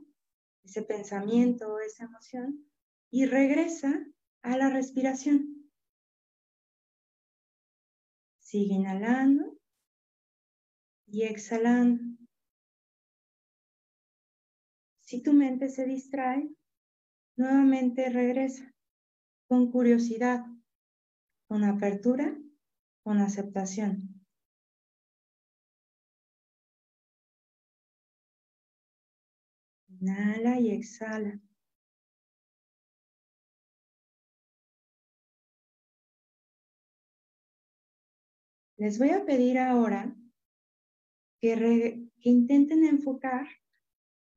ese 0.69 0.83
pensamiento, 0.83 1.81
esa 1.81 2.05
emoción, 2.05 2.67
y 3.11 3.25
regresa 3.25 4.07
a 4.43 4.57
la 4.59 4.69
respiración. 4.69 5.71
Sigue 8.39 8.75
inhalando 8.75 9.59
y 11.07 11.23
exhalando. 11.23 12.03
Si 15.01 15.23
tu 15.23 15.33
mente 15.33 15.71
se 15.71 15.87
distrae, 15.87 16.55
nuevamente 17.37 18.11
regresa 18.11 18.75
con 19.49 19.71
curiosidad, 19.73 20.45
con 21.47 21.65
apertura, 21.65 22.37
con 23.03 23.19
aceptación. 23.19 24.18
Inhala 30.01 30.61
y 30.61 30.71
exhala. 30.71 31.41
Les 38.77 38.99
voy 38.99 39.11
a 39.11 39.25
pedir 39.25 39.59
ahora 39.59 40.15
que, 41.41 42.09
que 42.21 42.29
intenten 42.29 42.85
enfocar 42.85 43.49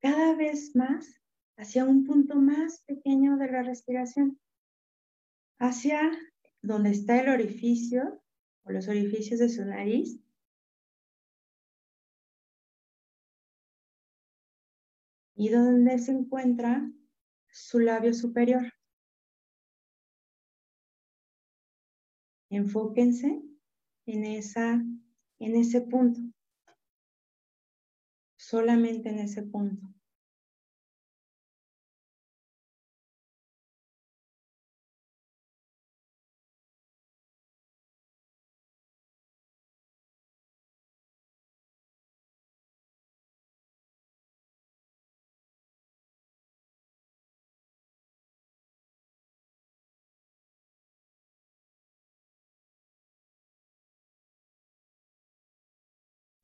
cada 0.00 0.34
vez 0.34 0.74
más 0.74 1.22
hacia 1.56 1.84
un 1.84 2.04
punto 2.04 2.34
más 2.34 2.82
pequeño 2.82 3.36
de 3.36 3.52
la 3.52 3.62
respiración, 3.62 4.40
hacia 5.60 6.10
donde 6.60 6.90
está 6.90 7.20
el 7.20 7.28
orificio 7.28 8.20
o 8.64 8.72
los 8.72 8.88
orificios 8.88 9.38
de 9.38 9.48
su 9.48 9.64
nariz. 9.64 10.21
Y 15.42 15.48
donde 15.48 15.98
se 15.98 16.12
encuentra 16.12 16.88
su 17.50 17.80
labio 17.80 18.14
superior. 18.14 18.62
Enfóquense 22.48 23.42
en, 24.06 24.24
esa, 24.24 24.74
en 25.40 25.56
ese 25.56 25.80
punto 25.80 26.20
solamente 28.36 29.08
en 29.08 29.18
ese 29.18 29.42
punto. 29.42 29.91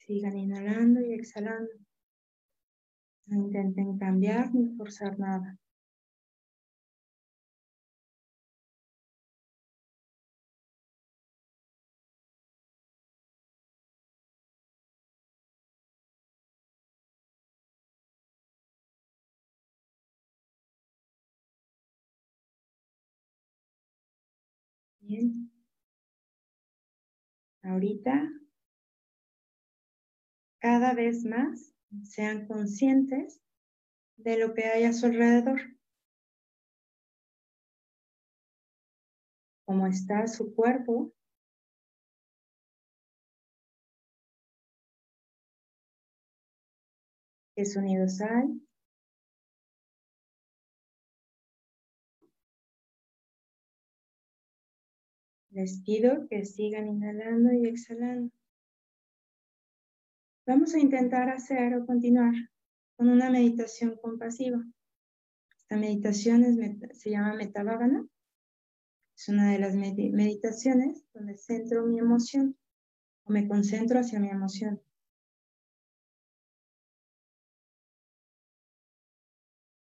Sigan 0.08 0.38
inhalando 0.38 1.02
y 1.02 1.12
exhalando. 1.12 1.70
No 3.26 3.36
intenten 3.36 3.98
cambiar 3.98 4.54
ni 4.54 4.74
forzar 4.74 5.18
nada. 5.18 5.58
Bien. 25.00 25.50
Ahorita, 27.62 28.14
cada 30.60 30.94
vez 30.94 31.24
más 31.24 31.74
sean 32.02 32.46
conscientes 32.46 33.40
de 34.16 34.38
lo 34.38 34.54
que 34.54 34.64
hay 34.64 34.84
a 34.84 34.92
su 34.92 35.06
alrededor. 35.06 35.60
Cómo 39.64 39.86
está 39.86 40.26
su 40.26 40.54
cuerpo. 40.54 41.12
¿Qué 47.54 47.64
sonidos 47.64 48.20
hay? 48.20 48.60
Les 55.50 55.82
pido 55.82 56.28
que 56.28 56.44
sigan 56.44 56.86
inhalando 56.86 57.52
y 57.52 57.66
exhalando. 57.66 58.37
Vamos 60.48 60.74
a 60.74 60.78
intentar 60.78 61.28
hacer 61.28 61.74
o 61.74 61.84
continuar 61.84 62.32
con 62.96 63.10
una 63.10 63.28
meditación 63.28 63.98
compasiva. 64.00 64.64
Esta 65.58 65.76
meditación 65.76 66.42
se 66.94 67.10
llama 67.10 67.34
Metavagana. 67.34 68.08
Es 69.14 69.28
una 69.28 69.52
de 69.52 69.58
las 69.58 69.74
meditaciones 69.74 71.04
donde 71.12 71.36
centro 71.36 71.84
mi 71.84 71.98
emoción 71.98 72.56
o 73.24 73.30
me 73.30 73.46
concentro 73.46 74.00
hacia 74.00 74.20
mi 74.20 74.30
emoción. 74.30 74.80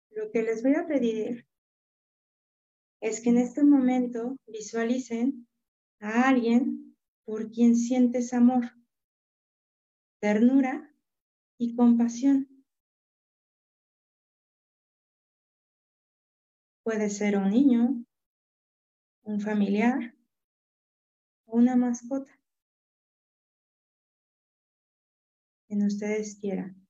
Lo 0.09 0.31
que 0.31 0.41
les 0.41 0.63
voy 0.63 0.73
a 0.73 0.87
pedir 0.87 1.45
es 3.01 3.21
que 3.21 3.29
en 3.29 3.37
este 3.37 3.63
momento 3.63 4.35
visualicen 4.47 5.47
a 5.99 6.27
alguien 6.27 6.97
por 7.23 7.51
quien 7.51 7.75
sientes 7.75 8.33
amor 8.33 8.78
ternura 10.19 10.93
y 11.57 11.75
compasión. 11.75 12.47
Puede 16.83 17.09
ser 17.09 17.37
un 17.37 17.49
niño, 17.49 18.03
un 19.23 19.41
familiar 19.41 20.15
una 21.51 21.75
mascota. 21.75 22.31
Quien 25.67 25.83
ustedes 25.85 26.37
quieran. 26.39 26.87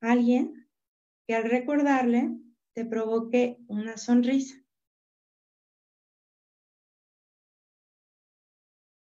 Alguien 0.00 0.68
que 1.26 1.34
al 1.34 1.44
recordarle 1.44 2.30
te 2.74 2.84
provoque 2.84 3.58
una 3.66 3.96
sonrisa. 3.96 4.56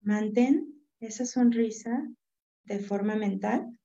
Mantén 0.01 0.84
esa 0.99 1.25
sonrisa 1.25 2.09
de 2.66 2.80
forma 2.80 3.16
mental. 3.16 3.78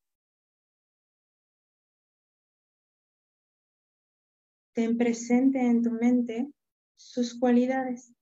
Ten 4.75 4.99
presente 4.99 5.61
en 5.61 5.83
tu 5.83 5.91
mente 5.91 6.53
sus 6.97 7.39
cualidades. 7.39 8.13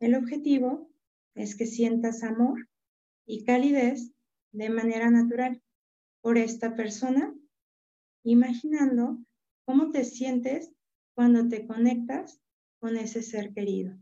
El 0.00 0.14
objetivo 0.14 0.90
es 1.34 1.56
que 1.56 1.66
sientas 1.66 2.22
amor 2.22 2.68
y 3.26 3.44
calidez 3.44 4.12
de 4.52 4.70
manera 4.70 5.10
natural 5.10 5.62
por 6.22 6.38
esta 6.38 6.74
persona, 6.74 7.34
imaginando 8.24 9.18
cómo 9.64 9.90
te 9.90 10.04
sientes 10.04 10.72
cuando 11.14 11.48
te 11.48 11.66
conectas 11.66 12.40
con 12.80 12.96
ese 12.96 13.22
ser 13.22 13.52
querido. 13.52 13.96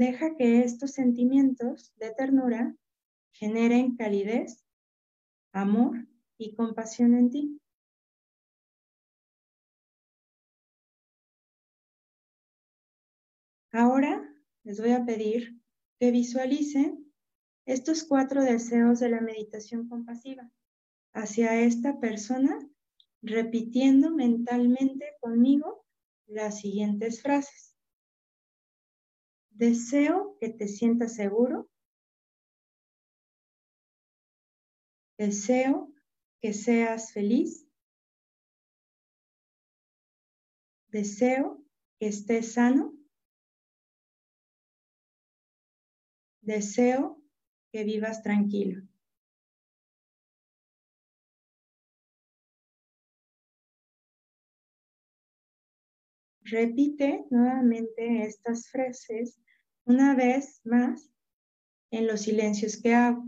Deja 0.00 0.34
que 0.34 0.60
estos 0.60 0.92
sentimientos 0.92 1.92
de 1.96 2.10
ternura 2.14 2.74
generen 3.34 3.96
calidez, 3.98 4.64
amor 5.52 6.08
y 6.38 6.54
compasión 6.54 7.14
en 7.14 7.28
ti. 7.28 7.60
Ahora 13.72 14.26
les 14.64 14.80
voy 14.80 14.92
a 14.92 15.04
pedir 15.04 15.60
que 15.98 16.10
visualicen 16.10 17.12
estos 17.66 18.04
cuatro 18.04 18.42
deseos 18.42 19.00
de 19.00 19.10
la 19.10 19.20
meditación 19.20 19.86
compasiva 19.86 20.50
hacia 21.12 21.60
esta 21.60 22.00
persona, 22.00 22.58
repitiendo 23.20 24.10
mentalmente 24.10 25.04
conmigo 25.20 25.84
las 26.26 26.58
siguientes 26.60 27.20
frases. 27.20 27.69
Deseo 29.60 30.38
que 30.40 30.48
te 30.48 30.66
sientas 30.68 31.16
seguro. 31.16 31.68
Deseo 35.18 35.92
que 36.40 36.54
seas 36.54 37.12
feliz. 37.12 37.68
Deseo 40.88 41.62
que 41.98 42.06
estés 42.06 42.54
sano. 42.54 42.94
Deseo 46.40 47.22
que 47.70 47.84
vivas 47.84 48.22
tranquilo. 48.22 48.88
Repite 56.44 57.26
nuevamente 57.28 58.22
estas 58.22 58.70
frases 58.70 59.38
una 59.90 60.14
vez 60.14 60.60
más 60.64 61.10
en 61.90 62.06
los 62.06 62.20
silencios 62.22 62.80
que 62.80 62.94
hago, 62.94 63.24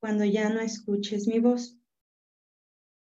cuando 0.00 0.24
ya 0.24 0.48
no 0.48 0.60
escuches 0.60 1.28
mi 1.28 1.38
voz. 1.38 1.78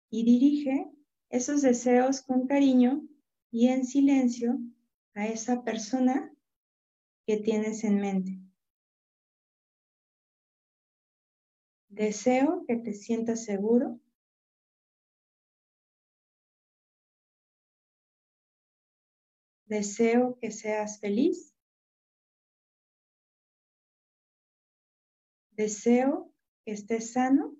Y 0.09 0.25
dirige 0.25 0.89
esos 1.29 1.61
deseos 1.61 2.21
con 2.21 2.47
cariño 2.47 3.07
y 3.51 3.67
en 3.67 3.85
silencio 3.85 4.57
a 5.13 5.27
esa 5.27 5.63
persona 5.63 6.33
que 7.27 7.37
tienes 7.37 7.83
en 7.83 7.97
mente. 7.97 8.39
Deseo 11.89 12.65
que 12.67 12.77
te 12.77 12.93
sientas 12.93 13.45
seguro. 13.45 13.99
Deseo 19.67 20.39
que 20.39 20.49
seas 20.49 20.99
feliz. 20.99 21.50
Deseo 25.51 26.31
que 26.65 26.71
estés 26.71 27.13
sano. 27.13 27.55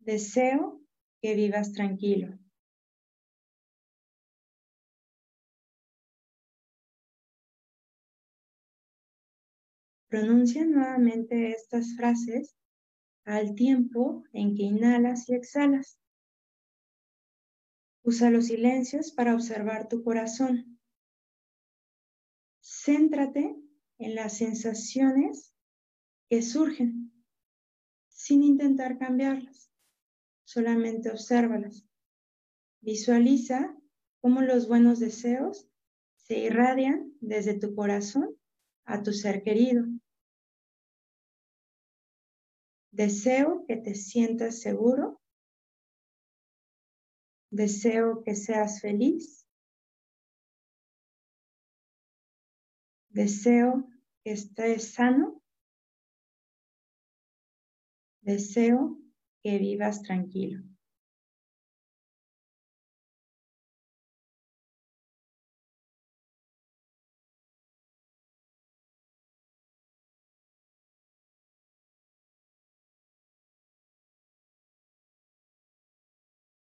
Deseo 0.00 0.80
que 1.20 1.34
vivas 1.34 1.72
tranquilo. 1.72 2.38
Pronuncia 10.08 10.64
nuevamente 10.64 11.50
estas 11.52 11.94
frases 11.94 12.56
al 13.24 13.54
tiempo 13.54 14.24
en 14.32 14.56
que 14.56 14.62
inhalas 14.62 15.28
y 15.28 15.34
exhalas. 15.34 16.00
Usa 18.02 18.30
los 18.30 18.46
silencios 18.46 19.12
para 19.12 19.34
observar 19.34 19.86
tu 19.88 20.02
corazón. 20.02 20.80
Céntrate 22.62 23.67
en 23.98 24.14
las 24.14 24.38
sensaciones 24.38 25.54
que 26.28 26.42
surgen 26.42 27.12
sin 28.08 28.42
intentar 28.42 28.98
cambiarlas. 28.98 29.70
Solamente 30.44 31.10
obsérvalas. 31.10 31.86
Visualiza 32.80 33.76
cómo 34.20 34.42
los 34.42 34.68
buenos 34.68 34.98
deseos 34.98 35.68
se 36.16 36.38
irradian 36.38 37.12
desde 37.20 37.58
tu 37.58 37.74
corazón 37.74 38.36
a 38.84 39.02
tu 39.02 39.12
ser 39.12 39.42
querido. 39.42 39.84
Deseo 42.90 43.64
que 43.66 43.76
te 43.76 43.94
sientas 43.94 44.60
seguro. 44.60 45.20
Deseo 47.50 48.22
que 48.24 48.34
seas 48.34 48.80
feliz. 48.80 49.37
Deseo 53.22 53.84
que 54.22 54.30
estés 54.30 54.94
sano. 54.94 55.42
Deseo 58.20 58.96
que 59.42 59.58
vivas 59.58 60.02
tranquilo. 60.02 60.62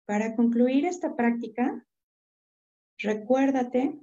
Para 0.05 0.37
concluir 0.37 0.85
esta 0.85 1.17
práctica, 1.17 1.87
recuérdate 2.99 3.99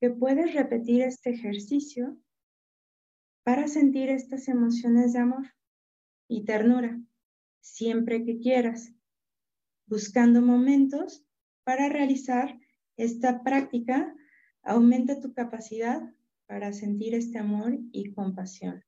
que 0.00 0.10
puedes 0.10 0.54
repetir 0.54 1.02
este 1.02 1.30
ejercicio 1.30 2.16
para 3.44 3.68
sentir 3.68 4.08
estas 4.08 4.48
emociones 4.48 5.12
de 5.12 5.20
amor 5.20 5.54
y 6.28 6.44
ternura 6.44 7.00
siempre 7.64 8.24
que 8.24 8.38
quieras, 8.38 8.92
buscando 9.86 10.42
momentos 10.42 11.26
para 11.64 11.88
realizar 11.88 12.58
esta 12.96 13.42
práctica, 13.42 14.14
aumenta 14.62 15.20
tu 15.20 15.32
capacidad 15.32 16.02
para 16.46 16.72
sentir 16.72 17.14
este 17.14 17.38
amor 17.38 17.78
y 17.90 18.12
compasión. 18.12 18.84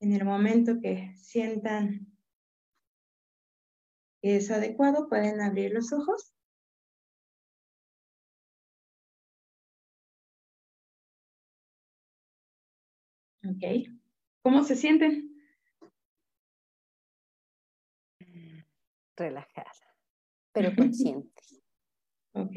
En 0.00 0.12
el 0.12 0.24
momento 0.24 0.80
que 0.80 1.14
sientan 1.16 2.11
es 4.22 4.50
adecuado, 4.50 5.08
pueden 5.08 5.40
abrir 5.40 5.72
los 5.72 5.92
ojos. 5.92 6.32
Ok. 13.44 13.88
¿Cómo 14.42 14.62
se 14.62 14.76
sienten? 14.76 15.28
Relajada, 19.16 19.70
pero 20.52 20.74
consciente. 20.74 21.42
ok. 22.32 22.56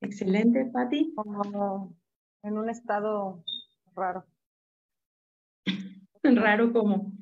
Excelente, 0.00 0.66
Patti. 0.66 1.12
Como 1.14 1.94
en 2.42 2.58
un 2.58 2.70
estado 2.70 3.42
raro. 3.94 4.24
Raro 6.22 6.72
como. 6.72 7.12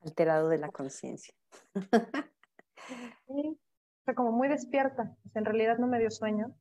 Alterado 0.00 0.48
de 0.48 0.58
la 0.58 0.68
conciencia. 0.68 1.34
Sí, 2.86 3.58
o 3.58 4.04
sea, 4.04 4.14
como 4.14 4.32
muy 4.32 4.48
despierta. 4.48 5.16
en 5.34 5.44
realidad 5.44 5.78
no 5.78 5.86
me 5.86 5.98
dio 5.98 6.10
sueño. 6.10 6.54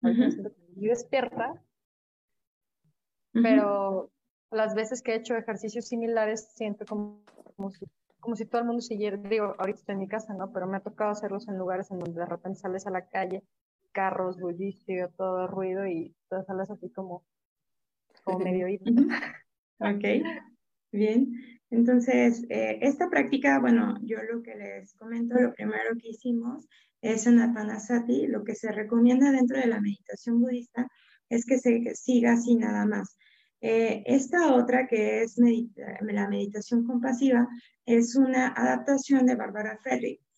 Muy 0.00 0.88
despierta. 0.88 1.60
Pero 3.32 4.10
las 4.50 4.74
veces 4.74 5.02
que 5.02 5.12
he 5.12 5.16
hecho 5.16 5.36
ejercicios 5.36 5.86
similares 5.86 6.52
siento 6.54 6.84
como, 6.86 7.22
como, 7.56 7.70
si, 7.70 7.86
como 8.20 8.36
si 8.36 8.46
todo 8.46 8.60
el 8.60 8.66
mundo 8.66 8.82
siguiera. 8.82 9.16
Digo, 9.16 9.54
ahorita 9.58 9.80
estoy 9.80 9.94
en 9.94 10.00
mi 10.00 10.08
casa, 10.08 10.34
¿no? 10.34 10.52
Pero 10.52 10.66
me 10.66 10.78
ha 10.78 10.80
tocado 10.80 11.10
hacerlos 11.10 11.48
en 11.48 11.58
lugares 11.58 11.90
en 11.90 11.98
donde 11.98 12.20
de 12.20 12.26
repente 12.26 12.58
sales 12.58 12.86
a 12.86 12.90
la 12.90 13.08
calle, 13.08 13.42
carros, 13.92 14.38
bullicio, 14.40 15.10
todo 15.16 15.46
ruido 15.46 15.86
y 15.86 16.14
todas 16.28 16.46
sales 16.46 16.70
así 16.70 16.90
como, 16.90 17.24
como 18.24 18.38
medio 18.38 18.66
oído. 18.66 18.84
Ok. 19.80 20.04
Bien, 20.90 21.57
entonces, 21.70 22.44
eh, 22.48 22.78
esta 22.80 23.10
práctica, 23.10 23.58
bueno, 23.60 23.98
yo 24.02 24.18
lo 24.22 24.42
que 24.42 24.54
les 24.54 24.94
comento, 24.94 25.38
lo 25.38 25.52
primero 25.52 25.94
que 26.00 26.08
hicimos 26.08 26.66
es 27.02 27.26
anapanasati. 27.26 28.26
Lo 28.26 28.44
que 28.44 28.54
se 28.54 28.72
recomienda 28.72 29.30
dentro 29.30 29.58
de 29.58 29.66
la 29.66 29.80
meditación 29.80 30.40
budista 30.40 30.88
es 31.28 31.44
que 31.44 31.58
se 31.58 31.94
siga 31.94 32.32
así 32.32 32.56
nada 32.56 32.86
más. 32.86 33.16
Eh, 33.60 34.02
esta 34.06 34.54
otra, 34.54 34.86
que 34.86 35.22
es 35.22 35.36
la 35.36 36.28
meditación 36.28 36.84
compasiva, 36.84 37.46
es 37.84 38.14
una 38.16 38.48
adaptación 38.48 39.26
de 39.26 39.34
Barbara 39.34 39.78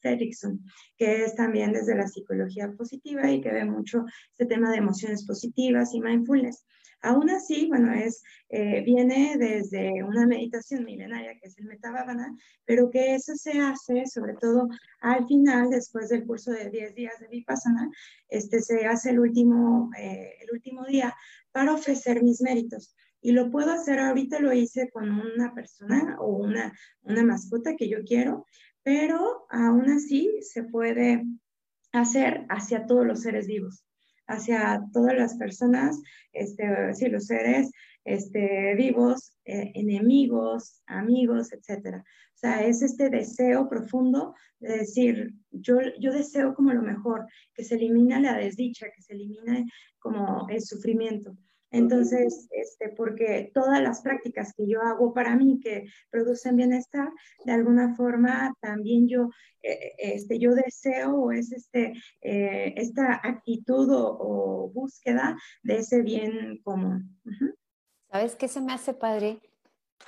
Fredrickson, 0.00 0.60
que 0.96 1.24
es 1.24 1.34
también 1.34 1.72
desde 1.72 1.94
la 1.94 2.08
psicología 2.08 2.72
positiva 2.76 3.30
y 3.30 3.40
que 3.40 3.52
ve 3.52 3.64
mucho 3.64 4.04
este 4.30 4.46
tema 4.46 4.70
de 4.70 4.78
emociones 4.78 5.26
positivas 5.26 5.94
y 5.94 6.00
mindfulness. 6.00 6.64
Aún 7.02 7.30
así, 7.30 7.66
bueno, 7.66 7.94
es, 7.94 8.22
eh, 8.50 8.82
viene 8.84 9.36
desde 9.38 10.02
una 10.02 10.26
meditación 10.26 10.84
milenaria 10.84 11.38
que 11.40 11.48
es 11.48 11.58
el 11.58 11.64
Metavavana, 11.64 12.36
pero 12.66 12.90
que 12.90 13.14
eso 13.14 13.34
se 13.36 13.58
hace 13.58 14.06
sobre 14.06 14.34
todo 14.34 14.68
al 15.00 15.26
final, 15.26 15.70
después 15.70 16.10
del 16.10 16.26
curso 16.26 16.50
de 16.50 16.68
10 16.68 16.94
días 16.94 17.18
de 17.18 17.28
Vipassana, 17.28 17.90
este 18.28 18.60
se 18.60 18.86
hace 18.86 19.10
el 19.10 19.20
último, 19.20 19.90
eh, 19.98 20.34
el 20.42 20.50
último 20.52 20.84
día 20.84 21.14
para 21.52 21.72
ofrecer 21.72 22.22
mis 22.22 22.42
méritos. 22.42 22.94
Y 23.22 23.32
lo 23.32 23.50
puedo 23.50 23.72
hacer 23.72 23.98
ahorita, 23.98 24.40
lo 24.40 24.52
hice 24.52 24.90
con 24.90 25.10
una 25.10 25.54
persona 25.54 26.16
o 26.20 26.28
una, 26.28 26.72
una 27.02 27.22
mascota 27.22 27.76
que 27.76 27.88
yo 27.88 28.04
quiero, 28.04 28.46
pero 28.82 29.46
aún 29.50 29.90
así 29.90 30.38
se 30.42 30.64
puede 30.64 31.24
hacer 31.92 32.46
hacia 32.50 32.86
todos 32.86 33.06
los 33.06 33.22
seres 33.22 33.46
vivos 33.46 33.84
hacia 34.30 34.82
todas 34.92 35.16
las 35.16 35.36
personas, 35.36 36.00
este, 36.32 37.10
los 37.10 37.26
seres 37.26 37.70
este, 38.04 38.74
vivos, 38.76 39.36
eh, 39.44 39.72
enemigos, 39.74 40.82
amigos, 40.86 41.52
etcétera. 41.52 41.98
O 42.34 42.38
sea, 42.40 42.64
es 42.64 42.80
este 42.82 43.10
deseo 43.10 43.68
profundo 43.68 44.34
de 44.60 44.78
decir, 44.78 45.34
yo, 45.50 45.78
yo 45.98 46.12
deseo 46.12 46.54
como 46.54 46.72
lo 46.72 46.82
mejor, 46.82 47.26
que 47.54 47.64
se 47.64 47.74
elimine 47.74 48.20
la 48.20 48.36
desdicha, 48.36 48.86
que 48.94 49.02
se 49.02 49.14
elimine 49.14 49.66
como 49.98 50.46
el 50.48 50.62
sufrimiento. 50.62 51.36
Entonces, 51.70 52.48
este, 52.50 52.88
porque 52.90 53.50
todas 53.54 53.80
las 53.80 54.02
prácticas 54.02 54.52
que 54.54 54.66
yo 54.66 54.82
hago 54.82 55.14
para 55.14 55.36
mí 55.36 55.60
que 55.60 55.86
producen 56.10 56.56
bienestar, 56.56 57.10
de 57.44 57.52
alguna 57.52 57.94
forma 57.94 58.52
también 58.60 59.08
yo, 59.08 59.30
eh, 59.62 59.94
este, 59.98 60.38
yo 60.38 60.54
deseo 60.54 61.14
o 61.14 61.32
es 61.32 61.52
este, 61.52 61.92
eh, 62.22 62.74
esta 62.76 63.20
actitud 63.22 63.88
o, 63.92 64.70
búsqueda 64.72 65.36
de 65.62 65.78
ese 65.78 66.02
bien 66.02 66.60
común. 66.62 67.18
¿Sabes 68.10 68.36
qué 68.36 68.48
se 68.48 68.60
me 68.60 68.72
hace 68.72 68.94
padre? 68.94 69.40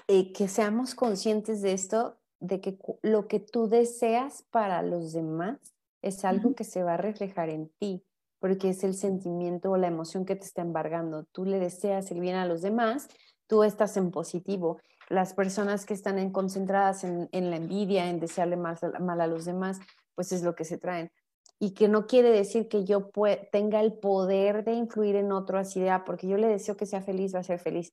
Eh, 0.09 0.33
que 0.33 0.49
seamos 0.49 0.95
conscientes 0.95 1.63
de 1.63 1.73
esto, 1.73 2.19
de 2.41 2.61
que 2.61 2.79
lo 3.03 3.29
que 3.29 3.41
tú 3.41 3.69
deseas 3.69 4.45
para 4.51 4.83
los 4.83 5.13
demás 5.13 5.59
es 6.01 6.25
algo 6.25 6.55
que 6.55 6.65
se 6.65 6.83
va 6.83 6.95
a 6.95 6.97
reflejar 6.97 7.49
en 7.51 7.69
ti 7.79 8.05
porque 8.43 8.71
es 8.71 8.83
el 8.83 8.95
sentimiento 8.95 9.71
o 9.71 9.77
la 9.77 9.87
emoción 9.87 10.25
que 10.25 10.35
te 10.35 10.45
está 10.45 10.63
embargando. 10.63 11.23
Tú 11.31 11.45
le 11.45 11.61
deseas 11.61 12.11
el 12.11 12.19
bien 12.19 12.35
a 12.35 12.45
los 12.45 12.61
demás, 12.61 13.07
tú 13.47 13.63
estás 13.63 13.97
en 13.97 14.11
positivo. 14.11 14.81
las 15.09 15.33
personas 15.33 15.87
que 15.87 15.95
están 15.95 16.19
en, 16.19 16.33
concentradas 16.33 17.05
en, 17.05 17.29
la 17.31 17.57
envidia, 17.57 18.11
en 18.11 18.19
desearle 18.19 18.57
mal, 18.57 18.77
mal, 18.99 19.21
a 19.21 19.29
los 19.29 19.45
demás, 19.45 19.79
pues 20.17 20.33
es 20.33 20.43
lo 20.43 20.57
que 20.57 20.65
se 20.65 20.77
traen. 20.77 21.13
Y 21.61 21.73
que 21.73 21.87
no 21.87 22.09
quiere 22.09 22.31
decir 22.31 22.67
que 22.67 22.85
yo 22.85 23.11
tenga 23.53 23.81
el 23.81 23.93
poder 23.93 24.65
de 24.65 24.73
influir 24.73 25.15
en 25.15 25.31
otro 25.31 25.57
así 25.57 25.81
de, 25.81 25.91
ah, 25.91 26.03
porque 26.05 26.27
yo 26.27 26.37
le 26.37 26.49
deseo 26.49 26.77
que 26.77 26.87
sea 26.87 27.01
feliz, 27.01 27.33
va 27.33 27.41
a 27.41 27.45
ser 27.45 27.61
feliz, 27.61 27.93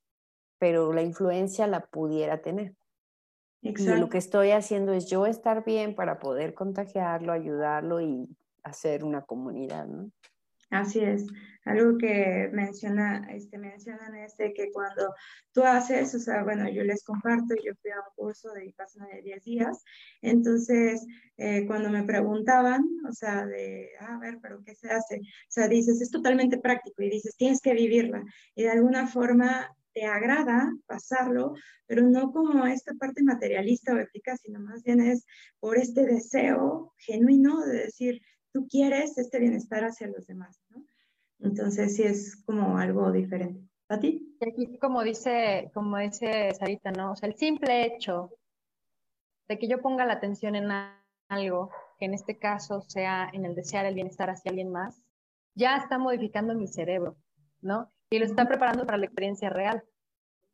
pero 0.58 0.94
la 0.94 1.04
influencia 1.04 1.68
la 1.68 1.86
pudiera 1.86 2.42
tener. 2.42 2.74
Y 3.62 3.72
lo 3.86 4.10
que 4.10 4.18
estoy 4.18 4.50
haciendo 4.50 4.94
es 4.94 5.08
yo 5.12 5.28
estar 5.28 5.64
bien 5.64 5.94
para 5.94 6.18
poder 6.18 6.56
contagiarlo, 6.56 7.34
ayudarlo 7.34 8.02
y 8.02 8.28
hacer 8.64 9.04
una 9.04 9.22
comunidad, 9.22 9.86
¿no? 9.86 10.10
Así 10.70 11.00
es. 11.00 11.26
Algo 11.66 11.98
que 11.98 12.50
menciona, 12.54 13.28
este, 13.32 13.58
mencionan 13.58 14.16
es 14.16 14.38
de 14.38 14.54
que 14.54 14.72
cuando 14.72 15.14
tú 15.52 15.64
haces, 15.64 16.16
o 16.16 16.20
sea, 16.20 16.44
bueno, 16.44 16.70
yo 16.70 16.84
les 16.84 17.04
comparto, 17.04 17.54
yo 17.64 17.74
fui 17.82 17.92
a 17.92 17.98
un 17.98 18.16
curso 18.16 18.52
de 18.54 18.62
Vipassana 18.62 19.08
de 19.08 19.22
10 19.22 19.44
días, 19.44 19.84
entonces 20.22 21.06
eh, 21.38 21.66
cuando 21.68 21.90
me 21.90 22.04
preguntaban, 22.04 22.84
o 23.08 23.12
sea, 23.12 23.46
de, 23.46 23.90
ah, 24.00 24.16
a 24.16 24.20
ver, 24.20 24.40
pero 24.42 24.64
¿qué 24.64 24.74
se 24.74 24.90
hace? 24.90 25.18
O 25.18 25.50
sea, 25.50 25.68
dices, 25.68 26.02
es 26.02 26.10
totalmente 26.10 26.58
práctico 26.60 27.04
y 27.04 27.10
dices, 27.10 27.36
tienes 27.36 27.62
que 27.62 27.74
vivirla. 27.74 28.24
Y 28.56 28.64
de 28.64 28.72
alguna 28.72 29.08
forma 29.08 29.70
te 29.94 30.06
agrada 30.06 30.72
pasarlo, 30.86 31.56
pero 31.88 32.04
no 32.04 32.32
como 32.32 32.66
esta 32.66 32.94
parte 32.94 33.24
materialista 33.24 33.94
o 33.94 33.98
eficaz, 33.98 34.40
sino 34.42 34.60
más 34.60 34.84
bien 34.84 35.02
es 35.02 35.26
por 35.60 35.78
este 35.78 36.06
deseo 36.06 36.94
genuino 36.98 37.66
de 37.66 37.80
decir, 37.80 38.22
tú 38.54 38.68
quieres 38.68 39.18
este 39.18 39.40
bienestar 39.40 39.84
hacia 39.84 40.08
los 40.08 40.26
demás, 40.28 40.62
¿no? 40.70 40.84
Entonces 41.40 41.96
sí 41.96 42.04
es 42.04 42.44
como 42.46 42.78
algo 42.78 43.12
diferente. 43.12 43.70
¿A 43.88 44.00
ti? 44.00 44.38
Y 44.40 44.50
aquí 44.50 44.78
como 44.78 45.04
dice, 45.04 45.72
como 45.74 45.98
dice 45.98 46.54
Sarita, 46.54 46.92
¿no? 46.92 47.14
O 47.14 47.16
sea, 47.16 47.28
el 47.28 47.36
simple 47.36 47.86
hecho 47.86 48.32
de 49.48 49.58
que 49.58 49.68
yo 49.68 49.82
ponga 49.82 50.06
la 50.06 50.14
atención 50.14 50.56
en 50.56 50.70
algo, 51.28 51.72
que 51.98 52.06
en 52.06 52.14
este 52.14 52.38
caso 52.38 52.82
sea 52.82 53.30
en 53.34 53.46
el 53.46 53.56
desear 53.56 53.86
el 53.86 53.96
bienestar 53.96 54.30
hacia 54.30 54.50
alguien 54.50 54.72
más, 54.72 55.02
ya 55.56 55.78
está 55.78 55.98
modificando 55.98 56.54
mi 56.54 56.68
cerebro, 56.68 57.18
¿no? 57.62 57.92
Y 58.12 58.20
lo 58.20 58.26
está 58.26 58.48
preparando 58.48 58.86
para 58.86 58.98
la 58.98 59.06
experiencia 59.06 59.50
real, 59.50 59.84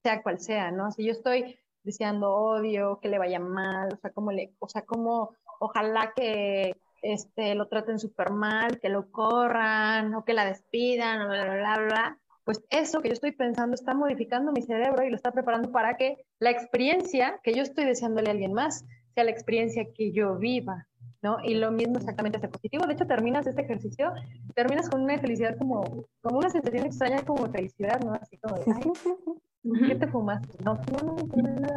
sea 0.01 0.23
cual 0.23 0.39
sea, 0.39 0.71
¿no? 0.71 0.91
Si 0.91 1.03
yo 1.05 1.11
estoy 1.11 1.59
deseando 1.83 2.33
odio, 2.33 2.99
que 3.01 3.09
le 3.09 3.19
vaya 3.19 3.39
mal, 3.39 3.93
o 3.93 3.97
sea, 3.97 4.11
como 4.11 4.31
le, 4.31 4.55
o 4.59 4.67
sea, 4.67 4.83
como 4.83 5.35
ojalá 5.59 6.13
que, 6.15 6.75
este, 7.01 7.55
lo 7.55 7.67
traten 7.67 7.99
súper 7.99 8.31
mal, 8.31 8.79
que 8.79 8.89
lo 8.89 9.11
corran 9.11 10.13
o 10.15 10.25
que 10.25 10.33
la 10.33 10.45
despidan, 10.45 11.27
bla, 11.27 11.43
bla, 11.43 11.55
bla, 11.55 11.77
bla, 11.85 12.19
pues 12.45 12.63
eso 12.69 13.01
que 13.01 13.09
yo 13.09 13.13
estoy 13.13 13.31
pensando 13.31 13.73
está 13.73 13.93
modificando 13.93 14.51
mi 14.51 14.61
cerebro 14.61 15.03
y 15.03 15.09
lo 15.09 15.15
está 15.15 15.31
preparando 15.31 15.71
para 15.71 15.97
que 15.97 16.25
la 16.39 16.51
experiencia 16.51 17.39
que 17.43 17.53
yo 17.53 17.63
estoy 17.63 17.85
deseándole 17.85 18.29
a 18.29 18.33
alguien 18.33 18.53
más 18.53 18.85
sea 19.15 19.23
la 19.23 19.31
experiencia 19.31 19.87
que 19.93 20.11
yo 20.11 20.37
viva, 20.37 20.87
¿no? 21.23 21.37
Y 21.43 21.55
lo 21.55 21.71
mismo 21.71 21.97
exactamente 21.97 22.37
es 22.37 22.47
positivo. 22.47 22.85
De 22.85 22.93
hecho, 22.93 23.07
terminas 23.07 23.47
este 23.47 23.63
ejercicio, 23.63 24.13
terminas 24.53 24.89
con 24.89 25.01
una 25.01 25.17
felicidad 25.17 25.57
como, 25.57 26.05
como 26.21 26.37
una 26.37 26.51
sensación 26.51 26.85
extraña 26.85 27.23
como 27.23 27.49
felicidad, 27.49 27.99
¿no? 28.01 28.13
Así 28.13 28.37
como 28.37 28.57
de, 28.57 29.87
¿qué 29.87 29.95
te 29.95 30.07
fumaste? 30.07 30.63
No, 30.63 30.75
no, 30.75 31.15
no, 31.15 31.41
no, 31.41 31.67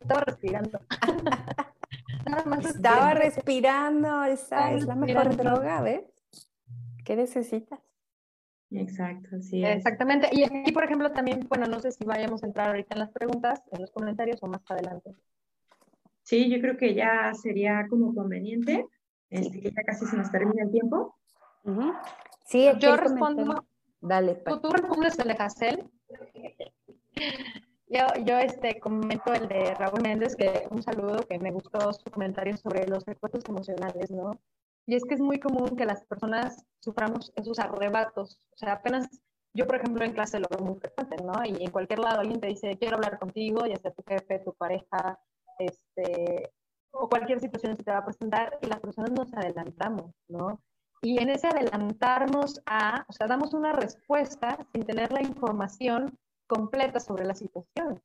estaba 0.00 0.22
respirando. 0.22 0.80
Estaba 2.64 3.14
respirando, 3.14 4.24
esa 4.24 4.72
es 4.72 4.86
la 4.86 4.94
mejor 4.94 5.36
droga, 5.36 5.80
¿ves? 5.82 6.04
¿Qué 7.04 7.16
necesitas? 7.16 7.80
Exacto, 8.70 9.40
sí. 9.40 9.64
Exactamente. 9.64 10.28
Y 10.32 10.42
aquí, 10.42 10.72
por 10.72 10.84
ejemplo, 10.84 11.12
también, 11.12 11.46
bueno, 11.48 11.66
no 11.66 11.78
sé 11.80 11.92
si 11.92 12.04
vayamos 12.04 12.42
a 12.42 12.46
entrar 12.46 12.68
ahorita 12.68 12.94
en 12.94 13.00
las 13.00 13.10
preguntas, 13.10 13.62
en 13.70 13.80
los 13.80 13.90
comentarios 13.90 14.42
o 14.42 14.46
más 14.48 14.62
adelante. 14.68 15.14
Sí, 16.22 16.50
yo 16.50 16.60
creo 16.60 16.76
que 16.76 16.94
ya 16.94 17.32
sería 17.34 17.86
como 17.88 18.14
conveniente, 18.14 18.86
este, 19.30 19.60
que 19.60 19.70
ya 19.70 19.82
casi 19.82 20.06
se 20.06 20.16
nos 20.16 20.30
termina 20.30 20.64
el 20.64 20.70
tiempo. 20.70 21.16
Sí, 22.46 22.66
yo 22.78 22.96
respondo. 22.96 23.66
Dale. 24.00 24.34
¿Tú, 24.34 24.60
tú 24.60 24.70
respondes 24.70 25.18
el 25.18 25.28
de 25.28 25.34
Hassel. 25.34 25.90
Yo, 27.86 28.06
yo 28.24 28.38
este, 28.38 28.80
comento 28.80 29.32
el 29.34 29.46
de 29.48 29.74
Raúl 29.74 30.02
Méndez, 30.02 30.36
que 30.36 30.66
un 30.70 30.82
saludo, 30.82 31.26
que 31.28 31.38
me 31.38 31.50
gustó 31.50 31.92
su 31.92 32.10
comentario 32.10 32.56
sobre 32.56 32.86
los 32.86 33.04
recuerdos 33.04 33.44
emocionales, 33.46 34.10
¿no? 34.10 34.40
Y 34.86 34.94
es 34.96 35.04
que 35.04 35.14
es 35.14 35.20
muy 35.20 35.38
común 35.38 35.76
que 35.76 35.84
las 35.84 36.04
personas 36.04 36.64
suframos 36.80 37.32
esos 37.36 37.58
arrebatos. 37.58 38.38
O 38.52 38.56
sea, 38.56 38.74
apenas 38.74 39.08
yo, 39.54 39.66
por 39.66 39.76
ejemplo, 39.76 40.04
en 40.04 40.12
clase 40.12 40.40
lo 40.40 40.48
veo 40.50 40.66
muy 40.66 40.80
frecuente, 40.80 41.16
¿no? 41.22 41.32
Y 41.44 41.62
en 41.62 41.70
cualquier 41.70 42.00
lado 42.00 42.20
alguien 42.20 42.40
te 42.40 42.48
dice, 42.48 42.76
quiero 42.78 42.96
hablar 42.96 43.18
contigo, 43.18 43.66
ya 43.66 43.76
sea 43.76 43.92
tu 43.92 44.02
jefe, 44.02 44.40
tu 44.40 44.52
pareja, 44.54 45.18
este, 45.58 46.50
o 46.90 47.08
cualquier 47.08 47.40
situación 47.40 47.76
que 47.76 47.84
te 47.84 47.92
va 47.92 47.98
a 47.98 48.04
presentar, 48.04 48.58
y 48.62 48.66
las 48.66 48.80
personas 48.80 49.12
nos 49.12 49.32
adelantamos, 49.32 50.12
¿no? 50.28 50.60
Y 51.02 51.20
en 51.20 51.28
ese 51.28 51.48
adelantarnos 51.48 52.62
a, 52.66 53.04
o 53.08 53.12
sea, 53.12 53.26
damos 53.26 53.54
una 53.54 53.72
respuesta 53.72 54.58
sin 54.72 54.84
tener 54.84 55.12
la 55.12 55.22
información 55.22 56.18
completa 56.46 57.00
sobre 57.00 57.24
la 57.24 57.34
situación. 57.34 58.02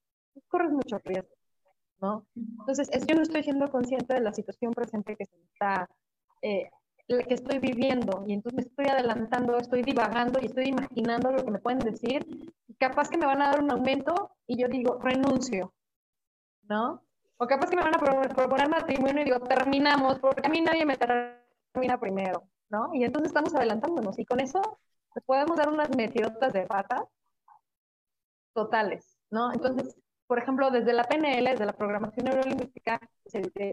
Corres 0.48 0.72
mucho 0.72 0.98
riesgo, 1.00 1.36
¿no? 2.02 2.26
Entonces, 2.36 2.90
es, 2.92 3.06
yo 3.06 3.16
no 3.16 3.22
estoy 3.22 3.44
siendo 3.44 3.70
consciente 3.70 4.14
de 4.14 4.22
la 4.22 4.34
situación 4.34 4.74
presente 4.74 5.16
que 5.16 5.26
se 5.26 5.38
está, 5.38 5.90
eh, 6.42 6.70
que 7.08 7.34
estoy 7.34 7.60
viviendo, 7.60 8.24
y 8.28 8.34
entonces 8.34 8.56
me 8.56 8.62
estoy 8.70 8.86
adelantando, 8.86 9.58
estoy 9.58 9.82
divagando 9.82 10.40
y 10.40 10.46
estoy 10.46 10.68
imaginando 10.68 11.32
lo 11.32 11.44
que 11.44 11.52
me 11.52 11.60
pueden 11.60 11.80
decir, 11.80 12.26
y 12.68 12.76
capaz 12.76 13.10
que 13.10 13.18
me 13.18 13.26
van 13.26 13.42
a 13.42 13.50
dar 13.50 13.64
un 13.64 13.72
aumento 13.72 14.32
y 14.46 14.62
yo 14.62 14.68
digo, 14.68 15.00
renuncio, 15.02 15.74
¿no? 16.64 17.04
O 17.38 17.48
capaz 17.48 17.70
que 17.70 17.76
me 17.76 17.84
van 17.84 17.96
a 17.96 18.00
proponer 18.00 18.70
matrimonio 18.70 19.22
y 19.22 19.26
digo, 19.26 19.40
terminamos, 19.40 20.20
porque 20.20 20.46
a 20.46 20.50
mí 20.50 20.62
nadie 20.62 20.86
me 20.86 20.98
termina 20.98 22.00
primero, 22.00 22.44
¿no? 22.70 22.94
Y 22.94 23.04
entonces 23.04 23.30
estamos 23.30 23.56
adelantándonos, 23.56 24.20
y 24.20 24.26
con 24.26 24.40
eso 24.40 24.62
podemos 25.26 25.58
dar 25.58 25.70
unas 25.70 25.90
metidotas 25.96 26.54
de 26.54 26.68
patas 26.68 27.04
totales, 28.60 29.18
¿no? 29.32 29.54
Entonces, 29.54 29.96
por 30.28 30.38
ejemplo, 30.38 30.70
desde 30.70 30.94
la 30.94 31.06
PNL, 31.06 31.46
desde 31.52 31.66
la 31.66 31.74
programación 31.74 32.26
neurolingüística, 32.26 33.00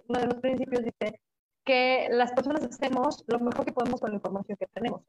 uno 0.09 0.21
de 0.21 0.27
los 0.27 0.41
principios 0.41 0.85
dice 0.85 1.21
que 1.65 2.09
las 2.11 2.33
personas 2.33 2.63
hacemos 2.63 3.25
lo 3.27 3.41
mejor 3.41 3.65
que 3.65 3.73
podemos 3.73 4.01
con 4.01 4.11
la 4.11 4.17
información 4.17 4.57
que 4.57 4.69
tenemos. 4.69 5.03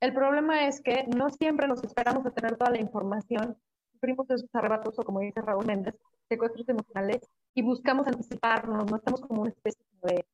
El 0.00 0.14
problema 0.14 0.68
es 0.68 0.80
que 0.80 1.04
no 1.16 1.30
siempre 1.30 1.66
nos 1.66 1.82
esperamos 1.82 2.24
a 2.24 2.30
tener 2.30 2.56
toda 2.56 2.70
la 2.70 2.80
información, 2.80 3.56
sufrimos 3.92 4.30
esos 4.30 4.48
arrebatos 4.52 4.96
o 4.98 5.02
como 5.02 5.20
dice 5.20 5.40
Raúl 5.40 5.66
Méndez, 5.66 5.96
secuestros 6.28 6.68
emocionales 6.68 7.20
y 7.54 7.62
buscamos 7.62 8.06
anticiparnos, 8.06 8.88
no 8.88 8.96
estamos 8.96 9.20
como 9.22 9.42
una 9.42 9.50
especie 9.50 9.84
de, 10.02 10.24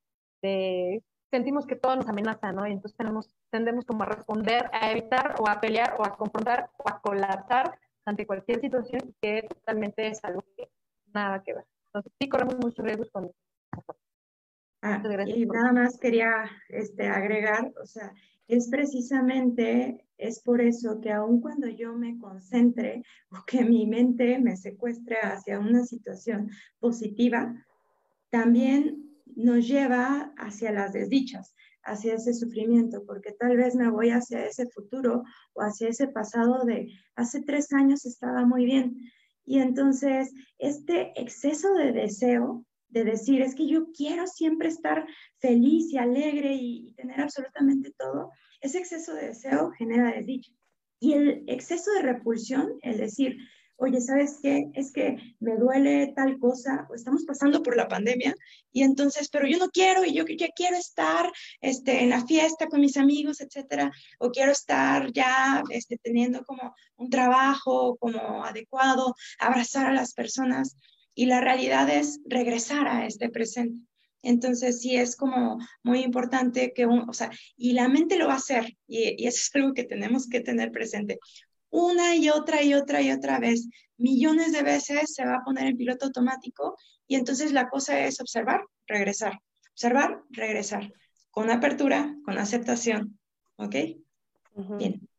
de 0.43 1.03
sentimos 1.31 1.65
que 1.65 1.75
todo 1.75 1.95
nos 1.95 2.07
amenaza, 2.07 2.51
¿no? 2.51 2.67
Y 2.67 2.73
entonces 2.73 2.95
tenemos, 2.95 3.33
tendemos 3.49 3.85
como 3.85 4.03
a 4.03 4.05
responder, 4.05 4.69
a 4.71 4.91
evitar 4.91 5.35
o 5.39 5.49
a 5.49 5.59
pelear 5.59 5.95
o 5.97 6.05
a 6.05 6.15
confrontar 6.15 6.69
o 6.77 6.87
a 6.87 7.01
colapsar 7.01 7.79
ante 8.05 8.25
cualquier 8.25 8.59
situación 8.59 9.15
que 9.21 9.47
totalmente 9.47 10.07
es 10.07 10.23
algo 10.23 10.43
que 10.55 10.69
nada 11.13 11.43
que 11.43 11.53
ver. 11.53 11.65
Entonces 11.87 12.11
sí 12.19 12.29
corremos 12.29 12.57
muchos 12.57 12.83
riesgos 12.83 13.09
con 13.11 13.31
ah, 14.81 15.01
y 15.27 15.45
nada 15.45 15.71
más 15.71 15.97
quería 15.99 16.49
este, 16.69 17.07
agregar, 17.07 17.71
o 17.81 17.85
sea, 17.85 18.13
es 18.47 18.69
precisamente, 18.69 20.05
es 20.17 20.41
por 20.41 20.61
eso 20.61 20.99
que 20.99 21.11
aun 21.11 21.39
cuando 21.39 21.67
yo 21.67 21.93
me 21.93 22.17
concentre 22.17 23.03
o 23.31 23.43
que 23.45 23.63
mi 23.63 23.85
mente 23.87 24.39
me 24.39 24.57
secuestre 24.57 25.17
hacia 25.21 25.59
una 25.59 25.83
situación 25.83 26.49
positiva, 26.79 27.55
también 28.29 29.21
nos 29.35 29.67
lleva 29.67 30.33
hacia 30.37 30.71
las 30.71 30.93
desdichas 30.93 31.55
hacia 31.83 32.15
ese 32.15 32.33
sufrimiento, 32.33 33.03
porque 33.05 33.33
tal 33.33 33.57
vez 33.57 33.75
me 33.75 33.89
voy 33.89 34.09
hacia 34.09 34.45
ese 34.45 34.67
futuro 34.69 35.23
o 35.53 35.61
hacia 35.61 35.89
ese 35.89 36.07
pasado 36.07 36.63
de 36.65 36.91
hace 37.15 37.41
tres 37.41 37.71
años 37.73 38.05
estaba 38.05 38.45
muy 38.45 38.65
bien. 38.65 38.97
Y 39.45 39.59
entonces 39.59 40.33
este 40.57 41.19
exceso 41.19 41.73
de 41.73 41.91
deseo 41.91 42.65
de 42.93 43.03
decir, 43.03 43.41
es 43.41 43.55
que 43.55 43.67
yo 43.67 43.87
quiero 43.91 44.27
siempre 44.27 44.69
estar 44.69 45.05
feliz 45.39 45.91
y 45.91 45.97
alegre 45.97 46.53
y, 46.53 46.93
tener 46.93 47.19
absolutamente 47.21 47.91
todo, 47.97 48.31
ese 48.61 48.77
exceso 48.77 49.15
de 49.15 49.29
deseo 49.29 49.71
genera 49.71 50.11
desdicha. 50.11 50.51
Y 50.99 51.13
el 51.13 51.43
exceso 51.47 51.91
de 51.93 52.03
repulsión, 52.03 52.77
el 52.81 52.97
decir, 52.97 53.35
oye, 53.77 53.99
¿sabes 53.99 54.39
qué? 54.41 54.69
Es 54.73 54.91
que 54.91 55.17
me 55.39 55.55
duele 55.55 56.13
tal 56.15 56.39
cosa, 56.39 56.87
o 56.89 56.95
estamos 56.95 57.25
pasando 57.25 57.61
por 57.61 57.75
la 57.75 57.87
pandemia, 57.87 58.35
y 58.71 58.83
entonces, 58.83 59.29
pero 59.29 59.47
yo 59.47 59.57
no 59.57 59.69
quiero, 59.69 60.05
y 60.05 60.13
yo 60.13 60.25
ya 60.25 60.47
quiero 60.55 60.77
estar 60.77 61.31
este, 61.61 62.01
en 62.03 62.09
la 62.09 62.25
fiesta 62.25 62.67
con 62.67 62.81
mis 62.81 62.97
amigos, 62.97 63.41
etcétera, 63.41 63.91
o 64.19 64.31
quiero 64.31 64.51
estar 64.51 65.11
ya 65.11 65.63
este, 65.69 65.97
teniendo 65.97 66.43
como 66.45 66.73
un 66.95 67.09
trabajo 67.09 67.97
como 67.97 68.45
adecuado, 68.45 69.15
abrazar 69.39 69.87
a 69.87 69.93
las 69.93 70.13
personas, 70.13 70.77
y 71.15 71.25
la 71.25 71.41
realidad 71.41 71.89
es 71.89 72.19
regresar 72.25 72.87
a 72.87 73.05
este 73.05 73.29
presente. 73.29 73.85
Entonces 74.25 74.81
sí 74.81 74.95
es 74.95 75.17
como 75.17 75.59
muy 75.83 75.99
importante 75.99 76.71
que, 76.73 76.85
un, 76.85 77.09
o 77.09 77.13
sea, 77.13 77.29
y 77.57 77.73
la 77.73 77.89
mente 77.89 78.17
lo 78.17 78.27
va 78.27 78.33
a 78.33 78.37
hacer, 78.37 78.77
y, 78.87 79.21
y 79.21 79.27
eso 79.27 79.37
es 79.41 79.51
algo 79.55 79.73
que 79.73 79.83
tenemos 79.83 80.29
que 80.29 80.39
tener 80.39 80.71
presente 80.71 81.19
una 81.73 82.15
y 82.15 82.29
otra 82.29 82.61
y 82.61 82.75
otra 82.75 83.01
y 83.01 83.11
otra 83.11 83.39
vez, 83.39 83.67
millones 83.97 84.51
de 84.53 84.61
veces 84.61 85.15
se 85.15 85.25
va 85.25 85.37
a 85.37 85.43
poner 85.43 85.65
en 85.65 85.75
piloto 85.75 86.05
automático 86.05 86.77
y 87.07 87.15
entonces 87.15 87.51
la 87.51 87.67
cosa 87.67 87.99
es 87.99 88.21
observar, 88.21 88.61
regresar, 88.87 89.39
observar, 89.71 90.21
regresar, 90.29 90.93
con 91.31 91.49
apertura, 91.49 92.15
con 92.25 92.37
aceptación, 92.37 93.17
¿ok? 93.57 93.75
Bien. 94.77 95.09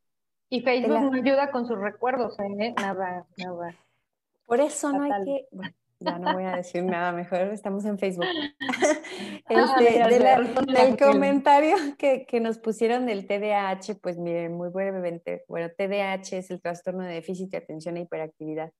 Y 0.48 0.60
Facebook 0.60 1.10
me 1.10 1.18
ayuda 1.18 1.50
con 1.50 1.66
sus 1.66 1.76
recuerdos, 1.76 2.38
¿eh? 2.38 2.72
Nada, 2.76 3.26
nada. 3.36 3.76
Por 4.46 4.60
eso 4.60 4.92
no 4.92 5.02
hay 5.02 5.24
que... 5.24 5.48
Ya 6.04 6.18
no 6.18 6.34
voy 6.34 6.44
a 6.44 6.56
decir 6.56 6.84
nada, 6.84 7.12
mejor 7.12 7.40
estamos 7.52 7.84
en 7.84 7.98
Facebook. 7.98 8.26
Este, 9.48 9.98
del 10.72 10.96
comentario 10.96 11.76
que, 11.98 12.24
que, 12.24 12.40
nos 12.40 12.58
pusieron 12.58 13.06
del 13.06 13.26
TDAH, 13.26 13.96
pues 14.00 14.18
miren, 14.18 14.54
muy 14.54 14.70
brevemente, 14.70 15.44
bueno, 15.48 15.68
TDAH 15.76 16.38
es 16.38 16.50
el 16.50 16.62
trastorno 16.62 17.02
de 17.02 17.14
déficit 17.14 17.50
de 17.50 17.58
atención 17.58 17.96
e 17.96 18.02
hiperactividad. 18.02 18.72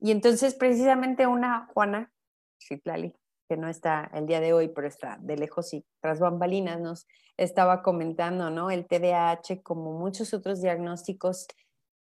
Y 0.00 0.12
entonces 0.12 0.54
precisamente 0.54 1.26
una 1.26 1.68
Juana 1.74 2.12
Chitlali, 2.58 3.14
que 3.48 3.56
no 3.56 3.68
está 3.68 4.10
el 4.14 4.26
día 4.26 4.40
de 4.40 4.52
hoy, 4.52 4.68
pero 4.68 4.86
está 4.86 5.18
de 5.20 5.36
lejos 5.36 5.74
y 5.74 5.84
tras 6.00 6.20
bambalinas, 6.20 6.80
nos 6.80 7.06
estaba 7.36 7.82
comentando, 7.82 8.50
¿no? 8.50 8.70
El 8.70 8.86
TDAH, 8.86 9.62
como 9.62 9.98
muchos 9.98 10.32
otros 10.32 10.62
diagnósticos 10.62 11.48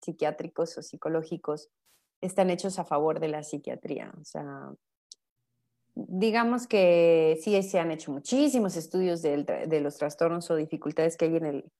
psiquiátricos 0.03 0.76
o 0.78 0.82
psicológicos, 0.82 1.70
están 2.21 2.51
hechos 2.51 2.79
a 2.79 2.85
favor 2.85 3.21
de 3.21 3.29
la 3.29 3.43
psiquiatría. 3.43 4.12
O 4.21 4.25
sea, 4.25 4.73
digamos 5.95 6.66
que 6.66 7.39
sí 7.43 7.61
se 7.62 7.79
han 7.79 7.91
hecho 7.91 8.12
muchísimos 8.12 8.77
estudios 8.77 9.23
de, 9.23 9.81
los 9.81 9.97
trastornos 9.97 10.51
o 10.51 10.57
dificultades 10.57 11.16
que 11.16 11.27
hay 11.27 11.37
en 11.37 11.47
el, 11.47 11.73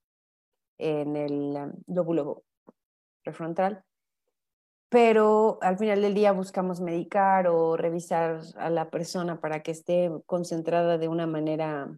en 0.79 1.17
el 1.17 1.33
um, 1.57 1.95
lóbulo 1.95 2.43
prefrontal, 3.23 3.85
pero 4.89 5.59
al 5.63 5.79
final 5.79 6.03
del 6.03 6.15
día 6.15 6.33
buscamos 6.33 6.81
medicar 6.81 7.47
o 7.47 7.77
revisar 7.77 8.41
a 8.57 8.71
la 8.71 8.91
persona 8.91 9.41
para 9.41 9.63
que 9.63 9.71
esté 9.71 10.11
concentrada 10.27 10.99
de 10.99 11.09
una 11.09 11.27
manera, 11.27 11.97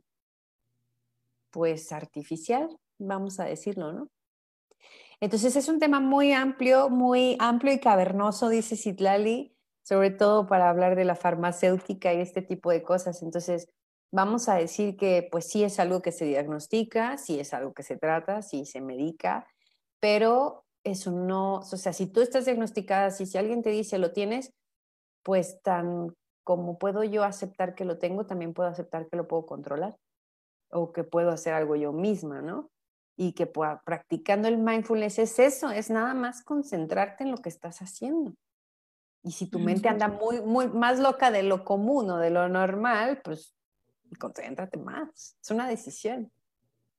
pues, 1.50 1.92
artificial, 1.92 2.68
vamos 2.98 3.40
a 3.40 3.44
decirlo, 3.44 3.92
¿no? 3.92 4.08
Entonces 5.22 5.54
es 5.54 5.68
un 5.68 5.78
tema 5.78 6.00
muy 6.00 6.32
amplio, 6.32 6.90
muy 6.90 7.36
amplio 7.38 7.72
y 7.72 7.78
cavernoso, 7.78 8.48
dice 8.48 8.74
Citlali, 8.74 9.56
sobre 9.84 10.10
todo 10.10 10.48
para 10.48 10.68
hablar 10.68 10.96
de 10.96 11.04
la 11.04 11.14
farmacéutica 11.14 12.12
y 12.12 12.20
este 12.20 12.42
tipo 12.42 12.72
de 12.72 12.82
cosas. 12.82 13.22
Entonces, 13.22 13.68
vamos 14.10 14.48
a 14.48 14.56
decir 14.56 14.96
que 14.96 15.28
pues 15.30 15.46
sí 15.48 15.62
es 15.62 15.78
algo 15.78 16.02
que 16.02 16.10
se 16.10 16.24
diagnostica, 16.24 17.18
sí 17.18 17.38
es 17.38 17.54
algo 17.54 17.72
que 17.72 17.84
se 17.84 17.96
trata, 17.96 18.42
sí 18.42 18.66
se 18.66 18.80
medica, 18.80 19.46
pero 20.00 20.64
eso 20.82 21.12
no, 21.12 21.58
o 21.58 21.62
sea, 21.62 21.92
si 21.92 22.08
tú 22.08 22.20
estás 22.20 22.46
diagnosticada, 22.46 23.12
si, 23.12 23.24
si 23.24 23.38
alguien 23.38 23.62
te 23.62 23.70
dice 23.70 23.98
lo 23.98 24.10
tienes, 24.10 24.52
pues 25.22 25.62
tan 25.62 26.16
como 26.42 26.78
puedo 26.78 27.04
yo 27.04 27.22
aceptar 27.22 27.76
que 27.76 27.84
lo 27.84 27.96
tengo, 27.98 28.26
también 28.26 28.54
puedo 28.54 28.68
aceptar 28.68 29.08
que 29.08 29.16
lo 29.16 29.28
puedo 29.28 29.46
controlar 29.46 29.96
o 30.72 30.92
que 30.92 31.04
puedo 31.04 31.30
hacer 31.30 31.54
algo 31.54 31.76
yo 31.76 31.92
misma, 31.92 32.42
¿no? 32.42 32.71
Y 33.28 33.32
que 33.34 33.46
practicando 33.46 34.48
el 34.48 34.58
mindfulness 34.58 35.20
es 35.20 35.38
eso, 35.38 35.70
es 35.70 35.90
nada 35.90 36.12
más 36.12 36.42
concentrarte 36.42 37.22
en 37.22 37.30
lo 37.30 37.36
que 37.36 37.48
estás 37.48 37.80
haciendo. 37.80 38.34
Y 39.22 39.30
si 39.30 39.46
tu 39.46 39.60
mente 39.60 39.88
anda 39.88 40.08
muy, 40.08 40.40
muy 40.40 40.68
más 40.68 40.98
loca 40.98 41.30
de 41.30 41.44
lo 41.44 41.64
común 41.64 42.10
o 42.10 42.18
de 42.18 42.30
lo 42.30 42.48
normal, 42.48 43.20
pues 43.22 43.54
concéntrate 44.18 44.76
más. 44.78 45.36
Es 45.40 45.50
una 45.52 45.68
decisión. 45.68 46.32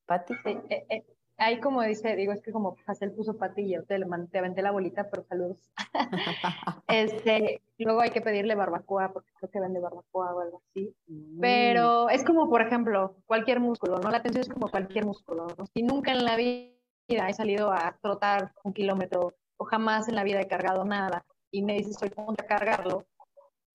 Pati. 0.06 0.34
Eh, 0.46 0.86
eh, 0.90 1.06
ahí 1.44 1.60
como 1.60 1.82
dice, 1.82 2.16
digo, 2.16 2.34
es 2.34 2.42
que 2.42 2.52
como 2.52 2.76
el 3.00 3.12
puso 3.12 3.38
patilla, 3.38 3.84
te, 3.84 4.00
te 4.32 4.38
aventé 4.40 4.62
la 4.62 4.72
bolita, 4.72 5.10
pero 5.10 5.24
saludos. 5.24 5.58
este, 6.88 7.62
luego 7.78 8.02
hay 8.02 8.12
que 8.12 8.22
pedirle 8.22 8.56
barbacoa, 8.56 9.12
porque 9.14 9.32
creo 9.38 9.50
que 9.50 9.60
vende 9.60 9.80
barbacoa 9.80 10.34
o 10.34 10.40
algo 10.40 10.62
así. 10.70 10.96
Mm. 11.08 11.40
Pero 11.40 12.10
es 12.10 12.24
como, 12.24 12.50
por 12.50 12.62
ejemplo, 12.62 13.18
cualquier 13.26 13.60
músculo, 13.60 14.00
¿no? 14.00 14.10
La 14.10 14.18
atención 14.18 14.42
es 14.42 14.50
como 14.50 14.70
cualquier 14.70 15.06
músculo, 15.06 15.48
¿no? 15.58 15.66
Si 15.68 15.84
nunca 15.84 16.12
en 16.12 16.26
la 16.26 16.36
vida 16.36 16.74
he 17.08 17.34
salido 17.34 17.72
a 17.72 17.98
trotar 18.02 18.54
un 18.64 18.74
kilómetro 18.74 19.36
o 19.58 19.66
jamás 19.66 20.08
en 20.08 20.16
la 20.16 20.24
vida 20.24 20.42
he 20.42 20.48
cargado 20.48 20.86
nada 20.86 21.26
y 21.52 21.62
me 21.62 21.74
dices, 21.74 21.98
soy 22.00 22.10
punto 22.10 22.44
a 22.44 22.48
cargarlo, 22.48 23.06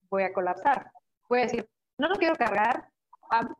voy 0.09 0.23
a 0.23 0.33
colapsar. 0.33 0.91
Voy 1.29 1.39
a 1.39 1.43
decir, 1.43 1.69
no 1.97 2.09
lo 2.09 2.15
quiero 2.15 2.35
cargar, 2.35 2.89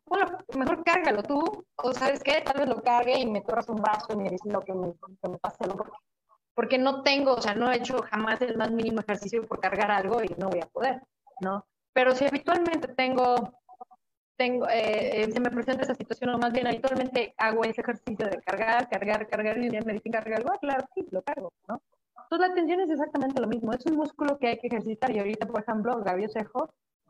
Bueno, 0.05 0.37
mejor 0.57 0.83
cárgalo 0.83 1.21
tú, 1.21 1.65
o 1.75 1.93
sabes 1.93 2.23
qué, 2.23 2.41
tal 2.41 2.59
vez 2.59 2.67
lo 2.67 2.81
cargue 2.81 3.19
y 3.19 3.25
me 3.27 3.41
torras 3.41 3.69
un 3.69 3.81
vaso 3.81 4.07
y 4.13 4.15
me 4.15 4.29
dices 4.29 4.51
lo 4.51 4.61
que 4.61 4.73
me, 4.73 4.93
que 4.93 5.29
me 5.29 5.37
pase, 5.37 5.57
porque, 5.67 5.91
porque 6.55 6.77
no 6.79 7.03
tengo, 7.03 7.33
o 7.33 7.41
sea, 7.41 7.53
no 7.53 7.71
he 7.71 7.77
hecho 7.77 8.01
jamás 8.09 8.41
el 8.41 8.57
más 8.57 8.71
mínimo 8.71 9.01
ejercicio 9.01 9.45
por 9.47 9.59
cargar 9.59 9.91
algo 9.91 10.23
y 10.23 10.33
no 10.39 10.49
voy 10.49 10.61
a 10.61 10.67
poder, 10.67 11.01
¿no? 11.41 11.65
Pero 11.93 12.15
si 12.15 12.25
habitualmente 12.25 12.87
tengo, 12.95 13.53
tengo 14.37 14.67
eh, 14.69 15.21
eh, 15.21 15.31
se 15.31 15.39
me 15.39 15.51
presenta 15.51 15.83
esa 15.83 15.93
situación, 15.93 16.31
o 16.31 16.39
más 16.39 16.51
bien 16.51 16.65
habitualmente 16.65 17.35
hago 17.37 17.63
ese 17.63 17.81
ejercicio 17.81 18.25
de 18.25 18.41
cargar, 18.41 18.89
cargar, 18.89 19.27
cargar, 19.27 19.57
y 19.59 19.69
me 19.69 19.93
dicen 19.93 20.11
cargar 20.11 20.39
algo, 20.39 20.51
ah, 20.51 20.57
claro, 20.59 20.87
sí, 20.95 21.05
lo 21.11 21.21
cargo, 21.21 21.53
¿no? 21.67 21.79
Entonces 22.23 22.47
la 22.47 22.53
atención 22.53 22.79
es 22.81 22.89
exactamente 22.89 23.39
lo 23.39 23.47
mismo, 23.47 23.71
es 23.71 23.85
un 23.85 23.97
músculo 23.97 24.39
que 24.39 24.47
hay 24.47 24.59
que 24.59 24.67
ejercitar 24.67 25.11
y 25.11 25.19
ahorita, 25.19 25.45
por 25.45 25.61
ejemplo, 25.61 26.01
Gabriel 26.03 26.29
Osejo 26.29 26.69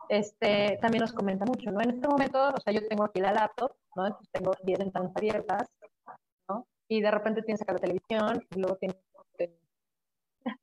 este, 0.09 0.79
también 0.81 1.01
nos 1.01 1.13
comenta 1.13 1.45
mucho, 1.45 1.71
¿no? 1.71 1.79
En 1.81 1.91
este 1.91 2.07
momento, 2.07 2.49
o 2.49 2.59
sea, 2.59 2.73
yo 2.73 2.85
tengo 2.87 3.03
aquí 3.03 3.21
la 3.21 3.31
laptop, 3.31 3.71
¿no? 3.95 4.07
Entonces 4.07 4.29
tengo 4.31 4.51
10 4.63 4.79
ventanas 4.79 5.11
abiertas, 5.15 5.67
¿no? 6.49 6.65
Y 6.87 6.99
de 6.99 7.11
repente 7.11 7.43
tienes 7.43 7.61
acá 7.61 7.73
la 7.73 7.79
televisión, 7.79 8.43
y 8.49 8.59
luego 8.59 8.75
tienes... 8.77 8.97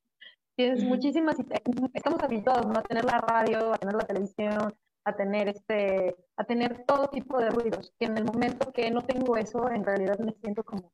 tienes 0.56 0.82
muchísimas... 0.82 1.36
Estamos 1.94 2.22
habituados, 2.22 2.66
¿no? 2.66 2.80
A 2.80 2.82
tener 2.82 3.04
la 3.04 3.18
radio, 3.18 3.72
a 3.72 3.78
tener 3.78 3.94
la 3.94 4.04
televisión, 4.04 4.74
a 5.04 5.12
tener 5.14 5.48
este... 5.48 6.16
a 6.36 6.44
tener 6.44 6.84
todo 6.84 7.08
tipo 7.08 7.38
de 7.38 7.50
ruidos, 7.50 7.92
que 8.00 8.06
en 8.06 8.18
el 8.18 8.24
momento 8.24 8.72
que 8.72 8.90
no 8.90 9.02
tengo 9.02 9.36
eso, 9.36 9.70
en 9.70 9.84
realidad 9.84 10.18
me 10.18 10.32
siento 10.42 10.64
como... 10.64 10.90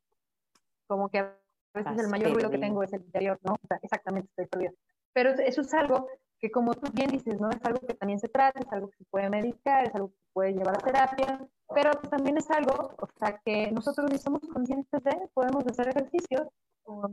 como 0.86 1.08
que 1.08 1.20
a 1.20 1.34
veces 1.72 2.04
el 2.04 2.10
mayor 2.10 2.34
ruido 2.34 2.50
que 2.50 2.58
tengo 2.58 2.82
es 2.82 2.92
el 2.92 3.00
interior, 3.00 3.40
¿no? 3.44 3.54
O 3.54 3.66
sea, 3.66 3.78
exactamente, 3.80 4.28
estoy 4.28 4.46
perdida. 4.46 4.72
Pero 5.14 5.30
eso 5.30 5.62
es 5.62 5.72
algo 5.72 6.06
que 6.42 6.50
como 6.50 6.74
tú 6.74 6.90
bien 6.92 7.08
dices, 7.08 7.40
¿no? 7.40 7.48
Es 7.50 7.64
algo 7.64 7.78
que 7.86 7.94
también 7.94 8.18
se 8.18 8.28
trata, 8.28 8.58
es 8.58 8.72
algo 8.72 8.90
que 8.90 8.96
se 8.98 9.04
puede 9.04 9.30
medicar, 9.30 9.86
es 9.86 9.94
algo 9.94 10.08
que 10.08 10.16
se 10.16 10.32
puede 10.32 10.52
llevar 10.52 10.74
a 10.74 10.78
terapia, 10.78 11.48
pero 11.72 11.92
también 12.10 12.36
es 12.36 12.50
algo, 12.50 12.96
o 12.98 13.08
sea, 13.16 13.40
que 13.44 13.70
nosotros 13.70 14.10
ni 14.10 14.18
somos 14.18 14.40
conscientes 14.52 15.04
de, 15.04 15.28
podemos 15.34 15.64
hacer 15.68 15.88
ejercicios 15.88 16.48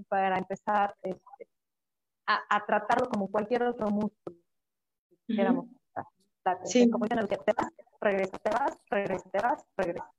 para 0.08 0.36
empezar 0.36 0.96
este, 1.04 1.48
a, 2.26 2.66
tratarlo 2.66 3.08
como 3.08 3.30
cualquier 3.30 3.64
otro 3.64 3.92
músculo. 3.92 4.36
sí. 6.66 6.90
Como 6.90 7.06
dicen, 7.06 7.28
te 7.28 7.54
vas, 7.56 7.72
regresa, 8.02 8.38
te 8.40 8.50
vas, 8.50 8.80
regresa, 8.90 9.30
te 9.30 9.40
vas, 9.40 9.64
regresa. 9.78 10.12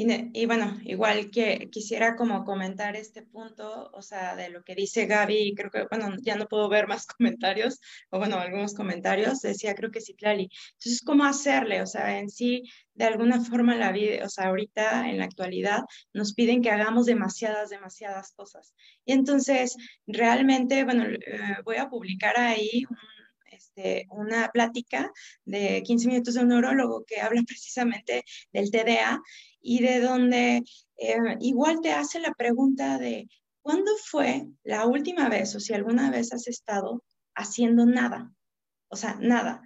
Y, 0.00 0.46
bueno, 0.46 0.78
igual 0.84 1.28
que 1.28 1.68
quisiera 1.72 2.14
como 2.14 2.44
comentar 2.44 2.94
este 2.94 3.22
punto, 3.22 3.90
o 3.92 4.00
sea, 4.00 4.36
de 4.36 4.48
lo 4.48 4.62
que 4.62 4.76
dice 4.76 5.06
Gaby, 5.06 5.54
creo 5.56 5.72
que, 5.72 5.86
bueno, 5.90 6.14
ya 6.22 6.36
no 6.36 6.46
puedo 6.46 6.68
ver 6.68 6.86
más 6.86 7.04
comentarios, 7.18 7.80
o 8.10 8.18
bueno, 8.18 8.38
algunos 8.38 8.74
comentarios, 8.74 9.40
decía, 9.40 9.74
creo 9.74 9.90
que 9.90 10.00
sí, 10.00 10.14
Clali. 10.14 10.50
Entonces, 10.74 11.02
¿cómo 11.04 11.24
hacerle? 11.24 11.82
O 11.82 11.86
sea, 11.86 12.20
en 12.20 12.30
sí, 12.30 12.62
de 12.94 13.06
alguna 13.06 13.40
forma 13.40 13.74
la 13.74 13.90
vida, 13.90 14.24
o 14.24 14.28
sea, 14.28 14.46
ahorita, 14.46 15.10
en 15.10 15.18
la 15.18 15.24
actualidad, 15.24 15.80
nos 16.12 16.32
piden 16.32 16.62
que 16.62 16.70
hagamos 16.70 17.06
demasiadas, 17.06 17.68
demasiadas 17.70 18.30
cosas. 18.36 18.74
Y 19.04 19.12
entonces, 19.12 19.76
realmente, 20.06 20.84
bueno, 20.84 21.06
eh, 21.06 21.56
voy 21.64 21.76
a 21.76 21.88
publicar 21.88 22.38
ahí 22.38 22.84
este, 23.58 24.06
una 24.10 24.50
plática 24.52 25.12
de 25.44 25.82
15 25.82 26.06
minutos 26.06 26.34
de 26.34 26.40
un 26.40 26.48
neurólogo 26.48 27.04
que 27.04 27.20
habla 27.20 27.42
precisamente 27.46 28.24
del 28.52 28.70
TDA 28.70 29.20
y 29.60 29.82
de 29.82 30.00
donde 30.00 30.62
eh, 30.96 31.18
igual 31.40 31.80
te 31.82 31.92
hace 31.92 32.20
la 32.20 32.32
pregunta 32.32 32.98
de, 32.98 33.28
¿cuándo 33.60 33.90
fue 34.04 34.46
la 34.62 34.86
última 34.86 35.28
vez 35.28 35.54
o 35.56 35.60
si 35.60 35.74
alguna 35.74 36.10
vez 36.10 36.32
has 36.32 36.46
estado 36.46 37.02
haciendo 37.34 37.84
nada? 37.84 38.32
O 38.88 38.96
sea, 38.96 39.16
nada. 39.20 39.62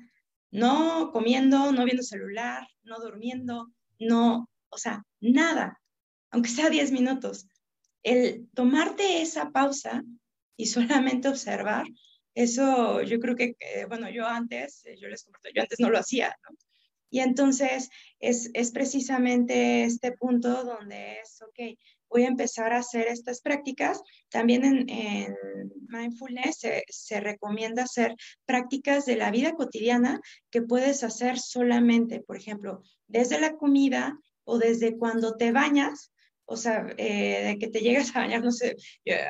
No 0.51 1.11
comiendo, 1.13 1.73
no 1.73 1.85
viendo 1.85 2.03
celular, 2.03 2.67
no 2.83 2.99
durmiendo, 2.99 3.69
no, 3.99 4.49
o 4.71 4.79
sea, 4.79 5.05
nada, 5.21 5.81
aunque 6.31 6.51
sea 6.51 6.71
10 6.71 6.93
minutos. 6.93 7.47
El 8.03 8.49
tomarte 8.55 9.23
esa 9.23 9.51
pausa 9.51 10.03
y 10.57 10.67
solamente 10.67 11.29
observar, 11.29 11.87
eso 12.35 13.03
yo 13.03 13.19
creo 13.21 13.37
que, 13.37 13.57
bueno, 13.89 14.11
yo 14.11 14.27
antes, 14.27 14.83
yo 14.99 15.09
les 15.09 15.25
comparto, 15.25 15.49
yo 15.55 15.63
antes 15.63 15.81
no 15.81 15.91
lo 15.91 15.99
hacía. 15.99 16.37
Y 17.11 17.21
entonces 17.21 17.91
es, 18.21 18.51
precisamente 18.73 19.85
este 19.85 20.13
punto 20.13 20.65
donde 20.65 21.19
es, 21.21 21.43
ok, 21.43 21.79
voy 22.09 22.25
a 22.25 22.29
empezar 22.29 22.73
a 22.73 22.79
hacer 22.79 23.07
estas 23.07 23.43
prácticas. 23.43 24.01
También 24.31 24.65
en, 24.89 25.37
mindfulness 25.89 26.61
se, 26.61 26.85
se, 26.89 27.21
recomienda 27.21 27.83
hacer 27.83 28.15
prácticas 28.47 29.05
de 29.05 29.17
la 29.17 29.31
vida 29.31 29.53
cotidiana 29.53 30.23
que 30.51 30.63
puedes 30.63 31.05
hacer 31.05 31.39
solamente, 31.39 32.21
por 32.21 32.39
ejemplo, 32.39 32.83
desde 33.09 33.39
la 33.39 33.57
comida 33.57 34.19
o 34.45 34.59
desde 34.59 34.97
cuando 34.97 35.37
te 35.37 35.53
bañas 35.53 36.12
o 36.53 36.57
sea, 36.57 36.87
eh, 36.97 37.45
de 37.45 37.59
que 37.59 37.69
te 37.69 37.81
llegas 37.81 38.15
a 38.15 38.21
bañar, 38.21 38.43
no 38.43 38.53
sé, 38.53 38.77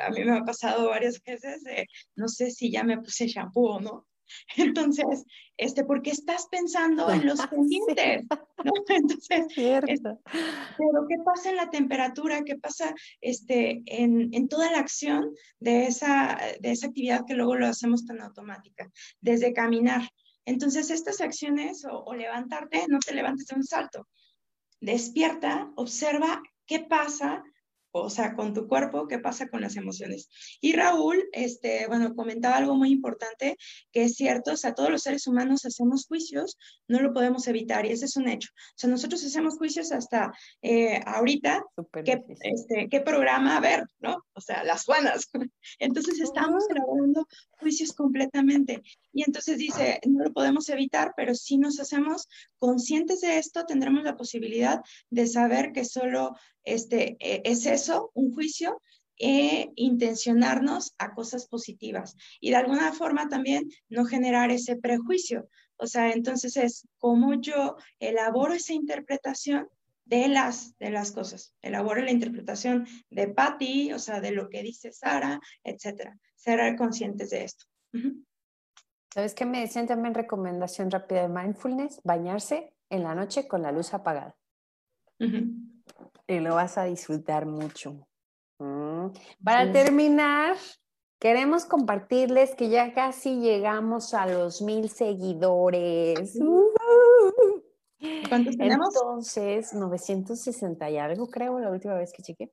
a 0.05 0.09
mí 0.09 0.23
me 0.23 0.37
ha 0.37 0.41
pasado 0.43 0.89
varias 0.89 1.21
veces, 1.23 1.63
no 2.15 2.27
sé 2.27 2.51
si 2.51 2.71
ya 2.71 2.83
me 2.83 2.97
puse 2.97 3.27
shampoo 3.27 3.75
o 3.75 3.79
no, 3.79 4.05
Entonces, 4.57 5.25
este, 5.57 5.83
porque 5.83 6.11
estás 6.11 6.47
pensando 6.49 7.09
en 7.09 7.25
los 7.25 7.39
pendientes, 7.47 8.25
¿no? 8.63 8.71
Entonces, 8.87 9.45
pero 9.55 11.07
¿qué 11.07 11.15
pasa 11.23 11.49
en 11.49 11.57
la 11.57 11.69
temperatura? 11.69 12.43
¿Qué 12.43 12.57
pasa 12.57 12.93
este, 13.21 13.81
en, 13.85 14.33
en, 14.33 14.47
toda 14.47 14.71
la 14.71 14.79
acción 14.79 15.33
de 15.59 15.85
esa, 15.85 16.39
de 16.59 16.71
esa 16.71 16.87
actividad 16.87 17.25
que 17.25 17.35
luego 17.35 17.55
lo 17.55 17.67
hacemos 17.67 18.05
tan 18.05 18.21
automática? 18.21 18.89
Desde 19.21 19.53
caminar. 19.53 20.09
Entonces, 20.45 20.89
estas 20.89 21.21
acciones 21.21 21.85
o, 21.85 22.03
o 22.03 22.13
levantarte, 22.15 22.85
no 22.89 22.99
te 22.99 23.13
levantes 23.13 23.47
de 23.47 23.55
un 23.55 23.63
salto. 23.63 24.07
Despierta, 24.81 25.71
observa 25.75 26.41
qué 26.65 26.79
pasa 26.79 27.43
o 27.95 28.09
sea, 28.09 28.33
con 28.35 28.53
tu 28.53 28.67
cuerpo, 28.67 29.07
qué 29.07 29.19
pasa 29.19 29.47
con 29.47 29.61
las 29.61 29.75
emociones. 29.75 30.27
Y 30.59 30.73
Raúl, 30.73 31.29
este, 31.31 31.85
bueno, 31.87 32.15
comentaba 32.15 32.57
algo 32.57 32.75
muy 32.75 32.91
importante, 32.91 33.55
que 33.91 34.05
es 34.05 34.15
cierto, 34.15 34.53
o 34.53 34.57
sea, 34.57 34.73
todos 34.73 34.89
los 34.89 35.03
seres 35.03 35.27
humanos 35.27 35.63
hacemos 35.65 36.07
juicios, 36.07 36.57
no 36.87 36.99
lo 37.01 37.13
podemos 37.13 37.47
evitar, 37.47 37.85
y 37.85 37.91
ese 37.91 38.05
es 38.05 38.17
un 38.17 38.27
hecho. 38.27 38.49
O 38.51 38.73
sea, 38.77 38.89
nosotros 38.89 39.23
hacemos 39.23 39.57
juicios 39.57 39.91
hasta 39.91 40.33
eh, 40.63 41.01
ahorita, 41.05 41.63
qué, 42.03 42.23
este, 42.41 42.87
qué 42.89 43.01
programa 43.01 43.59
ver, 43.59 43.83
¿no? 43.99 44.25
O 44.33 44.41
sea, 44.41 44.63
las 44.63 44.85
Juanas. 44.85 45.29
Entonces 45.79 46.19
estamos 46.19 46.63
elaborando 46.71 47.27
juicios 47.59 47.93
completamente. 47.93 48.81
Y 49.13 49.23
entonces 49.23 49.59
dice, 49.59 49.99
no 50.07 50.23
lo 50.23 50.33
podemos 50.33 50.67
evitar, 50.69 51.13
pero 51.15 51.35
si 51.35 51.57
nos 51.57 51.79
hacemos 51.79 52.27
conscientes 52.57 53.21
de 53.21 53.37
esto, 53.37 53.63
tendremos 53.65 54.03
la 54.03 54.17
posibilidad 54.17 54.81
de 55.11 55.27
saber 55.27 55.71
que 55.71 55.85
solo 55.85 56.35
este, 56.63 57.17
e, 57.19 57.41
es 57.45 57.65
eso, 57.65 58.11
un 58.13 58.33
juicio, 58.33 58.81
e 59.17 59.71
intencionarnos 59.75 60.95
a 60.97 61.13
cosas 61.13 61.47
positivas 61.47 62.15
y 62.39 62.49
de 62.49 62.55
alguna 62.55 62.91
forma 62.93 63.29
también 63.29 63.69
no 63.87 64.05
generar 64.05 64.51
ese 64.51 64.75
prejuicio. 64.75 65.47
O 65.77 65.87
sea, 65.87 66.11
entonces 66.11 66.57
es 66.57 66.87
como 66.97 67.35
yo 67.35 67.77
elaboro 67.99 68.53
esa 68.53 68.73
interpretación 68.73 69.67
de 70.05 70.27
las, 70.27 70.77
de 70.77 70.91
las 70.91 71.11
cosas. 71.11 71.53
Elaboro 71.61 72.01
la 72.01 72.11
interpretación 72.11 72.87
de 73.09 73.27
Patty, 73.27 73.93
o 73.93 73.99
sea, 73.99 74.19
de 74.19 74.31
lo 74.31 74.49
que 74.49 74.63
dice 74.63 74.91
Sara, 74.91 75.39
etcétera. 75.63 76.17
Ser 76.35 76.75
conscientes 76.75 77.29
de 77.29 77.45
esto. 77.45 77.65
¿Sabes 79.13 79.33
qué 79.33 79.45
me 79.45 79.61
decían 79.61 79.87
también 79.87 80.13
recomendación 80.13 80.91
rápida 80.91 81.21
de 81.21 81.29
mindfulness? 81.29 82.01
Bañarse 82.03 82.73
en 82.89 83.03
la 83.03 83.15
noche 83.15 83.47
con 83.47 83.61
la 83.61 83.71
luz 83.71 83.93
apagada. 83.93 84.35
Y 86.27 86.39
lo 86.39 86.55
vas 86.55 86.77
a 86.77 86.85
disfrutar 86.85 87.45
mucho. 87.45 88.07
Mm. 88.59 89.07
Para 89.43 89.71
terminar, 89.71 90.55
queremos 91.19 91.65
compartirles 91.65 92.55
que 92.55 92.69
ya 92.69 92.93
casi 92.93 93.39
llegamos 93.39 94.13
a 94.13 94.25
los 94.25 94.61
mil 94.61 94.89
seguidores. 94.89 96.37
¿Cuántos 98.29 98.57
tenemos? 98.57 98.89
Entonces, 98.95 99.73
960 99.73 100.89
y 100.89 100.97
algo, 100.97 101.27
creo, 101.27 101.59
la 101.59 101.69
última 101.69 101.95
vez 101.95 102.11
que 102.13 102.23
chequé. 102.23 102.51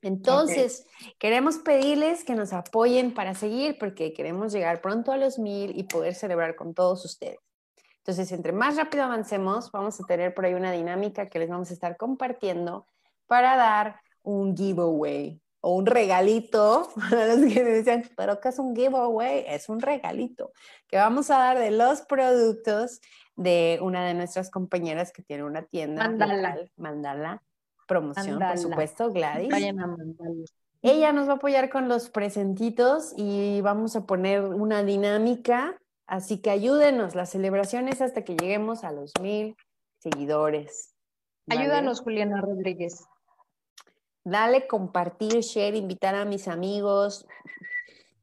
Entonces, 0.00 0.86
queremos 1.18 1.58
pedirles 1.58 2.24
que 2.24 2.34
nos 2.34 2.52
apoyen 2.52 3.12
para 3.12 3.34
seguir 3.34 3.76
porque 3.78 4.12
queremos 4.12 4.52
llegar 4.52 4.80
pronto 4.80 5.12
a 5.12 5.16
los 5.16 5.38
mil 5.38 5.76
y 5.76 5.84
poder 5.84 6.14
celebrar 6.14 6.54
con 6.54 6.72
todos 6.72 7.04
ustedes. 7.04 7.38
Entonces, 8.08 8.32
entre 8.32 8.52
más 8.52 8.76
rápido 8.76 9.04
avancemos, 9.04 9.70
vamos 9.70 10.00
a 10.00 10.04
tener 10.04 10.32
por 10.32 10.46
ahí 10.46 10.54
una 10.54 10.72
dinámica 10.72 11.28
que 11.28 11.38
les 11.38 11.50
vamos 11.50 11.68
a 11.68 11.74
estar 11.74 11.98
compartiendo 11.98 12.86
para 13.26 13.54
dar 13.54 14.00
un 14.22 14.56
giveaway 14.56 15.42
o 15.60 15.74
un 15.74 15.84
regalito 15.84 16.88
para 17.10 17.26
los 17.26 17.52
que 17.52 17.62
me 17.62 17.68
decían, 17.68 18.08
pero 18.16 18.40
¿qué 18.40 18.48
es 18.48 18.58
un 18.58 18.74
giveaway? 18.74 19.44
Es 19.46 19.68
un 19.68 19.82
regalito 19.82 20.52
que 20.86 20.96
vamos 20.96 21.30
a 21.30 21.36
dar 21.36 21.58
de 21.58 21.70
los 21.70 22.00
productos 22.00 23.02
de 23.36 23.78
una 23.82 24.06
de 24.06 24.14
nuestras 24.14 24.50
compañeras 24.50 25.12
que 25.12 25.22
tiene 25.22 25.44
una 25.44 25.64
tienda. 25.64 26.04
Mandala. 26.04 26.56
Mandala 26.78 27.42
promoción, 27.86 28.38
por 28.38 28.56
supuesto, 28.56 29.12
Gladys. 29.12 29.52
Ella 30.80 31.12
nos 31.12 31.28
va 31.28 31.32
a 31.32 31.36
apoyar 31.36 31.68
con 31.68 31.88
los 31.88 32.08
presentitos 32.08 33.12
y 33.18 33.60
vamos 33.60 33.96
a 33.96 34.06
poner 34.06 34.46
una 34.46 34.82
dinámica, 34.82 35.78
así 36.08 36.38
que 36.38 36.50
ayúdenos 36.50 37.14
las 37.14 37.30
celebraciones 37.30 38.00
hasta 38.00 38.24
que 38.24 38.34
lleguemos 38.34 38.82
a 38.82 38.90
los 38.90 39.12
mil 39.20 39.56
seguidores. 39.98 40.94
Ayúdanos, 41.48 42.00
Juliana 42.00 42.40
Rodríguez. 42.40 43.06
Dale, 44.24 44.66
compartir, 44.66 45.40
share, 45.40 45.76
invitar 45.76 46.14
a 46.14 46.24
mis 46.24 46.48
amigos, 46.48 47.26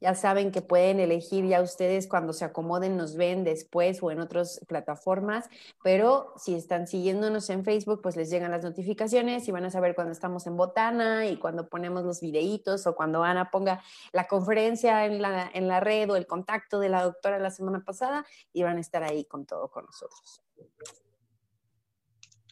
ya 0.06 0.14
saben 0.14 0.52
que 0.52 0.62
pueden 0.62 1.00
elegir 1.00 1.48
ya 1.48 1.64
ustedes 1.64 2.08
cuando 2.08 2.32
se 2.32 2.46
acomoden, 2.46 2.96
nos 2.96 3.16
ven 3.16 3.44
después 3.44 4.04
o 4.04 4.12
en 4.12 4.20
otras 4.20 4.64
plataformas, 4.68 5.50
pero 5.84 6.32
si 6.38 6.54
están 6.54 6.86
siguiéndonos 6.86 7.50
en 7.50 7.66
Facebook, 7.66 8.02
pues 8.04 8.16
les 8.16 8.30
llegan 8.30 8.52
las 8.52 8.64
notificaciones 8.64 9.48
y 9.48 9.52
van 9.52 9.66
a 9.66 9.72
saber 9.72 9.96
cuando 9.96 10.12
estamos 10.12 10.46
en 10.46 10.58
Botana 10.58 11.26
y 11.26 11.38
cuando 11.38 11.70
ponemos 11.70 12.04
los 12.04 12.22
videitos 12.22 12.86
o 12.86 12.96
cuando 12.96 13.24
Ana 13.24 13.50
ponga 13.50 13.82
la 14.14 14.28
conferencia 14.28 15.08
en 15.08 15.24
la, 15.24 15.50
en 15.52 15.68
la 15.68 15.80
red 15.80 16.12
o 16.12 16.18
el 16.18 16.28
contacto 16.28 16.80
de 16.80 16.90
la 16.90 17.02
doctora 17.02 17.40
la 17.40 17.50
semana 17.50 17.84
pasada 17.84 18.28
y 18.54 18.62
van 18.62 18.78
a 18.78 18.82
estar 18.82 19.02
ahí 19.02 19.26
con 19.26 19.48
todo 19.48 19.72
con 19.72 19.86
nosotros. 19.86 20.44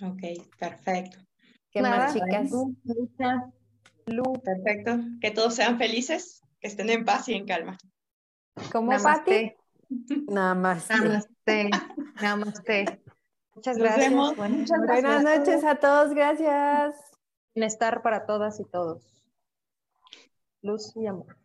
Ok, 0.02 0.24
perfecto. 0.58 1.20
¿Qué 1.70 1.84
más, 1.84 2.16
chicas? 2.16 2.52
Lu, 4.08 4.34
perfecto. 4.42 4.98
Que 5.22 5.30
todos 5.30 5.54
sean 5.54 5.78
felices 5.78 6.43
que 6.64 6.70
estén 6.70 6.90
en 6.90 7.04
paz 7.04 7.28
y 7.28 7.34
en 7.34 7.46
calma. 7.46 7.78
¿Cómo, 8.72 8.92
Pati? 8.92 9.54
Namaste. 10.30 10.96
Namaste. 10.96 11.70
Namaste. 12.22 13.02
Muchas 13.54 13.78
gracias. 13.78 14.12
Muchas 14.14 14.80
Buenas 14.80 15.24
noches 15.24 15.64
a 15.66 15.76
todos, 15.76 16.14
gracias. 16.14 16.96
Bienestar 17.54 18.02
para 18.02 18.26
todas 18.26 18.62
y 18.62 18.64
todos. 18.64 19.04
Luz 20.62 20.96
y 20.96 21.06
amor. 21.06 21.36